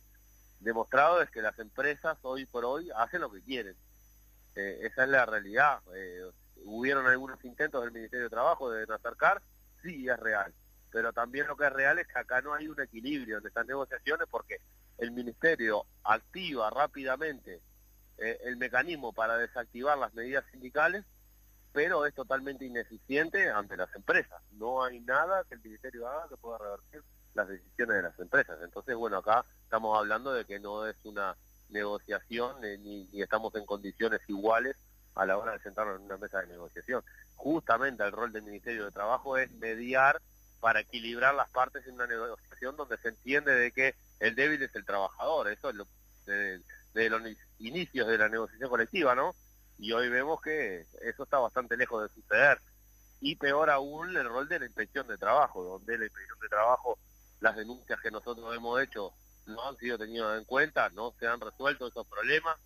demostrado 0.59 1.21
es 1.21 1.29
que 1.29 1.41
las 1.41 1.57
empresas 1.59 2.17
hoy 2.21 2.45
por 2.45 2.65
hoy 2.65 2.89
hacen 2.95 3.21
lo 3.21 3.31
que 3.31 3.41
quieren. 3.41 3.75
Eh, 4.55 4.79
esa 4.83 5.03
es 5.03 5.09
la 5.09 5.25
realidad. 5.25 5.81
Eh, 5.93 6.31
hubieron 6.63 7.05
algunos 7.07 7.43
intentos 7.43 7.83
del 7.83 7.91
Ministerio 7.91 8.25
de 8.25 8.29
Trabajo 8.29 8.71
de 8.71 8.83
acercar, 8.93 9.41
sí, 9.83 10.07
es 10.07 10.19
real. 10.19 10.53
Pero 10.91 11.11
también 11.13 11.47
lo 11.47 11.57
que 11.57 11.65
es 11.65 11.73
real 11.73 11.99
es 11.99 12.07
que 12.07 12.19
acá 12.19 12.41
no 12.41 12.53
hay 12.53 12.67
un 12.67 12.79
equilibrio 12.81 13.37
en 13.37 13.45
estas 13.45 13.65
negociaciones 13.65 14.27
porque 14.29 14.61
el 14.97 15.11
Ministerio 15.11 15.85
activa 16.03 16.69
rápidamente 16.69 17.61
eh, 18.17 18.39
el 18.45 18.55
mecanismo 18.55 19.11
para 19.11 19.37
desactivar 19.37 19.97
las 19.97 20.13
medidas 20.13 20.45
sindicales, 20.51 21.03
pero 21.73 22.05
es 22.05 22.13
totalmente 22.13 22.63
ineficiente 22.65 23.49
ante 23.49 23.75
las 23.75 23.93
empresas. 23.93 24.41
No 24.51 24.83
hay 24.83 25.01
nada 25.01 25.43
que 25.43 25.55
el 25.55 25.61
Ministerio 25.61 26.07
haga 26.07 26.29
que 26.29 26.37
pueda 26.37 26.57
revertir 26.57 27.03
las 27.35 27.47
decisiones 27.47 27.97
de 27.97 28.01
las 28.01 28.19
empresas. 28.19 28.57
Entonces, 28.63 28.95
bueno, 28.95 29.17
acá 29.17 29.45
estamos 29.63 29.97
hablando 29.97 30.33
de 30.33 30.45
que 30.45 30.59
no 30.59 30.87
es 30.87 30.95
una 31.03 31.35
negociación 31.69 32.63
eh, 32.63 32.77
ni, 32.77 33.09
estamos 33.21 33.53
en 33.55 33.65
condiciones 33.65 34.21
iguales 34.27 34.75
a 35.15 35.25
la 35.25 35.37
hora 35.37 35.53
de 35.53 35.59
sentarnos 35.59 35.99
en 35.99 36.05
una 36.05 36.17
mesa 36.17 36.41
de 36.41 36.47
negociación. 36.47 37.03
Justamente 37.35 38.03
el 38.03 38.11
rol 38.11 38.31
del 38.31 38.43
Ministerio 38.43 38.85
de 38.85 38.91
Trabajo 38.91 39.37
es 39.37 39.51
mediar 39.53 40.21
para 40.59 40.79
equilibrar 40.79 41.35
las 41.35 41.49
partes 41.49 41.85
en 41.85 41.95
una 41.95 42.07
negociación 42.07 42.75
donde 42.75 42.97
se 42.97 43.09
entiende 43.09 43.53
de 43.53 43.71
que 43.71 43.95
el 44.19 44.35
débil 44.35 44.63
es 44.63 44.73
el 44.75 44.85
trabajador, 44.85 45.49
eso 45.49 45.69
es 45.69 45.75
lo, 45.75 45.87
de, 46.25 46.61
de 46.93 47.09
los 47.09 47.21
inicios 47.59 48.07
de 48.07 48.17
la 48.17 48.29
negociación 48.29 48.69
colectiva, 48.69 49.15
¿no? 49.15 49.35
Y 49.77 49.91
hoy 49.91 50.09
vemos 50.09 50.41
que 50.41 50.85
eso 51.01 51.23
está 51.23 51.37
bastante 51.37 51.77
lejos 51.77 52.01
de 52.01 52.13
suceder. 52.13 52.59
Y 53.19 53.35
peor 53.35 53.69
aún 53.69 54.15
el 54.15 54.27
rol 54.27 54.47
de 54.47 54.59
la 54.59 54.65
inspección 54.65 55.07
de 55.07 55.17
trabajo, 55.17 55.63
donde 55.63 55.97
la 55.97 56.05
inspección 56.05 56.39
de 56.39 56.49
trabajo, 56.49 56.97
las 57.39 57.55
denuncias 57.55 57.99
que 58.01 58.11
nosotros 58.11 58.55
hemos 58.55 58.81
hecho 58.81 59.13
no 59.45 59.67
han 59.67 59.77
sido 59.77 59.97
tenidas 59.97 60.37
en 60.37 60.45
cuenta, 60.45 60.89
no 60.89 61.13
se 61.19 61.27
han 61.27 61.39
resuelto 61.39 61.87
esos 61.87 62.07
problemas. 62.07 62.57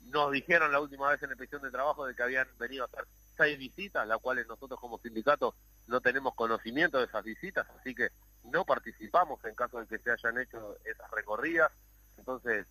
Nos 0.00 0.32
dijeron 0.32 0.72
la 0.72 0.80
última 0.80 1.10
vez 1.10 1.22
en 1.22 1.28
la 1.28 1.34
inspección 1.34 1.62
de 1.62 1.70
trabajo 1.70 2.06
de 2.06 2.14
que 2.14 2.22
habían 2.22 2.48
venido 2.58 2.84
a 2.84 2.86
hacer 2.86 3.06
seis 3.36 3.58
visitas, 3.58 4.06
las 4.06 4.18
cuales 4.18 4.46
nosotros 4.46 4.80
como 4.80 4.98
sindicato 4.98 5.54
no 5.86 6.00
tenemos 6.00 6.34
conocimiento 6.34 6.98
de 6.98 7.04
esas 7.04 7.24
visitas, 7.24 7.66
así 7.78 7.94
que 7.94 8.08
no 8.44 8.64
participamos 8.64 9.44
en 9.44 9.54
caso 9.54 9.80
de 9.80 9.86
que 9.86 9.98
se 9.98 10.10
hayan 10.10 10.38
hecho 10.38 10.76
esas 10.84 11.10
recorridas. 11.10 11.70
Entonces, 12.16 12.66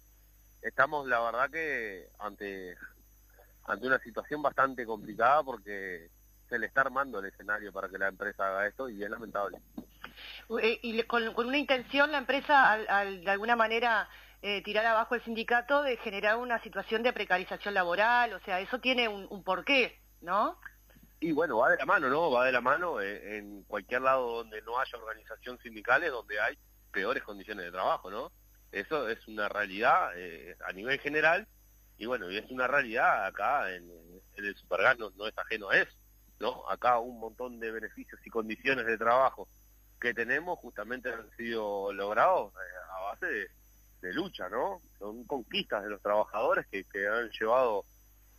estamos 0.62 1.08
la 1.08 1.20
verdad 1.22 1.50
que 1.50 2.10
ante 2.20 2.76
ante 3.66 3.88
una 3.88 4.00
situación 4.00 4.42
bastante 4.42 4.86
complicada 4.86 5.44
porque 5.44 6.10
se 6.50 6.58
le 6.58 6.68
está 6.68 6.82
armando 6.82 7.20
el 7.20 7.26
escenario 7.26 7.72
para 7.74 7.90
que 7.90 7.98
la 7.98 8.08
empresa 8.08 8.48
haga 8.48 8.68
esto 8.68 8.90
y 8.90 9.04
es 9.04 9.10
lamentable. 9.10 9.60
Eh, 10.62 10.80
y 10.82 11.04
con, 11.04 11.28
una 11.38 11.58
intención 11.58 12.12
la 12.12 12.18
empresa 12.18 12.72
al, 12.72 13.24
de 13.24 13.32
alguna 13.32 13.56
manera 13.56 14.10
eh, 14.42 14.62
tirar 14.64 14.86
abajo 14.86 15.16
el 15.16 15.24
sindicato 15.24 15.84
de 15.84 15.98
generar 15.98 16.38
una 16.38 16.62
situación 16.62 17.04
de 17.04 17.14
precarización 17.14 17.74
laboral, 17.74 18.34
o 18.34 18.40
sea, 18.40 18.60
eso 18.60 18.80
tiene 18.80 19.08
un, 19.08 19.44
porqué, 19.44 20.00
¿no? 20.22 20.60
Y 21.20 21.32
bueno, 21.32 21.58
va 21.58 21.72
de 21.72 21.78
la 21.78 21.86
mano, 21.86 22.10
¿no? 22.10 22.30
Va 22.30 22.46
de 22.46 22.52
la 22.52 22.62
mano 22.62 23.02
eh, 23.02 23.38
en 23.38 23.64
cualquier 23.64 24.02
lado 24.02 24.38
donde 24.38 24.62
no 24.62 24.80
haya 24.80 24.98
organización 24.98 25.58
sindical 25.60 26.04
es 26.04 26.12
donde 26.12 26.40
hay 26.40 26.58
peores 26.92 27.24
condiciones 27.24 27.66
de 27.66 27.72
trabajo, 27.72 28.12
¿no? 28.12 28.32
Eso 28.72 29.08
es 29.10 29.28
una 29.28 29.48
realidad 29.48 30.12
a 30.68 30.74
nivel 30.74 31.00
general 31.00 31.48
y 31.98 32.06
bueno, 32.06 32.30
y 32.30 32.38
es 32.38 32.50
una 32.52 32.68
realidad 32.68 33.26
acá 33.26 33.74
en, 33.74 33.90
el 34.36 34.56
Supergas 34.56 34.98
no, 35.00 35.28
es 35.28 35.38
ajeno 35.38 35.70
a 35.70 35.78
eso, 35.78 35.98
¿no? 36.40 36.70
Acá 36.70 37.00
un 37.00 37.20
montón 37.20 37.60
de 37.60 37.72
beneficios 37.72 38.20
y 38.24 38.30
condiciones 38.30 38.86
de 38.86 38.98
trabajo 38.98 39.48
que 40.00 40.14
tenemos 40.14 40.60
justamente 40.60 41.12
han 41.12 41.30
sido 41.36 41.92
logrados 41.94 42.54
eh, 42.54 42.78
a 42.98 43.02
base 43.02 43.26
de, 44.02 44.14
lucha, 44.14 44.48
¿no? 44.48 44.82
Son 45.00 45.26
conquistas 45.26 45.84
de 45.84 45.90
los 45.90 46.02
trabajadores 46.02 46.66
que, 46.68 46.86
que 46.86 47.08
han 47.08 47.30
llevado 47.32 47.84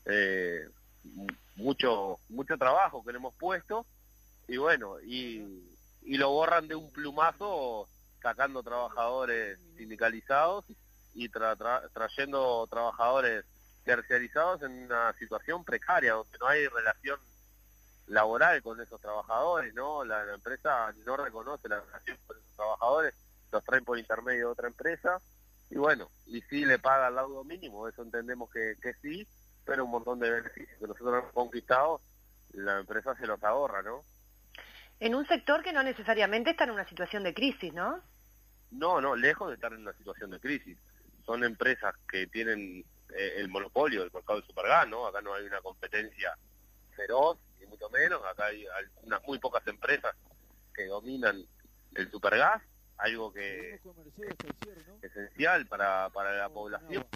eh, 0.06 0.66
mucho 1.56 2.18
mucho 2.28 2.56
trabajo 2.56 3.04
que 3.04 3.12
le 3.12 3.18
hemos 3.18 3.34
puesto 3.34 3.84
y 4.46 4.56
bueno, 4.56 4.98
y, 5.00 5.66
y 6.02 6.16
lo 6.16 6.30
borran 6.30 6.68
de 6.68 6.74
un 6.74 6.90
plumazo 6.90 7.86
sacando 8.22 8.62
trabajadores 8.62 9.58
sindicalizados 9.76 10.64
y 11.14 11.28
trayendo 11.28 12.66
trabajadores 12.68 13.44
terciarizados 13.84 14.62
en 14.62 14.84
una 14.84 15.12
situación 15.14 15.64
precaria, 15.64 16.14
donde 16.14 16.38
no 16.38 16.46
hay 16.46 16.66
relación 16.68 17.18
laboral 18.08 18.62
con 18.62 18.80
esos 18.80 19.00
trabajadores, 19.00 19.74
¿no? 19.74 20.04
La, 20.04 20.34
empresa 20.34 20.92
no 21.04 21.16
reconoce 21.16 21.68
la 21.68 21.80
relación 21.80 22.18
con 22.26 22.36
esos 22.36 22.56
trabajadores, 22.56 23.14
los 23.52 23.64
traen 23.64 23.84
por 23.84 23.98
intermedio 23.98 24.46
de 24.46 24.52
otra 24.52 24.68
empresa, 24.68 25.20
y 25.70 25.76
bueno, 25.76 26.10
y 26.26 26.40
sí 26.42 26.64
le 26.64 26.78
paga 26.78 27.08
el 27.08 27.14
laudo 27.14 27.44
mínimo, 27.44 27.88
eso 27.88 28.02
entendemos 28.02 28.50
que, 28.50 28.76
que 28.82 28.94
sí, 28.94 29.26
pero 29.64 29.84
un 29.84 29.90
montón 29.90 30.18
de 30.18 30.30
beneficios 30.30 30.78
que 30.78 30.86
nosotros 30.86 31.22
hemos 31.22 31.32
conquistado, 31.32 32.00
la 32.52 32.80
empresa 32.80 33.14
se 33.16 33.26
los 33.26 33.42
ahorra, 33.42 33.82
¿no? 33.82 34.02
En 35.00 35.14
un 35.14 35.26
sector 35.26 35.62
que 35.62 35.72
no 35.72 35.82
necesariamente 35.82 36.50
está 36.50 36.64
en 36.64 36.70
una 36.70 36.88
situación 36.88 37.22
de 37.22 37.34
crisis, 37.34 37.72
¿no? 37.72 38.02
No, 38.70 39.00
no, 39.00 39.14
lejos 39.14 39.48
de 39.48 39.54
estar 39.54 39.72
en 39.72 39.80
una 39.80 39.92
situación 39.92 40.30
de 40.30 40.40
crisis 40.40 40.78
son 41.24 41.44
empresas 41.44 41.94
que 42.10 42.26
tienen 42.26 42.84
eh, 43.14 43.34
el 43.36 43.48
monopolio 43.48 44.00
del 44.00 44.10
mercado 44.12 44.38
del 44.38 44.48
supergas, 44.48 44.88
¿no? 44.88 45.06
Acá 45.06 45.20
no 45.20 45.34
hay 45.34 45.44
una 45.44 45.60
competencia 45.60 46.34
feroz, 46.96 47.38
ni 47.60 47.66
mucho 47.66 47.88
menos, 47.90 48.22
acá 48.24 48.46
hay 48.46 48.66
unas 49.02 49.22
muy 49.24 49.38
pocas 49.38 49.66
empresas 49.66 50.14
que 50.74 50.86
dominan 50.86 51.44
el 51.94 52.10
supergas, 52.10 52.62
algo 52.96 53.32
que 53.32 53.74
es 53.74 53.80
esencial 55.02 55.66
para, 55.66 56.10
para 56.10 56.36
la 56.36 56.48
población. 56.48 57.06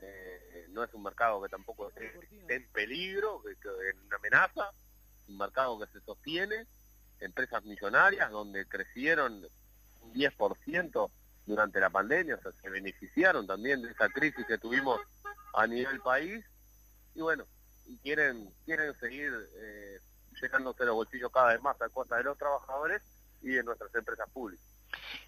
Eh, 0.00 0.66
no 0.70 0.82
es 0.82 0.92
un 0.92 1.02
mercado 1.02 1.40
que 1.42 1.48
tampoco 1.48 1.88
esté, 1.88 2.12
en 2.48 2.68
peligro, 2.72 3.42
que, 3.42 3.54
que 3.56 3.68
en 3.90 4.00
una 4.06 4.16
amenaza, 4.16 4.70
un 5.28 5.38
mercado 5.38 5.78
que 5.78 5.86
se 5.86 6.00
sostiene, 6.04 6.66
empresas 7.20 7.64
millonarias 7.64 8.30
donde 8.30 8.66
crecieron 8.66 9.46
un 10.00 10.12
10% 10.12 11.10
durante 11.46 11.80
la 11.80 11.90
pandemia, 11.90 12.36
o 12.36 12.42
sea, 12.42 12.52
se 12.60 12.70
beneficiaron 12.70 13.46
también 13.46 13.82
de 13.82 13.90
esa 13.90 14.08
crisis 14.08 14.46
que 14.46 14.58
tuvimos 14.58 15.00
a 15.54 15.66
nivel 15.66 16.00
país. 16.00 16.44
Y 17.14 17.20
bueno, 17.20 17.46
y 17.86 17.96
quieren 17.98 18.50
quieren 18.64 18.94
seguir 18.98 19.32
eh, 19.56 19.98
llenándose 20.40 20.84
los 20.84 20.94
bolsillos 20.94 21.30
cada 21.32 21.52
vez 21.52 21.62
más 21.62 21.80
a 21.80 21.88
costa 21.88 22.16
de 22.16 22.24
los 22.24 22.38
trabajadores 22.38 23.02
y 23.42 23.48
de 23.50 23.62
nuestras 23.62 23.94
empresas 23.94 24.28
públicas. 24.30 24.74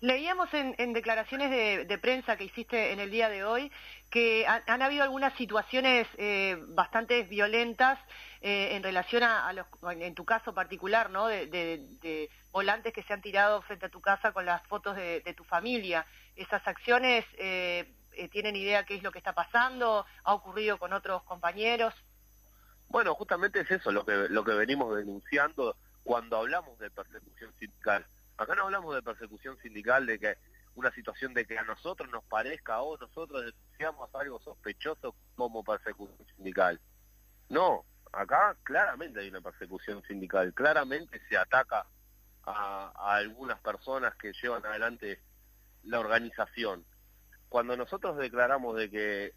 Leíamos 0.01 0.53
en, 0.53 0.93
declaraciones 0.93 1.51
de, 1.89 1.99
prensa 1.99 2.37
que 2.37 2.45
hiciste 2.45 2.93
en 2.93 3.01
el 3.01 3.11
día 3.11 3.29
de 3.29 3.45
hoy 3.45 3.73
que 4.11 4.47
han, 4.47 4.83
habido 4.83 5.03
algunas 5.03 5.35
situaciones 5.37 6.07
eh, 6.19 6.57
bastante 6.69 7.23
violentas 7.25 7.99
eh, 8.41 8.77
en 8.77 8.83
relación 8.83 9.23
a, 9.23 9.53
los, 9.53 9.67
en 9.91 10.15
tu 10.15 10.25
caso 10.25 10.55
particular, 10.55 11.11
¿no? 11.11 11.27
De, 11.27 12.31
volantes 12.53 12.93
que 12.95 13.03
se 13.03 13.13
han 13.13 13.21
tirado 13.21 13.61
frente 13.63 13.87
a 13.87 13.91
tu 13.91 14.01
casa 14.01 14.33
con 14.33 14.47
las 14.47 14.63
fotos 14.67 14.97
de, 14.97 15.35
tu 15.37 15.45
familia. 15.45 16.07
¿Esas 16.37 16.67
acciones 16.67 17.25
eh, 17.39 17.87
tienen 18.31 18.57
idea 18.57 18.85
qué 18.85 18.95
es 18.95 19.03
lo 19.03 19.13
que 19.13 19.19
está 19.19 19.35
pasando? 19.35 20.07
¿Ha 20.25 20.35
ocurrido 20.35 20.79
con 20.79 20.93
otros 20.93 21.23
compañeros? 21.25 21.95
Bueno, 22.89 23.15
justamente 23.15 23.61
es 23.61 23.71
eso 23.71 23.91
lo 23.91 24.05
que, 24.05 24.29
lo 24.29 24.45
que 24.45 24.53
venimos 24.53 24.97
denunciando 24.97 25.77
cuando 26.05 26.39
hablamos 26.39 26.79
de 26.79 26.91
persecución 26.91 27.53
sindical 27.59 28.07
Acá 28.39 28.55
no 28.55 28.65
hablamos 28.65 28.95
de 28.95 29.03
persecución 29.03 29.57
sindical, 29.63 30.05
de 30.05 30.19
que 30.19 30.37
una 30.75 30.93
situación 30.93 31.33
de 31.33 31.47
que 31.47 31.59
a 31.59 31.63
nosotros 31.63 32.11
nos 32.11 32.23
parezca 32.25 32.83
o 32.83 32.99
nosotros 32.99 33.47
denunciamos 33.47 34.15
algo 34.15 34.39
sospechoso 34.41 35.15
como 35.37 35.65
persecución 35.65 36.27
sindical. 36.37 36.79
No, 37.49 37.87
acá 38.13 38.55
claramente 38.63 39.21
hay 39.21 39.29
una 39.29 39.41
persecución 39.41 40.03
sindical, 40.03 40.53
claramente 40.53 41.21
se 41.31 41.39
ataca 41.39 41.87
a, 42.45 42.93
algunas 42.95 43.59
personas 43.61 44.15
que 44.17 44.35
llevan 44.35 44.67
adelante 44.67 45.19
la 45.85 46.01
organización. 46.01 46.85
Cuando 47.49 47.75
nosotros 47.75 48.19
declaramos 48.19 48.77
de 48.77 48.91
que 48.91 49.35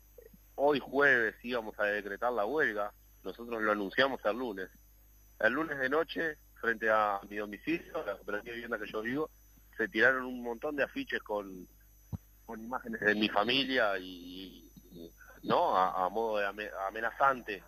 hoy 0.55 0.79
jueves 0.79 1.35
íbamos 1.43 1.79
a 1.79 1.85
decretar 1.85 2.33
la 2.33 2.45
huelga, 2.45 2.91
nosotros 3.23 3.61
lo 3.61 3.71
anunciamos 3.71 4.19
el 4.23 4.37
lunes. 4.37 4.69
El 5.39 5.53
lunes 5.53 5.77
de 5.79 5.89
noche 5.89 6.37
frente 6.59 6.89
a 6.89 7.19
mi 7.29 7.37
domicilio, 7.37 8.03
la 8.05 8.15
cooperativa 8.15 8.51
de 8.51 8.61
vivienda 8.61 8.79
que 8.79 8.91
yo 8.91 9.01
vivo, 9.01 9.29
se 9.77 9.87
tiraron 9.87 10.25
un 10.25 10.43
montón 10.43 10.75
de 10.75 10.83
afiches 10.83 11.21
con, 11.23 11.67
con 12.45 12.61
imágenes 12.61 12.99
de 12.99 13.15
mi 13.15 13.29
familia 13.29 13.97
y, 13.97 14.69
no 15.43 15.77
a, 15.77 16.09
modo 16.09 16.39
de 16.39 16.71
amenazante. 16.87 17.63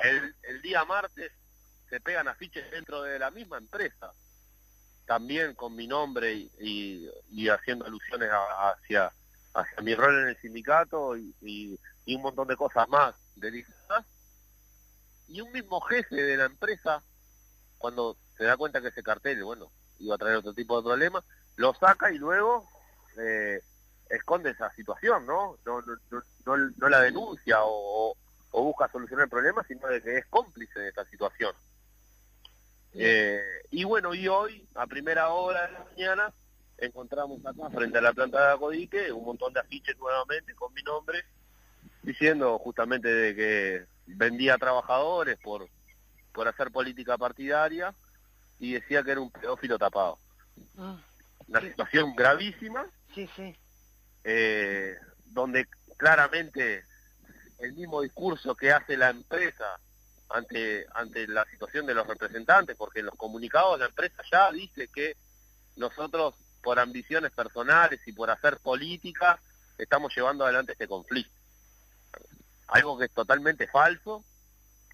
El, 0.00 0.62
día 0.62 0.84
martes 0.84 1.30
se 1.88 2.00
pegan 2.00 2.28
afiches 2.28 2.68
dentro 2.70 3.02
de 3.02 3.18
la 3.18 3.30
misma 3.30 3.58
empresa, 3.58 4.12
también 5.06 5.54
con 5.54 5.76
mi 5.76 5.86
nombre 5.86 6.32
y, 6.32 7.48
haciendo 7.48 7.86
alusiones 7.86 8.30
hacia, 8.30 9.12
hacia 9.54 9.82
mi 9.82 9.94
rol 9.94 10.22
en 10.22 10.28
el 10.28 10.36
sindicato 10.38 11.16
y, 11.16 11.78
un 12.06 12.22
montón 12.22 12.48
de 12.48 12.56
cosas 12.56 12.88
más 12.88 13.14
delicadas. 13.36 13.77
Y 15.28 15.40
un 15.40 15.52
mismo 15.52 15.80
jefe 15.82 16.16
de 16.16 16.36
la 16.36 16.46
empresa 16.46 17.02
cuando 17.78 18.16
se 18.36 18.44
da 18.44 18.56
cuenta 18.56 18.80
que 18.80 18.88
ese 18.88 19.02
cartel, 19.02 19.44
bueno, 19.44 19.70
iba 19.98 20.14
a 20.14 20.18
traer 20.18 20.36
otro 20.36 20.52
tipo 20.52 20.76
de 20.76 20.84
problema, 20.84 21.22
lo 21.56 21.74
saca 21.74 22.10
y 22.12 22.18
luego 22.18 22.68
eh, 23.18 23.60
esconde 24.08 24.50
esa 24.50 24.72
situación, 24.74 25.26
¿no? 25.26 25.58
No, 25.64 25.82
no, 25.82 26.22
no, 26.76 26.88
la 26.88 27.00
denuncia 27.00 27.58
o, 27.62 28.16
busca 28.52 28.88
solucionar 28.88 29.24
el 29.24 29.30
problema, 29.30 29.64
sino 29.68 29.86
de 29.86 30.02
que 30.02 30.18
es 30.18 30.26
cómplice 30.26 30.80
de 30.80 30.88
esta 30.88 31.04
situación. 31.06 31.52
Eh, 32.94 33.40
y 33.70 33.84
bueno, 33.84 34.14
y 34.14 34.26
hoy, 34.26 34.66
a 34.74 34.86
primera 34.86 35.28
hora 35.28 35.66
de 35.66 35.72
la 35.72 35.84
mañana, 35.84 36.32
encontramos 36.78 37.44
acá, 37.44 37.70
frente 37.70 37.98
a 37.98 38.00
la 38.00 38.12
planta 38.12 38.46
de 38.46 38.54
Acodique, 38.54 39.12
un 39.12 39.24
montón 39.24 39.52
de 39.52 39.60
afiches 39.60 39.96
nuevamente 39.98 40.54
con 40.54 40.72
mi 40.74 40.82
nombre, 40.82 41.24
diciendo 42.02 42.58
justamente 42.58 43.08
de 43.08 43.34
que 43.36 43.86
vendía 44.16 44.58
trabajadores 44.58 45.38
por 45.38 45.68
por 46.38 46.46
hacer 46.46 46.70
política 46.70 47.18
partidaria 47.18 47.92
y 48.60 48.74
decía 48.74 49.02
que 49.02 49.10
era 49.10 49.20
un 49.20 49.30
pedófilo 49.30 49.76
tapado. 49.76 50.20
Ah, 50.78 50.96
Una 51.48 51.60
situación 51.60 52.14
gravísima, 52.14 52.86
sí, 53.12 53.28
sí. 53.34 53.56
Eh, 54.22 54.96
donde 55.26 55.66
claramente 55.96 56.84
el 57.58 57.72
mismo 57.72 58.02
discurso 58.02 58.54
que 58.54 58.70
hace 58.70 58.96
la 58.96 59.10
empresa 59.10 59.80
ante, 60.28 60.86
ante 60.94 61.26
la 61.26 61.44
situación 61.46 61.86
de 61.86 61.94
los 61.94 62.06
representantes, 62.06 62.76
porque 62.76 63.00
en 63.00 63.06
los 63.06 63.16
comunicados 63.16 63.78
la 63.78 63.86
empresa 63.86 64.22
ya 64.30 64.52
dice 64.52 64.88
que 64.94 65.16
nosotros, 65.76 66.34
por 66.62 66.78
ambiciones 66.78 67.32
personales 67.32 68.00
y 68.06 68.12
por 68.12 68.30
hacer 68.30 68.58
política, 68.58 69.40
estamos 69.76 70.14
llevando 70.14 70.44
adelante 70.44 70.72
este 70.72 70.86
conflicto. 70.86 71.37
Algo 72.68 72.98
que 72.98 73.06
es 73.06 73.12
totalmente 73.12 73.66
falso, 73.66 74.24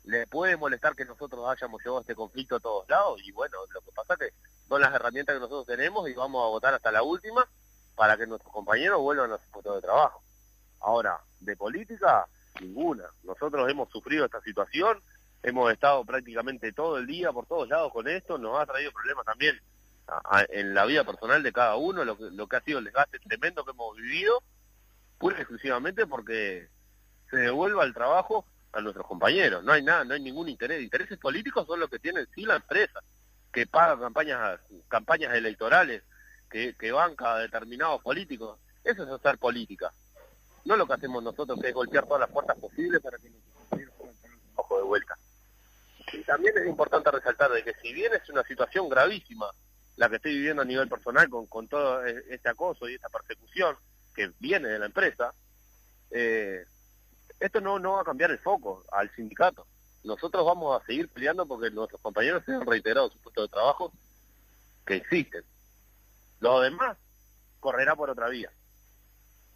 le 0.04 0.26
puede 0.26 0.56
molestar 0.56 0.94
que 0.94 1.04
nosotros 1.04 1.48
hayamos 1.48 1.82
llevado 1.82 2.00
este 2.00 2.14
conflicto 2.14 2.56
a 2.56 2.60
todos 2.60 2.88
lados, 2.88 3.20
y 3.24 3.32
bueno, 3.32 3.58
lo 3.72 3.80
que 3.80 3.92
pasa 3.92 4.14
es 4.14 4.20
que 4.20 4.34
son 4.68 4.80
las 4.80 4.94
herramientas 4.94 5.34
que 5.34 5.40
nosotros 5.40 5.66
tenemos 5.66 6.08
y 6.08 6.14
vamos 6.14 6.44
a 6.44 6.48
votar 6.48 6.74
hasta 6.74 6.92
la 6.92 7.02
última 7.02 7.46
para 7.94 8.16
que 8.16 8.26
nuestros 8.26 8.52
compañeros 8.52 9.00
vuelvan 9.00 9.32
a 9.32 9.38
su 9.38 9.50
puesto 9.50 9.74
de 9.74 9.82
trabajo. 9.82 10.22
Ahora, 10.80 11.18
de 11.40 11.56
política, 11.56 12.26
ninguna. 12.60 13.04
Nosotros 13.22 13.70
hemos 13.70 13.88
sufrido 13.90 14.24
esta 14.24 14.40
situación, 14.42 15.00
hemos 15.42 15.72
estado 15.72 16.04
prácticamente 16.04 16.72
todo 16.72 16.98
el 16.98 17.06
día 17.06 17.32
por 17.32 17.46
todos 17.46 17.68
lados 17.68 17.92
con 17.92 18.08
esto, 18.08 18.38
nos 18.38 18.58
ha 18.58 18.66
traído 18.66 18.92
problemas 18.92 19.24
también 19.24 19.58
en 20.50 20.74
la 20.74 20.84
vida 20.84 21.04
personal 21.04 21.42
de 21.42 21.52
cada 21.52 21.76
uno, 21.76 22.04
lo 22.04 22.16
que, 22.18 22.24
lo 22.30 22.46
que 22.46 22.56
ha 22.56 22.60
sido 22.60 22.78
el 22.78 22.84
desgaste 22.84 23.18
tremendo 23.20 23.64
que 23.64 23.70
hemos 23.70 23.96
vivido, 23.96 24.42
pura 25.18 25.38
exclusivamente 25.38 26.06
porque 26.06 26.68
se 27.30 27.36
devuelva 27.36 27.84
el 27.84 27.94
trabajo 27.94 28.46
a 28.72 28.80
nuestros 28.80 29.06
compañeros. 29.06 29.64
No 29.64 29.72
hay 29.72 29.82
nada, 29.82 30.04
no 30.04 30.14
hay 30.14 30.20
ningún 30.20 30.48
interés. 30.48 30.82
Intereses 30.82 31.18
políticos 31.18 31.66
son 31.66 31.80
los 31.80 31.88
que 31.88 31.98
tienen 31.98 32.26
sí 32.34 32.44
la 32.44 32.56
empresa, 32.56 33.00
que 33.52 33.66
paga 33.66 33.98
campañas, 33.98 34.60
campañas 34.88 35.34
electorales, 35.34 36.02
que, 36.50 36.74
que 36.74 36.92
banca 36.92 37.34
a 37.34 37.38
determinados 37.38 38.02
políticos. 38.02 38.58
Eso 38.82 39.04
es 39.04 39.10
hacer 39.10 39.38
política. 39.38 39.92
No 40.64 40.76
lo 40.76 40.86
que 40.86 40.94
hacemos 40.94 41.22
nosotros, 41.22 41.60
que 41.60 41.68
es 41.68 41.74
golpear 41.74 42.06
todas 42.06 42.20
las 42.20 42.30
puertas 42.30 42.58
posibles 42.58 43.00
para 43.00 43.18
que 43.18 43.30
nuestros 43.30 43.54
compañeros 43.54 43.94
puedan 43.96 44.16
tener 44.16 44.36
un 44.36 44.52
ojo 44.56 44.76
de 44.78 44.84
vuelta. 44.84 45.18
Y 46.12 46.22
también 46.22 46.56
es 46.56 46.66
importante 46.66 47.10
resaltar 47.10 47.50
de 47.50 47.64
que 47.64 47.74
si 47.82 47.92
bien 47.92 48.12
es 48.14 48.28
una 48.30 48.42
situación 48.44 48.88
gravísima 48.88 49.50
la 49.96 50.08
que 50.08 50.16
estoy 50.16 50.34
viviendo 50.34 50.62
a 50.62 50.64
nivel 50.64 50.88
personal 50.88 51.28
con, 51.28 51.46
con 51.46 51.68
todo 51.68 52.04
e, 52.04 52.24
este 52.30 52.48
acoso 52.48 52.88
y 52.88 52.94
esta 52.94 53.08
persecución 53.08 53.76
que 54.14 54.32
viene 54.38 54.68
de 54.68 54.78
la 54.78 54.86
empresa, 54.86 55.32
eh, 56.10 56.64
esto 57.44 57.60
no, 57.60 57.78
no 57.78 57.92
va 57.92 58.00
a 58.00 58.04
cambiar 58.04 58.30
el 58.30 58.38
foco 58.38 58.84
al 58.90 59.14
sindicato. 59.14 59.66
Nosotros 60.02 60.44
vamos 60.44 60.80
a 60.80 60.84
seguir 60.86 61.08
peleando 61.10 61.46
porque 61.46 61.70
nuestros 61.70 62.00
compañeros 62.00 62.42
se 62.44 62.54
han 62.54 62.66
reiterado 62.66 63.10
su 63.10 63.18
puesto 63.20 63.42
de 63.42 63.48
trabajo 63.48 63.92
que 64.86 64.96
existen. 64.96 65.44
Lo 66.40 66.60
demás 66.60 66.96
correrá 67.60 67.94
por 67.96 68.10
otra 68.10 68.28
vía. 68.28 68.50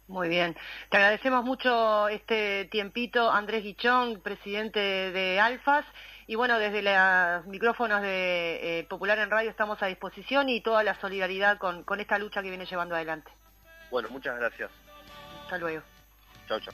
Muy 0.07 0.27
bien. 0.27 0.55
Te 0.89 0.97
agradecemos 0.97 1.43
mucho 1.45 2.07
este 2.09 2.65
tiempito, 2.65 3.29
Andrés 3.31 3.63
Guichón, 3.63 4.21
presidente 4.21 4.79
de 4.79 5.39
Alfas. 5.39 5.85
Y 6.25 6.35
bueno, 6.35 6.57
desde 6.59 6.81
los 6.81 7.45
micrófonos 7.47 8.01
de 8.01 8.79
eh, 8.79 8.83
Popular 8.85 9.17
en 9.19 9.31
Radio 9.31 9.49
estamos 9.49 9.81
a 9.81 9.87
disposición 9.87 10.49
y 10.49 10.61
toda 10.61 10.83
la 10.83 10.99
solidaridad 10.99 11.57
con, 11.57 11.83
con 11.83 11.99
esta 11.99 12.17
lucha 12.19 12.41
que 12.41 12.49
viene 12.49 12.65
llevando 12.65 12.95
adelante. 12.95 13.31
Bueno, 13.89 14.09
muchas 14.09 14.37
gracias. 14.37 14.71
Hasta 15.43 15.57
luego. 15.57 15.83
Chao, 16.47 16.59
chao. 16.59 16.73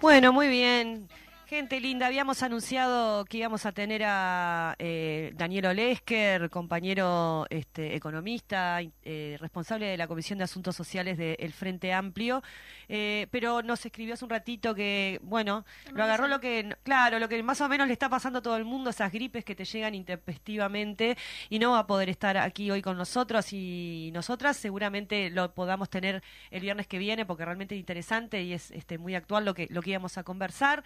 Bueno, 0.00 0.32
muy 0.32 0.48
bien. 0.48 1.08
Gente 1.48 1.78
linda, 1.80 2.08
habíamos 2.08 2.42
anunciado 2.42 3.24
que 3.24 3.38
íbamos 3.38 3.66
a 3.66 3.72
tener 3.72 4.02
a 4.04 4.74
eh, 4.80 5.30
Daniel 5.36 5.66
Olesker, 5.66 6.50
compañero 6.50 7.46
este, 7.50 7.94
economista, 7.94 8.80
eh, 9.04 9.36
responsable 9.38 9.86
de 9.86 9.96
la 9.96 10.08
Comisión 10.08 10.38
de 10.38 10.44
Asuntos 10.44 10.74
Sociales 10.74 11.16
del 11.16 11.52
Frente 11.52 11.92
Amplio, 11.92 12.42
eh, 12.88 13.28
pero 13.30 13.62
nos 13.62 13.86
escribió 13.86 14.14
hace 14.14 14.24
un 14.24 14.30
ratito 14.32 14.74
que, 14.74 15.20
bueno, 15.22 15.64
lo 15.92 16.02
agarró 16.02 16.26
lo 16.26 16.40
que, 16.40 16.76
claro, 16.82 17.20
lo 17.20 17.28
que 17.28 17.40
más 17.44 17.60
o 17.60 17.68
menos 17.68 17.86
le 17.86 17.92
está 17.92 18.08
pasando 18.08 18.40
a 18.40 18.42
todo 18.42 18.56
el 18.56 18.64
mundo, 18.64 18.90
esas 18.90 19.12
gripes 19.12 19.44
que 19.44 19.54
te 19.54 19.64
llegan 19.64 19.94
intempestivamente 19.94 21.16
y 21.48 21.60
no 21.60 21.70
va 21.70 21.78
a 21.78 21.86
poder 21.86 22.08
estar 22.08 22.36
aquí 22.38 22.72
hoy 22.72 22.82
con 22.82 22.98
nosotros 22.98 23.52
y 23.52 24.10
nosotras. 24.12 24.56
Seguramente 24.56 25.30
lo 25.30 25.54
podamos 25.54 25.90
tener 25.90 26.24
el 26.50 26.60
viernes 26.60 26.88
que 26.88 26.98
viene 26.98 27.24
porque 27.24 27.44
realmente 27.44 27.76
es 27.76 27.78
interesante 27.78 28.42
y 28.42 28.52
es 28.52 28.72
este, 28.72 28.98
muy 28.98 29.14
actual 29.14 29.44
lo 29.44 29.54
que, 29.54 29.68
lo 29.70 29.80
que 29.80 29.90
íbamos 29.90 30.18
a 30.18 30.24
conversar. 30.24 30.82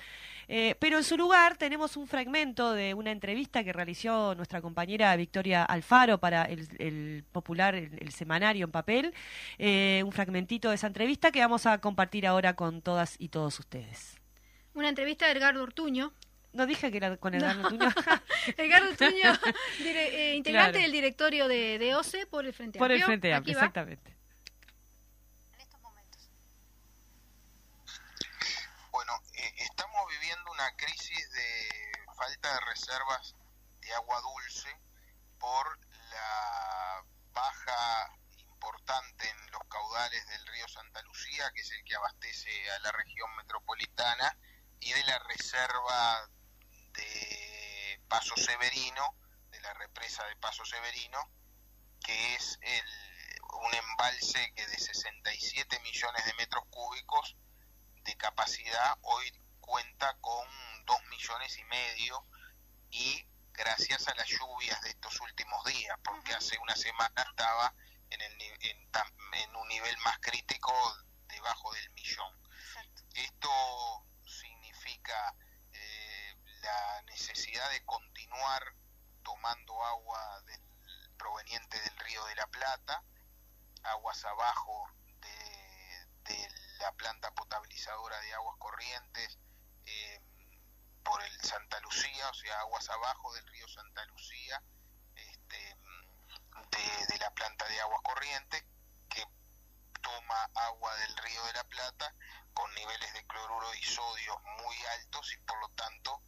Eh, 0.52 0.74
pero 0.80 0.96
en 0.96 1.04
su 1.04 1.16
lugar 1.16 1.56
tenemos 1.56 1.96
un 1.96 2.08
fragmento 2.08 2.72
de 2.72 2.92
una 2.92 3.12
entrevista 3.12 3.62
que 3.62 3.72
realizó 3.72 4.34
nuestra 4.34 4.60
compañera 4.60 5.14
Victoria 5.14 5.62
Alfaro 5.62 6.18
para 6.18 6.42
el, 6.42 7.24
popular, 7.30 7.76
el, 7.76 8.10
semanario 8.10 8.64
en 8.64 8.72
papel, 8.72 9.14
eh, 9.58 10.02
un 10.04 10.10
fragmentito 10.10 10.70
de 10.70 10.74
esa 10.74 10.88
entrevista 10.88 11.30
que 11.30 11.38
vamos 11.38 11.66
a 11.66 11.78
compartir 11.78 12.26
ahora 12.26 12.56
con 12.56 12.82
todas 12.82 13.14
y 13.20 13.28
todos 13.28 13.60
ustedes. 13.60 14.18
Una 14.74 14.88
entrevista 14.88 15.26
de 15.26 15.38
Edgardo 15.38 15.62
Ortuño, 15.62 16.12
no 16.52 16.66
dije 16.66 16.90
que 16.90 16.96
era 16.96 17.16
con 17.16 17.32
Edgardo 17.32 17.68
Ortuño. 17.68 17.88
Edgardo 18.56 18.90
Ortuño, 18.90 19.32
eh, 19.84 20.34
integrante 20.34 20.78
del 20.78 20.90
directorio 20.90 21.46
de, 21.46 21.94
OCE 21.94 22.26
por 22.26 22.44
el 22.44 22.52
Frente 22.52 22.80
Amplio. 22.80 22.88
Por 22.88 22.90
el 22.90 23.04
Frente 23.04 23.32
Amplio, 23.32 23.54
exactamente 23.54 24.16
viviendo 30.10 30.49
una 30.60 30.76
crisis 30.76 31.30
de 31.30 31.92
falta 32.14 32.52
de 32.52 32.60
reservas 32.60 33.34
de 33.80 33.94
agua 33.94 34.20
dulce 34.20 34.68
por 35.38 35.78
la 36.10 37.02
baja 37.32 38.14
importante 38.36 39.26
en 39.26 39.50
los 39.52 39.62
caudales 39.70 40.26
del 40.26 40.46
río 40.48 40.68
Santa 40.68 41.00
Lucía, 41.00 41.50
que 41.54 41.62
es 41.62 41.70
el 41.70 41.82
que 41.84 41.94
abastece 41.94 42.70
a 42.72 42.78
la 42.80 42.92
región 42.92 43.34
metropolitana, 43.36 44.36
y 44.80 44.92
de 44.92 45.02
la 45.04 45.18
reserva 45.20 46.28
de 46.92 48.02
Paso 48.08 48.36
Severino, 48.36 49.16
de 49.52 49.60
la 49.62 49.72
represa 49.72 50.26
de 50.26 50.36
Paso 50.36 50.66
Severino, 50.66 51.26
que 52.04 52.34
es 52.34 52.58
el, 52.60 53.40
un 53.64 53.72
embalse 53.72 54.52
que 54.54 54.66
de 54.66 54.78
67 54.78 55.80
millones 55.80 56.26
de 56.26 56.34
metros 56.34 56.64
cúbicos 56.68 57.34
de 58.04 58.14
capacidad 58.18 58.98
hoy 59.00 59.32
cuenta 59.70 60.16
con 60.20 60.48
dos 60.84 60.98
millones 61.10 61.56
y 61.56 61.64
medio 61.66 62.26
y 62.90 63.24
gracias 63.52 64.08
a 64.08 64.14
las 64.16 64.26
lluvias 64.26 64.80
de 64.80 64.90
estos 64.90 65.20
últimos 65.20 65.64
días, 65.64 65.96
porque 66.02 66.34
hace 66.34 66.58
una 66.58 66.74
semana 66.74 67.22
estaba 67.22 67.72
en, 68.10 68.20
el, 68.20 68.42
en, 68.62 69.56
un 69.56 69.68
nivel 69.68 69.96
más 69.98 70.18
crítico 70.18 70.72
debajo 71.28 71.72
del 71.72 71.88
millón. 71.90 72.34
Esto 73.14 74.04
significa 74.26 75.36
eh, 75.72 76.36
la 76.62 77.02
necesidad 77.02 77.70
de 77.70 77.84
continuar 77.84 78.74
tomando 79.22 79.84
agua 79.84 80.40
del, 80.46 80.60
proveniente 81.16 81.80
del 81.80 81.96
río 81.98 82.24
de 82.24 82.34
la 82.34 82.48
Plata, 82.48 83.04
aguas 83.84 84.24
abajo 84.24 84.90
de, 85.20 86.06
de 86.24 86.48
la 86.80 86.90
planta 86.92 87.30
potabilizadora 87.30 88.18
de 88.20 88.34
aguas 88.34 88.56
corrientes, 88.58 89.38
eh, 89.90 90.20
por 91.02 91.22
el 91.22 91.40
Santa 91.40 91.80
Lucía, 91.80 92.28
o 92.28 92.34
sea, 92.34 92.60
aguas 92.60 92.88
abajo 92.88 93.32
del 93.34 93.46
río 93.48 93.68
Santa 93.68 94.04
Lucía, 94.06 94.62
este, 95.16 95.76
de, 97.08 97.18
la 97.18 97.30
planta 97.32 97.66
de 97.66 97.80
aguas 97.80 98.00
corrientes, 98.02 98.64
que 99.08 99.24
toma 100.00 100.50
agua 100.54 100.94
del 100.96 101.16
río 101.16 101.44
de 101.46 101.52
la 101.54 101.64
Plata 101.64 102.14
con 102.54 102.72
niveles 102.74 103.12
de 103.12 103.26
cloruro 103.26 103.74
y 103.74 103.82
sodio 103.82 104.38
muy 104.62 104.76
altos 104.98 105.32
y 105.32 105.36
por 105.38 105.60
lo 105.60 105.68
tanto 105.70 106.22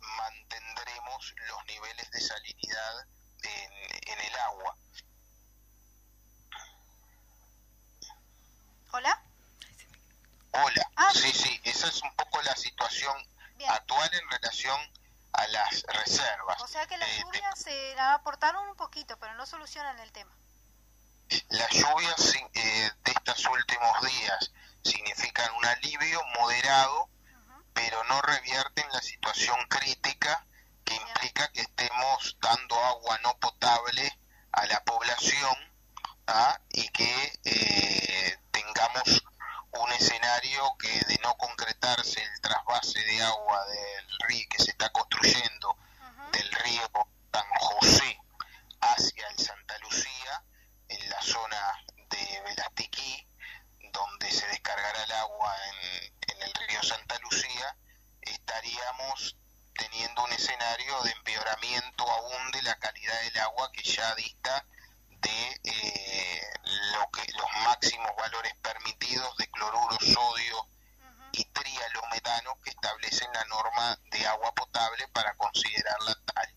mantendremos 0.00 1.34
los 1.48 1.64
niveles 1.66 2.10
de 2.10 2.20
salinidad 2.20 3.06
en, 3.42 4.20
el 4.20 4.36
agua. 4.36 4.76
Hola. 8.92 9.31
Hola, 10.52 10.90
ah, 10.96 11.10
sí, 11.14 11.32
sí, 11.32 11.60
esa 11.64 11.88
es 11.88 12.02
un 12.02 12.14
poco 12.14 12.42
la 12.42 12.54
situación 12.56 13.14
actual 13.68 14.10
en 14.12 14.30
relación 14.30 14.78
a 15.32 15.46
las 15.48 15.82
reservas. 15.84 16.60
O 16.60 16.66
sea 16.66 16.86
que 16.86 16.96
las 16.98 17.08
eh, 17.08 17.22
lluvias 17.22 17.58
se 17.58 17.98
aportaron 17.98 18.68
un 18.68 18.76
poquito, 18.76 19.16
pero 19.18 19.34
no 19.34 19.46
solucionan 19.46 19.98
el 20.00 20.12
tema. 20.12 20.30
Las 21.48 21.70
lluvias 21.70 22.34
eh, 22.54 22.90
de 23.04 23.12
estos 23.12 23.46
últimos 23.46 24.02
días 24.02 24.52
significan 24.82 25.54
un 25.54 25.64
alivio 25.64 26.20
moderado, 26.38 27.08
pero 27.72 28.04
no 28.04 28.20
revierten 28.20 28.84
la 28.92 29.00
situación 29.00 29.56
crítica 29.68 30.44
que 30.84 30.94
implica 30.94 31.48
que 31.52 31.62
estemos 31.62 32.36
dando 32.40 32.78
agua 32.84 33.18
no 33.22 33.38
potable 33.38 34.18
a 34.52 34.66
la 34.66 34.84
población 34.84 35.56
¿ah? 36.26 36.60
y 36.70 36.88
que 36.90 37.40
eh, 37.44 38.38
tengamos 38.50 39.21
un 39.72 39.92
escenario 39.92 40.76
que 40.78 40.88
de 40.88 41.18
no 41.22 41.34
concretarse 41.36 42.22
el 42.22 42.40
trasvase 42.40 43.00
de 43.00 43.22
agua 43.22 43.64
del 43.66 44.06
río 44.28 44.46
que 44.50 44.62
se 44.62 44.70
está 44.70 44.90
construyendo 44.90 45.76
del 46.32 46.50
río 46.52 46.90
San 47.32 47.48
José 47.58 48.18
hacia 48.80 49.28
el 49.28 49.38
Santa 49.38 49.78
Lucía, 49.78 50.44
en 50.88 51.08
la 51.08 51.22
zona 51.22 51.84
de 52.10 52.42
Velastiquí, 52.44 53.26
donde 53.92 54.30
se 54.30 54.46
descarga 54.48 54.82
descargará 54.88 55.04
el 55.04 55.12
agua 55.12 55.56
en, 55.68 56.34
en 56.36 56.42
el 56.42 56.54
río 56.66 56.82
Santa 56.82 57.18
Lucía, 57.20 57.76
estaríamos 58.20 59.36
teniendo 59.74 60.24
un 60.24 60.32
escenario 60.32 61.02
de 61.02 61.12
empeoramiento 61.12 62.10
aún 62.10 62.50
de 62.52 62.62
la 62.62 62.78
calidad 62.78 63.20
del 63.22 63.38
agua 63.38 63.70
que 63.72 63.82
ya 63.82 64.14
dista 64.14 64.66
de 65.08 65.60
eh, 65.64 66.01
lo 66.92 67.10
que 67.10 67.32
los 67.32 67.50
máximos 67.64 68.10
valores 68.16 68.54
permitidos 68.62 69.36
de 69.36 69.46
cloruro, 69.48 69.96
sodio 70.00 70.66
y 71.32 71.44
trialometano 71.46 72.60
que 72.62 72.70
establecen 72.70 73.32
la 73.32 73.44
norma 73.44 73.98
de 74.10 74.26
agua 74.26 74.54
potable 74.54 75.08
para 75.08 75.34
considerarla 75.36 76.16
tal. 76.34 76.54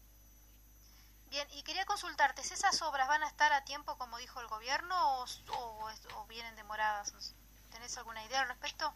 Bien, 1.27 1.47
y 1.51 1.63
quería 1.63 1.85
consultarte, 1.85 2.41
¿esas 2.41 2.81
obras 2.81 3.07
van 3.07 3.23
a 3.23 3.27
estar 3.27 3.51
a 3.53 3.65
tiempo 3.65 3.97
como 3.97 4.17
dijo 4.17 4.39
el 4.39 4.47
gobierno 4.47 5.19
o, 5.19 5.25
o, 5.49 5.89
o 6.15 6.25
vienen 6.27 6.55
demoradas? 6.55 7.33
¿Tenés 7.71 7.97
alguna 7.97 8.23
idea 8.23 8.41
al 8.41 8.47
respecto? 8.47 8.93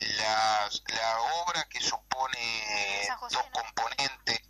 La, 0.00 0.68
la 0.88 1.20
obra 1.42 1.64
que 1.68 1.80
supone 1.80 3.08
dos 3.30 3.46
componentes, 3.52 4.40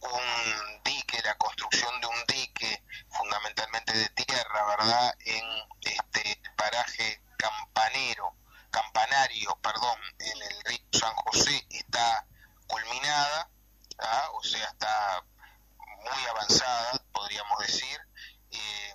un 0.00 0.82
dique, 0.84 1.20
la 1.22 1.36
construcción 1.36 2.00
de 2.00 2.06
un 2.06 2.24
dique 2.26 2.82
fundamentalmente 3.10 3.92
de 3.92 4.08
tierra, 4.10 4.66
¿verdad? 4.66 5.14
En 5.24 5.44
este 5.82 6.40
paraje 6.56 7.22
campanero, 7.36 8.34
campanario, 8.70 9.58
perdón, 9.62 9.98
en 10.18 10.42
el 10.42 10.64
río 10.64 10.78
San 10.92 11.14
José 11.16 11.66
está 11.70 12.26
culminada, 12.66 13.50
¿ah? 13.98 14.28
o 14.34 14.42
sea, 14.42 14.64
está 14.66 15.24
muy 15.78 16.26
avanzada, 16.28 17.02
podríamos 17.12 17.58
decir, 17.58 17.98
eh, 18.50 18.94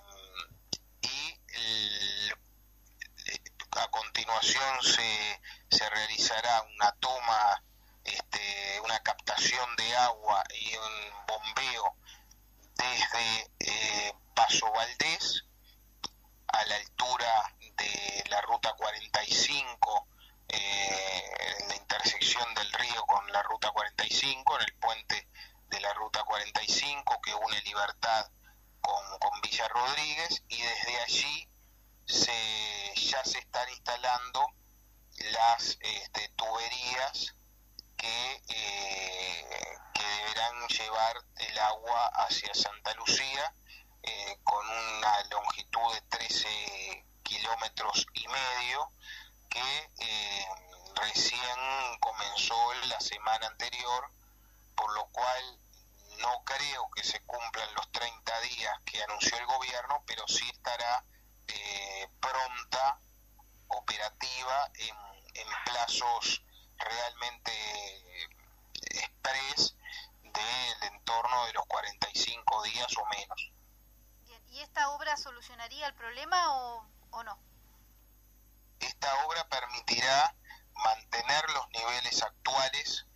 y 1.02 1.40
el, 1.48 2.34
a 3.72 3.88
continuación 3.88 4.82
se, 4.82 5.40
se 5.70 5.90
realizará 5.90 6.62
una 6.62 6.92
toma, 6.92 7.62
este, 8.06 8.80
una 8.80 8.98
captación 9.00 9.76
de 9.76 9.96
agua 9.96 10.42
y 10.54 10.76
un 10.76 11.26
bombeo 11.26 11.96
desde 12.74 13.50
eh, 13.60 14.12
Paso 14.34 14.70
Valdés 14.72 15.44
a 16.48 16.64
la 16.66 16.76
altura 16.76 17.54
de 17.76 18.24
la 18.30 18.40
ruta 18.42 18.74
45, 18.74 20.08
eh, 20.48 21.30
en 21.60 21.68
la 21.68 21.76
intersección 21.76 22.54
del 22.54 22.72
río 22.72 23.02
con 23.06 23.30
la 23.32 23.42
ruta 23.42 23.70
45, 23.70 24.56
en 24.56 24.62
el 24.62 24.74
puente 24.76 25.28
de 25.68 25.80
la 25.80 25.92
ruta 25.94 26.22
45 26.24 27.20
que 27.22 27.34
une 27.34 27.60
Libertad 27.62 28.30
con, 28.80 29.18
con 29.18 29.40
Villa 29.40 29.68
Rodríguez, 29.68 30.44
y 30.48 30.62
desde 30.62 31.00
allí 31.00 31.48
se, 32.06 32.94
ya 32.94 33.24
se 33.24 33.38
están 33.38 33.68
instalando 33.70 34.46
las 35.32 35.78
este, 35.80 36.28
tuberías 36.36 37.34
que, 37.96 38.42
eh, 38.48 39.78
que 39.94 40.02
deberán 40.04 40.68
llevar 40.68 41.16
el 41.36 41.58
agua 41.58 42.06
hacia 42.14 42.54
Santa 42.54 42.94
Lucía 42.94 43.54
eh, 44.02 44.38
con 44.44 44.68
una 44.68 45.24
longitud 45.30 45.94
de 45.94 46.00
13 46.02 47.06
kilómetros 47.22 48.06
y 48.14 48.28
medio 48.28 48.92
que 49.48 49.90
eh, 49.98 50.46
recién 50.96 51.98
comenzó 52.00 52.74
la 52.88 53.00
semana 53.00 53.46
anterior, 53.46 54.10
por 54.74 54.92
lo 54.94 55.06
cual 55.06 55.58
no 56.18 56.44
creo 56.44 56.90
que 56.90 57.02
se 57.02 57.20
cumplan 57.24 57.74
los 57.74 57.90
30 57.92 58.40
días 58.40 58.80
que 58.84 59.02
anunció 59.02 59.36
el 59.38 59.46
gobierno, 59.46 60.02
pero 60.06 60.26
sí 60.28 60.48
estará 60.50 61.04
pronta, 62.20 62.98
operativa, 63.68 64.70
en 64.76 65.46
plazos 65.64 66.42
realmente 66.78 67.52
express 68.90 69.74
del 70.22 70.82
entorno 70.92 71.46
de 71.46 71.52
los 71.54 71.66
45 71.66 72.62
días 72.64 72.96
o 72.96 73.06
menos. 73.06 73.52
Bien, 74.24 74.42
¿y 74.48 74.60
esta 74.60 74.90
obra 74.90 75.16
solucionaría 75.16 75.86
el 75.86 75.94
problema 75.94 76.54
o, 76.54 76.86
o 77.10 77.22
no? 77.24 77.38
Esta 78.80 79.24
obra 79.24 79.48
permitirá 79.48 80.34
mantener 80.74 81.50
los 81.50 81.68
niveles 81.70 82.22
actuales 82.22 83.06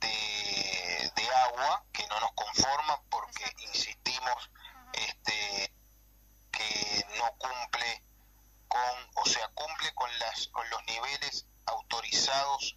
de, 0.00 1.12
de 1.16 1.34
agua 1.34 1.84
que 1.92 2.06
no 2.08 2.20
nos 2.20 2.32
conforman 2.32 2.98
porque 3.08 3.44
Exacto. 3.44 3.62
insistimos 3.62 4.50
este 4.92 5.72
que 6.50 7.06
no 7.18 7.32
cumple 7.38 8.02
con 8.68 9.10
o 9.14 9.24
sea 9.26 9.48
cumple 9.48 9.94
con 9.94 10.10
las 10.18 10.48
con 10.48 10.68
los 10.70 10.82
niveles 10.84 11.46
autorizados 11.66 12.76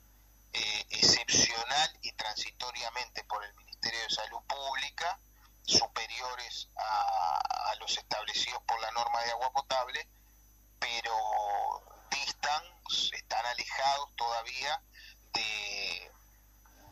eh, 0.54 0.86
excepcional 0.90 2.00
y 2.02 2.12
transitoriamente 2.14 3.24
por 3.26 3.44
el 3.44 3.54
Ministerio 3.56 4.02
de 4.02 4.10
Salud 4.10 4.42
Pública 4.48 5.20
superiores 5.66 6.70
a, 6.76 7.76
los 7.80 7.98
establecidos 7.98 8.62
por 8.64 8.80
la 8.82 8.92
norma 8.92 9.24
de 9.24 9.32
agua 9.32 9.54
potable 9.54 10.08
pero 10.80 11.14
distan 12.10 12.64
están 13.14 13.46
alejados 13.46 14.16
todavía 14.16 14.82
de 15.34 16.12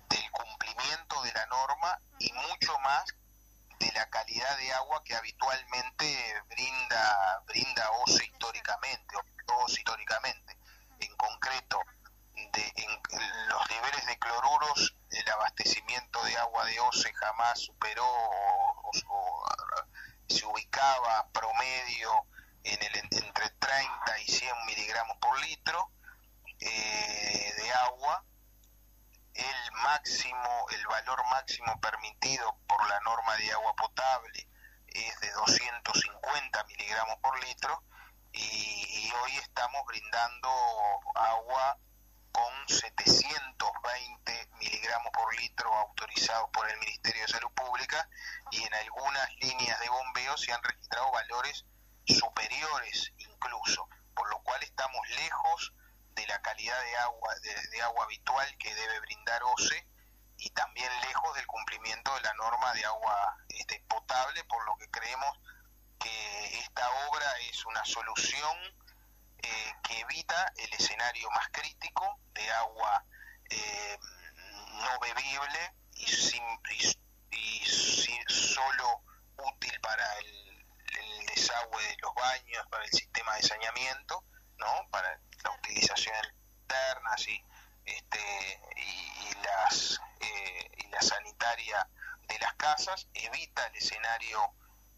del 0.09 0.31
cumplimiento 0.31 1.21
de 1.23 1.33
la 1.33 1.45
norma 1.47 1.99
y 2.19 2.31
mucho 2.33 2.77
más 2.79 3.05
de 3.79 3.91
la 3.91 4.09
calidad 4.09 4.57
de 4.57 4.73
agua 4.73 5.03
que 5.03 5.15
habitualmente 5.15 6.41
brinda 6.49 7.43
brinda 7.47 7.91
OCE 8.03 8.25
históricamente, 8.25 9.15
o 9.47 9.63
OCE 9.63 9.79
históricamente. 9.79 10.57
En 10.99 11.15
concreto, 11.15 11.81
en 12.57 13.49
los 13.49 13.69
niveles 13.69 14.05
de 14.05 14.17
cloruros, 14.17 14.95
el 15.11 15.29
abastecimiento 15.29 16.23
de 16.23 16.37
agua 16.37 16.65
de 16.65 16.79
OCE 16.79 17.13
jamás 17.13 17.59
superó 17.59 18.05
o, 18.05 18.91
se 20.27 20.45
ubicaba 20.45 21.27
promedio 21.31 22.25
en 22.63 22.81
el 22.83 22.95
entre 22.95 23.49
30 23.49 24.19
y 24.19 24.27
100 24.27 24.65
miligramos 24.65 25.17
por 25.17 25.39
litro 25.41 25.91
eh, 26.59 27.53
de 27.57 27.71
agua. 27.73 28.23
El 29.33 29.71
máximo, 29.83 30.65
el 30.71 30.87
valor 30.87 31.23
máximo 31.27 31.79
permitido 31.79 32.57
por 32.67 32.87
la 32.89 32.99
norma 33.01 33.35
de 33.37 33.51
agua 33.51 33.75
potable 33.75 34.47
es 34.87 35.19
de 35.19 35.31
250 35.31 36.63
miligramos 36.63 37.17
por 37.19 37.39
litro 37.45 37.83
y 38.33 39.11
hoy 39.23 39.37
estamos 39.37 39.85
brindando 39.85 40.49
agua 41.15 41.77
con 42.37 42.67
720 42.67 44.49
miligramos 44.59 45.11
por 45.11 45.35
litro 45.39 45.73
autorizados 45.73 46.49
por 46.51 46.69
el 46.69 46.77
Ministerio 46.77 47.23
de 47.23 47.27
Salud 47.29 47.49
Pública 47.55 48.07
y 48.51 48.61
en 48.61 48.73
algunas 48.75 49.27
líneas 49.41 49.79
de 49.79 49.89
bombeo 49.89 50.37
se 50.37 50.51
han 50.51 50.61
registrado 50.61 51.11
valores 51.11 51.65
superiores 52.05 53.11
incluso, 53.17 53.89
por 54.13 54.29
lo 54.29 54.39
cual 54.43 54.61
estamos 54.61 55.01
lejos 55.09 55.73
de 56.13 56.27
la 56.27 56.39
calidad 56.43 56.79
de 56.79 56.97
agua, 56.97 57.33
de, 57.41 57.69
de, 57.69 57.81
agua 57.81 58.03
habitual 58.03 58.55
que 58.59 58.75
debe 58.75 58.99
brindar 58.99 59.41
OCE 59.41 59.87
y 60.37 60.51
también 60.51 60.91
lejos 61.07 61.35
del 61.35 61.47
cumplimiento 61.47 62.13
de 62.13 62.21
la 62.21 62.33
norma 62.35 62.71
de 62.73 62.85
agua 62.85 63.35
este, 63.49 63.83
potable, 63.87 64.43
por 64.43 64.63
lo 64.65 64.77
que 64.77 64.91
creemos 64.91 65.39
que 65.99 66.59
esta 66.59 66.87
obra 67.09 67.39
es 67.49 67.65
una 67.65 67.83
solución 67.83 68.57
que 69.83 69.99
evita 69.99 70.53
el 70.57 70.73
escenario 70.73 71.29
más 71.31 71.47
crítico 71.51 72.19
de 72.33 72.51
agua 72.51 73.03
eh, 73.49 73.99
no 74.81 74.99
bebible 74.99 75.73
y, 75.95 76.07
sin, 76.07 76.43
y, 76.71 77.35
y 77.35 77.65
solo 78.27 79.01
útil 79.37 79.79
para 79.81 80.19
el, 80.19 80.65
desagüe 81.27 81.83
de 81.83 81.97
los 82.01 82.13
baños, 82.15 82.65
para 82.69 82.83
el 82.83 82.91
sistema 82.91 83.35
de 83.35 83.43
saneamiento, 83.43 84.23
¿no? 84.57 84.87
para 84.89 85.19
la 85.43 85.51
utilización 85.51 86.15
internas 86.67 87.27
y, 87.27 87.43
este, 87.85 88.61
y, 88.75 89.29
y 89.29 89.33
las, 89.43 90.01
eh, 90.19 90.71
y 90.77 90.87
la 90.87 91.01
sanitaria 91.01 91.87
de 92.27 92.39
las 92.39 92.53
casas, 92.55 93.07
evita 93.13 93.65
el 93.67 93.75
escenario 93.77 94.53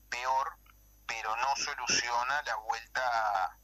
peor, 0.10 0.58
pero 1.06 1.36
no 1.38 1.56
soluciona 1.56 2.42
la 2.44 2.56
vuelta, 2.56 3.59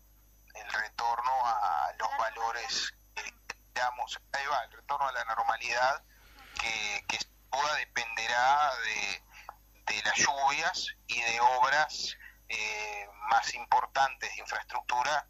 el 0.56 0.72
retorno 0.72 1.32
a 1.46 1.92
los 1.98 2.10
valores, 2.18 2.94
eh, 3.16 3.34
digamos, 3.74 4.20
ahí 4.34 4.46
va, 4.48 4.64
el 4.64 4.72
retorno 4.72 5.08
a 5.08 5.12
la 5.12 5.26
normalidad 5.26 6.04
que, 6.60 7.06
que 7.08 7.20
duda 7.52 7.76
dependerá 7.76 8.72
de, 8.84 9.24
de 9.94 10.04
las 10.04 10.16
lluvias 10.16 10.88
y 11.08 11.22
de 11.22 11.40
obras 11.40 12.16
eh, 12.50 13.08
más 13.30 13.54
importantes 13.54 14.30
de 14.36 14.42
infraestructura 14.42 15.28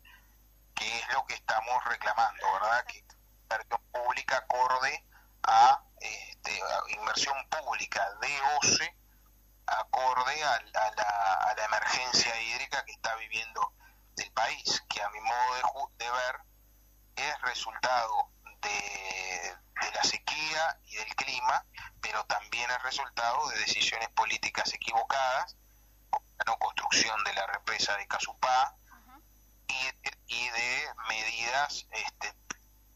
que 0.76 1.00
es 1.00 1.14
lo 1.14 1.26
que 1.26 1.36
estamos 1.36 1.84
reclamando, 1.86 2.54
¿verdad? 2.54 2.86
Que 2.86 3.06
inversión 3.44 3.82
pública 3.92 4.38
acorde 4.38 5.06
a, 5.44 5.82
este, 6.02 6.60
inversión 6.90 7.36
pública 7.50 8.06
de 8.22 8.42
OCE 8.58 8.96
acorde 9.68 10.44
a, 10.44 10.54
a, 10.56 10.92
la, 10.96 11.34
a, 11.50 11.56
la, 11.56 11.66
emergencia 11.66 12.40
hídrica 12.42 12.84
que 12.86 12.92
está 12.92 13.16
viviendo 13.16 13.74
el 14.24 14.32
país, 14.32 14.84
que 14.89 15.01
a 15.01 15.09
mi 15.09 15.20
modo 15.22 15.55
de, 15.55 17.36
resultado 17.43 18.30
de, 18.61 19.55
de 19.82 19.91
la 19.91 20.03
sequía 20.03 20.80
y 20.86 20.95
del 20.95 21.16
clima, 21.16 21.66
pero 22.01 22.26
también 22.26 22.70
es 22.70 22.82
resultado 22.84 23.47
de 23.49 23.59
decisiones 23.59 24.09
políticas 24.09 24.74
equivocadas, 24.74 25.55
como 26.09 26.26
la 26.38 26.43
no 26.45 26.57
construcción 26.59 27.24
de 27.24 27.34
la 27.34 27.47
represa 27.47 27.95
de 27.97 28.07
Casupá 28.07 28.76
y, 29.68 30.34
y 30.34 30.49
de 30.49 30.88
medidas 31.07 31.88
este, 31.91 32.34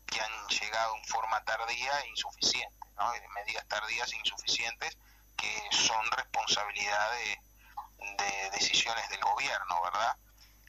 que 0.05 0.21
han 0.21 0.47
llegado 0.47 0.95
en 0.95 1.05
forma 1.05 1.43
tardía 1.43 1.99
e 2.01 2.09
insuficiente, 2.09 2.77
¿no? 2.97 3.11
de 3.11 3.27
medidas 3.29 3.67
tardías 3.67 4.11
e 4.13 4.17
insuficientes 4.17 4.97
que 5.37 5.67
son 5.71 6.05
responsabilidad 6.11 7.11
de, 7.11 7.41
de 8.23 8.49
decisiones 8.51 9.07
del 9.09 9.21
gobierno, 9.21 9.81
¿verdad? 9.83 10.17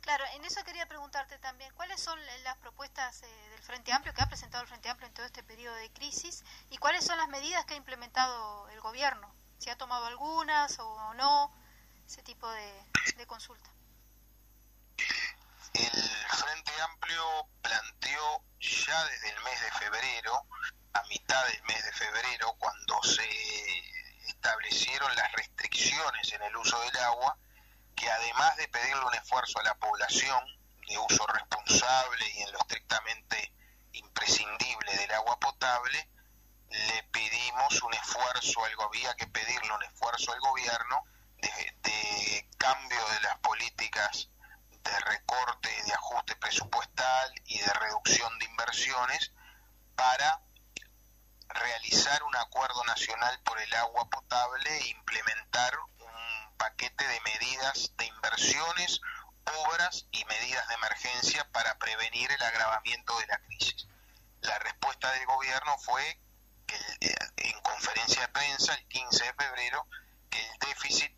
Claro, 0.01 0.24
en 0.34 0.44
eso 0.44 0.64
quería 0.64 0.86
preguntarte 0.86 1.38
también, 1.38 1.72
¿cuáles 1.74 2.01
son 2.01 2.18
las 2.42 2.57
propuestas 2.59 3.22
eh, 3.22 3.51
del 3.51 3.62
Frente 3.62 3.92
Amplio 3.92 4.14
que 4.14 4.22
ha 4.22 4.28
presentado 4.28 4.62
el 4.62 4.68
Frente 4.68 4.88
Amplio 4.88 5.07
en 5.07 5.14
todo 5.14 5.26
este 5.26 5.42
periodo 5.42 5.74
de 5.76 5.92
crisis 5.92 6.44
y 6.70 6.78
cuáles 6.78 7.05
son 7.05 7.18
las 7.18 7.28
medidas 7.28 7.64
que 7.66 7.74
ha 7.74 7.76
implementado 7.76 8.68
el 8.70 8.80
gobierno? 8.80 9.32
¿Si 9.59 9.68
ha 9.68 9.76
tomado 9.76 10.07
algunas 10.07 10.78
o 10.78 11.14
no? 11.14 11.53
Ese 12.07 12.22
tipo 12.22 12.51
de, 12.51 12.84
de 13.16 13.26
consulta. 13.26 13.70
El 15.74 16.11
Frente 16.28 16.72
Amplio 16.80 17.48
planteó 17.62 18.42
ya 18.59 19.05
desde 19.05 19.30
el 19.30 19.40
mes 19.42 19.61
de 19.61 19.70
febrero, 19.72 20.46
a 20.94 21.03
mitad 21.05 21.46
del 21.46 21.62
mes 21.64 21.84
de 21.84 21.92
febrero, 21.92 22.57
cuando 22.59 23.03
se 23.03 23.28
establecieron 24.26 25.14
las 25.14 25.30
restricciones 25.32 26.32
en 26.32 26.42
el 26.42 26.57
uso 26.57 26.80
del 26.80 26.96
agua, 26.96 27.38
que 28.01 28.11
además 28.11 28.57
de 28.57 28.66
pedirle 28.68 29.05
un 29.05 29.14
esfuerzo 29.14 29.59
a 29.61 29.62
la 29.62 29.74
población 29.74 30.42
de 30.88 30.96
uso 30.96 31.26
responsable 31.26 32.30
y 32.30 32.42
en 32.42 32.53
lo 32.53 32.59
estrictamente 32.61 33.53
imprescindible 33.92 34.96
del 34.96 35.12
agua 35.12 35.38
potable, 35.38 36.09
le 36.70 37.03
pedimos 37.12 37.82
un 37.82 37.92
esfuerzo 37.92 38.64
al 38.64 38.72
había 38.80 39.14
que 39.16 39.26
pedirle 39.26 39.70
un 39.74 39.82
esfuerzo 39.82 40.32
al 40.32 40.40
gobierno 40.40 41.05
de, 41.42 41.76
de 41.82 42.48
cambio 42.57 43.07
de 43.09 43.20
las 43.20 43.36
políticas 43.40 44.30
de 44.82 44.98
recorte, 45.01 45.68
de 45.84 45.92
ajuste 45.92 46.36
presupuestal 46.36 47.34
y 47.44 47.59
de 47.59 47.72
reducción 47.74 48.38
de 48.38 48.46
inversiones 48.46 49.32
para 49.94 50.40
realizar 51.48 52.22
un 52.22 52.36
acuerdo 52.36 52.82
nacional 52.84 53.38
por 53.42 53.61
el 53.61 53.74
agua 53.74 54.09
potable 54.09 54.78
e 54.78 54.88
implementar 54.88 55.74
paquete 56.61 57.09
de 57.09 57.21
medidas 57.23 57.91
de 57.97 58.05
inversiones, 58.05 59.01
obras 59.65 60.07
y 60.13 60.23
medidas 60.27 60.69
de 60.69 60.75
emergencia 60.75 61.51
para 61.53 61.79
prevenir 61.79 62.31
el 62.31 62.43
agravamiento 62.43 63.19
de 63.19 63.27
la 63.29 63.39
crisis. 63.39 63.89
La 64.43 64.59
respuesta 64.59 65.11
del 65.13 65.25
gobierno 65.25 65.79
fue 65.79 66.21
que 66.67 66.77
eh, 67.01 67.15
en 67.39 67.59
conferencia 67.63 68.21
de 68.21 68.29
prensa 68.29 68.75
el 68.75 68.87
15 68.89 69.25
de 69.25 69.33
febrero 69.33 69.87
que 70.29 70.39
el 70.39 70.59
déficit 70.59 71.17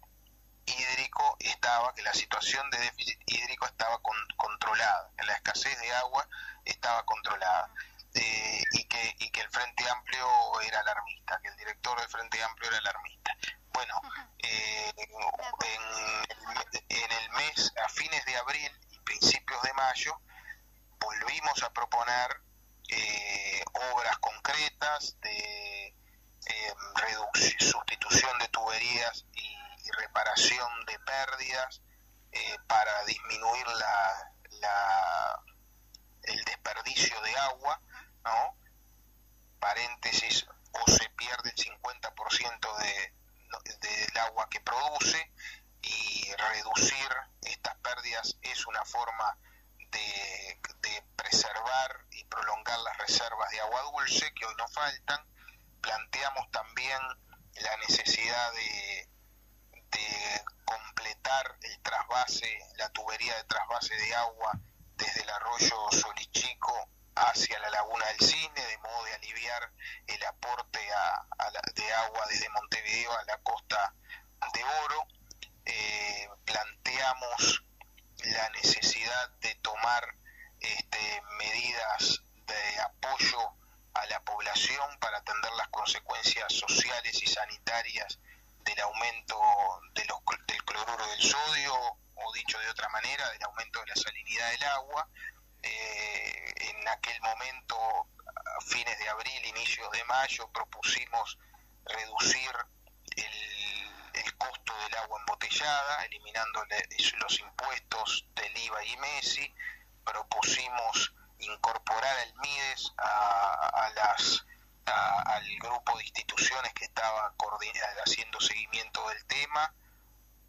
hídrico 0.65 1.37
estaba, 1.41 1.93
que 1.95 2.03
la 2.03 2.15
situación 2.15 2.71
de 2.71 2.79
déficit 2.79 3.19
hídrico 3.27 3.67
estaba 3.67 4.01
con, 4.01 4.17
controlada, 4.37 5.11
que 5.19 5.27
la 5.27 5.35
escasez 5.35 5.77
de 5.81 5.93
agua 5.95 6.29
estaba 6.65 7.05
controlada 7.05 7.69
eh, 8.15 8.63
y 8.75 8.85
que 8.85 9.41
el 9.41 9.51
Frente 9.51 9.89
Amplio 9.91 10.61
era 10.61 10.79
alarmista, 10.79 11.41
que 11.43 11.49
el 11.49 11.57
director 11.57 11.99
del 11.99 12.09
Frente 12.09 12.41
Amplio 12.45 12.69
era 12.69 12.79
alarmista. 12.79 13.37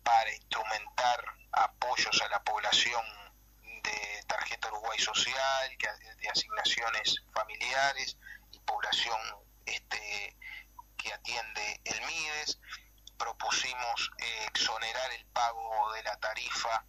Para 0.03 0.33
instrumentar 0.33 1.23
apoyos 1.51 2.21
a 2.21 2.29
la 2.29 2.43
población 2.43 3.03
de 3.83 4.23
tarjeta 4.27 4.69
Uruguay 4.69 4.99
Social, 4.99 5.77
de 5.77 6.29
asignaciones 6.29 7.23
familiares 7.33 8.17
y 8.51 8.59
población 8.59 9.19
este, 9.65 10.37
que 10.97 11.13
atiende 11.13 11.81
el 11.85 12.01
MIDES. 12.05 12.59
Propusimos 13.17 14.11
eh, 14.17 14.45
exonerar 14.47 15.11
el 15.11 15.25
pago 15.27 15.91
de 15.93 16.03
la 16.03 16.15
tarifa 16.17 16.85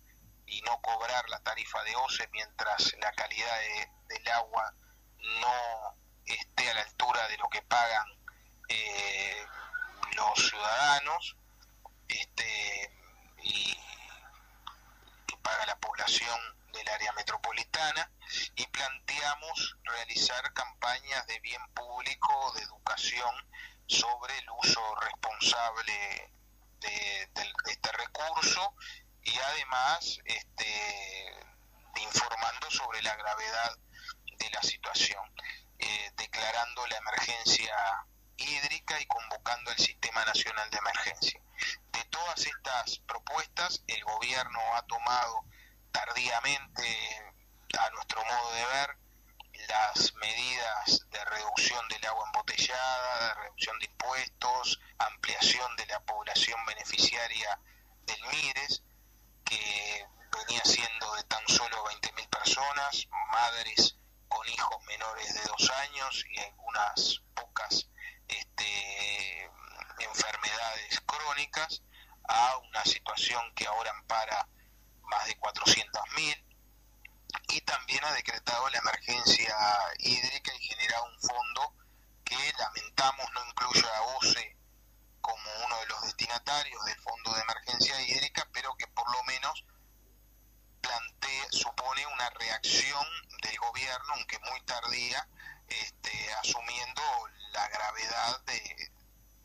y 0.47 0.61
no 0.63 0.81
cobrar 0.81 1.29
la 1.29 1.41
tarifa 1.41 1.83
de 1.85 1.95
OCE 1.97 2.29
mientras 2.33 2.95
la 3.01 3.13
calidad 3.13 3.59
de, 3.59 3.91
del 4.15 4.29
agua 4.33 4.75
no 5.41 5.97
esté 6.27 6.71
a 6.71 6.75
la 6.75 6.83
altura 6.83 7.29
de 7.29 7.39
lo 7.39 7.49
que 7.49 7.63
pagan 7.63 8.07
eh, 8.69 9.47
los 10.17 10.49
ciudadanos 10.49 11.37
este, 12.09 12.91
y 13.43 13.77
paga 15.43 15.67
la 15.67 15.77
población 15.79 16.39
del 16.73 16.89
área 16.89 17.13
metropolitana 17.13 18.11
y 18.57 18.67
planteamos 18.67 19.77
realizar 19.85 20.53
campañas 20.55 21.27
de 21.27 21.39
bien 21.41 21.63
público, 21.75 22.53
de 22.57 22.63
educación 22.63 23.35
sobre 23.87 24.39
el 24.39 24.51
uso 24.51 24.95
responsable 24.97 26.33
de 26.81 27.29
este 27.67 27.93
recurso 27.93 28.75
y 29.23 29.37
además 29.39 30.19
este, 30.25 31.33
informando 32.01 32.71
sobre 32.71 33.03
la 33.03 33.15
gravedad 33.17 33.79
de 34.39 34.51
la 34.51 34.63
situación, 34.63 35.23
eh, 35.79 36.11
declarando 36.17 36.87
la 36.87 36.97
emergencia 36.97 38.07
hídrica 38.37 39.01
y 39.01 39.07
convocando 39.07 39.71
el 39.71 39.79
Sistema 39.79 40.25
Nacional 40.25 40.69
de 40.71 40.79
Emergencia. 40.79 41.41
De 41.93 42.05
todas 42.07 42.47
estas 42.47 42.99
propuestas, 43.01 43.83
el 43.87 44.03
gobierno 44.05 44.61
ha 44.75 44.83
tomado 44.87 45.45
tardíamente, 45.93 47.33
a 47.79 47.91
nuestro 47.91 48.25
modo 48.25 48.53
de 48.53 48.67
ver, 48.67 48.97
las 49.69 50.15
medidas 50.15 51.07
de 51.11 51.25
reducción 51.25 51.89
del 51.89 52.05
agua 52.07 52.27
embotellada, 52.27 53.29
de 53.29 53.35
reducción 53.35 53.79
de 53.79 53.87
impuestos, 53.87 54.81
ampliación 54.99 55.77
de 55.77 55.87
la 55.87 56.01
población 56.01 56.65
beneficiaria 56.67 57.59
del 58.07 58.21
MIRES, 58.27 58.83
que 59.45 60.07
venía 60.37 60.65
siendo 60.65 61.15
de 61.15 61.25
tan 61.25 61.47
solo 61.49 61.85
20.000 61.85 62.29
personas, 62.29 63.07
madres 63.31 63.97
con 64.29 64.49
hijos 64.49 64.85
menores 64.87 65.35
de 65.35 65.43
dos 65.43 65.71
años 65.71 66.25
y 66.31 66.41
algunas 66.41 67.23
pocas 67.35 67.89
este, 68.29 69.51
enfermedades 69.99 71.01
crónicas 71.07 71.83
a 72.29 72.57
una 72.59 72.85
situación 72.85 73.43
que 73.55 73.67
ahora 73.67 73.91
ampara 73.91 74.49
más 75.03 75.27
de 75.27 75.39
400.000 75.39 76.45
y 77.49 77.61
también 77.63 78.05
ha 78.05 78.13
decretado 78.13 78.69
la 78.71 78.79
emergencia 78.79 79.57
hídrica 79.99 80.53
y 80.55 80.67
generado 80.67 81.05
un 81.05 81.21
fondo 81.21 81.75
que 82.25 82.53
lamentamos 82.59 83.27
no 83.33 83.47
incluye 83.47 83.87
a 83.87 84.03
OCE 84.17 84.57
como 85.21 85.51
uno 85.65 85.79
de 85.81 85.87
los 85.87 86.03
destinatarios 86.03 86.85
del 86.85 86.97
fondo 86.97 87.35
de 87.35 87.41
emergencia 87.43 88.01
hídrica, 88.03 88.47
pero 88.53 88.75
que 88.77 88.87
por 88.89 89.11
lo 89.11 89.23
menos 89.25 89.65
plantea, 90.81 91.47
supone 91.51 92.07
una 92.07 92.31
reacción 92.31 93.07
del 93.43 93.59
gobierno, 93.59 94.15
aunque 94.15 94.39
muy 94.41 94.61
tardía, 94.63 95.27
este, 95.69 96.33
asumiendo 96.35 97.03
la 97.53 97.69
gravedad 97.69 98.41
de, 98.45 98.93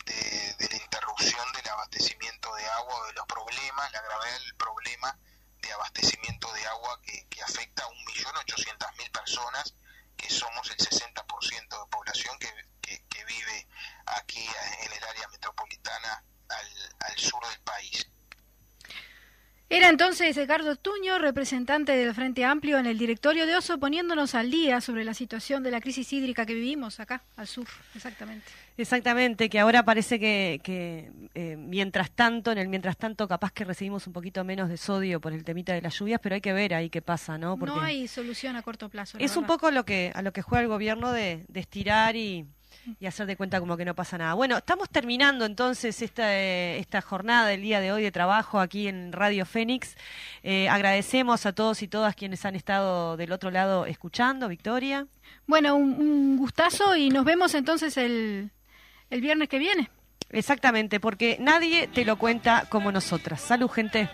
de, 0.05 0.69
la 0.69 0.75
interrupción 0.75 1.51
del 1.53 1.69
abastecimiento 1.69 2.53
de 2.55 2.65
agua, 2.65 3.07
de 3.07 3.13
los 3.13 3.25
problemas, 3.25 3.91
la 3.91 4.01
gravedad 4.01 4.39
del 4.39 4.55
problema 4.55 5.17
de 5.61 5.71
abastecimiento 5.71 6.51
de 6.53 6.65
agua 6.67 6.99
que, 7.03 7.25
que 7.27 7.41
afecta 7.41 7.84
a 7.84 7.89
1.800.000 7.89 9.11
personas, 9.11 9.75
que 10.17 10.30
somos 10.30 10.69
el 10.71 10.77
60% 10.77 11.69
de 11.69 11.89
población 11.89 12.38
que, 12.39 12.49
que, 12.82 13.25
vive 13.25 13.67
aquí 14.07 14.43
en 14.82 14.91
el 14.91 15.03
área 15.03 15.27
metropolitana 15.27 16.23
al, 16.49 16.95
al 17.01 17.17
sur 17.17 17.45
del 17.47 17.59
país. 17.59 18.09
Era 19.69 19.89
entonces 20.10 20.38
Edgardo 20.38 20.76
Tuño, 20.76 21.20
representante 21.20 21.91
del 21.91 22.16
Frente 22.16 22.43
Amplio 22.43 22.80
en 22.80 22.88
el 22.88 22.97
directorio 22.97 23.45
de 23.45 23.55
Oso, 23.55 23.80
poniéndonos 23.80 24.34
al 24.34 24.49
día 24.49 24.82
sobre 24.82 25.03
la 25.03 25.14
situación 25.14 25.62
de 25.62 25.70
la 25.70 25.82
crisis 25.82 26.12
hídrica 26.12 26.47
que 26.47 26.55
vivimos 26.55 26.99
acá, 26.99 27.22
al 27.36 27.45
sur, 27.45 27.68
exactamente. 27.93 28.47
Exactamente, 28.76 29.49
que 29.49 29.60
ahora 29.60 29.86
parece 29.86 30.20
que, 30.20 30.62
que 30.64 31.12
eh, 31.36 31.55
mientras 31.57 32.10
tanto, 32.10 32.51
en 32.51 32.57
el 32.57 32.70
mientras 32.70 32.97
tanto, 32.97 33.28
capaz 33.28 33.51
que 33.51 33.66
recibimos 33.66 34.07
un 34.07 34.14
poquito 34.14 34.43
menos 34.43 34.68
de 34.68 34.78
sodio 34.78 35.22
por 35.22 35.32
el 35.32 35.43
temita 35.43 35.74
de 35.74 35.82
las 35.84 35.99
lluvias, 35.99 36.20
pero 36.24 36.34
hay 36.34 36.41
que 36.41 36.53
ver 36.53 36.74
ahí 36.74 36.89
qué 36.89 37.03
pasa, 37.03 37.38
¿no? 37.38 37.55
Porque 37.55 37.76
no 37.76 37.80
hay 37.80 38.07
solución 38.07 38.55
a 38.55 38.64
corto 38.64 38.89
plazo. 38.89 39.20
Es 39.20 39.38
un 39.38 39.45
poco 39.45 39.70
lo 39.70 39.86
que, 39.86 40.12
a 40.16 40.24
lo 40.24 40.34
que 40.34 40.41
juega 40.41 40.64
el 40.64 40.70
gobierno 40.70 41.12
de, 41.12 41.45
de 41.47 41.60
estirar 41.60 42.16
y, 42.16 42.47
y 42.99 43.05
hacer 43.05 43.25
de 43.25 43.35
cuenta 43.35 43.59
como 43.59 43.77
que 43.77 43.85
no 43.85 43.95
pasa 43.95 44.17
nada. 44.17 44.33
Bueno, 44.33 44.57
estamos 44.57 44.89
terminando 44.89 45.45
entonces 45.45 46.01
esta, 46.01 46.35
eh, 46.35 46.79
esta 46.79 47.01
jornada 47.01 47.47
del 47.47 47.61
día 47.61 47.79
de 47.79 47.91
hoy 47.91 48.03
de 48.03 48.11
trabajo 48.11 48.59
aquí 48.59 48.87
en 48.87 49.11
Radio 49.11 49.45
Fénix. 49.45 49.95
Eh, 50.43 50.69
agradecemos 50.69 51.45
a 51.45 51.53
todos 51.53 51.81
y 51.81 51.87
todas 51.87 52.15
quienes 52.15 52.45
han 52.45 52.55
estado 52.55 53.17
del 53.17 53.31
otro 53.31 53.51
lado 53.51 53.85
escuchando. 53.85 54.47
Victoria. 54.47 55.07
Bueno, 55.47 55.75
un, 55.75 56.37
gustazo 56.37 56.95
y 56.95 57.09
nos 57.09 57.25
vemos 57.25 57.53
entonces 57.53 57.97
el, 57.97 58.51
el 59.09 59.21
viernes 59.21 59.49
que 59.49 59.59
viene. 59.59 59.89
Exactamente, 60.29 60.99
porque 60.99 61.37
nadie 61.39 61.87
te 61.87 62.05
lo 62.05 62.17
cuenta 62.17 62.65
como 62.69 62.91
nosotras. 62.91 63.41
Salud, 63.41 63.69
gente. 63.69 64.09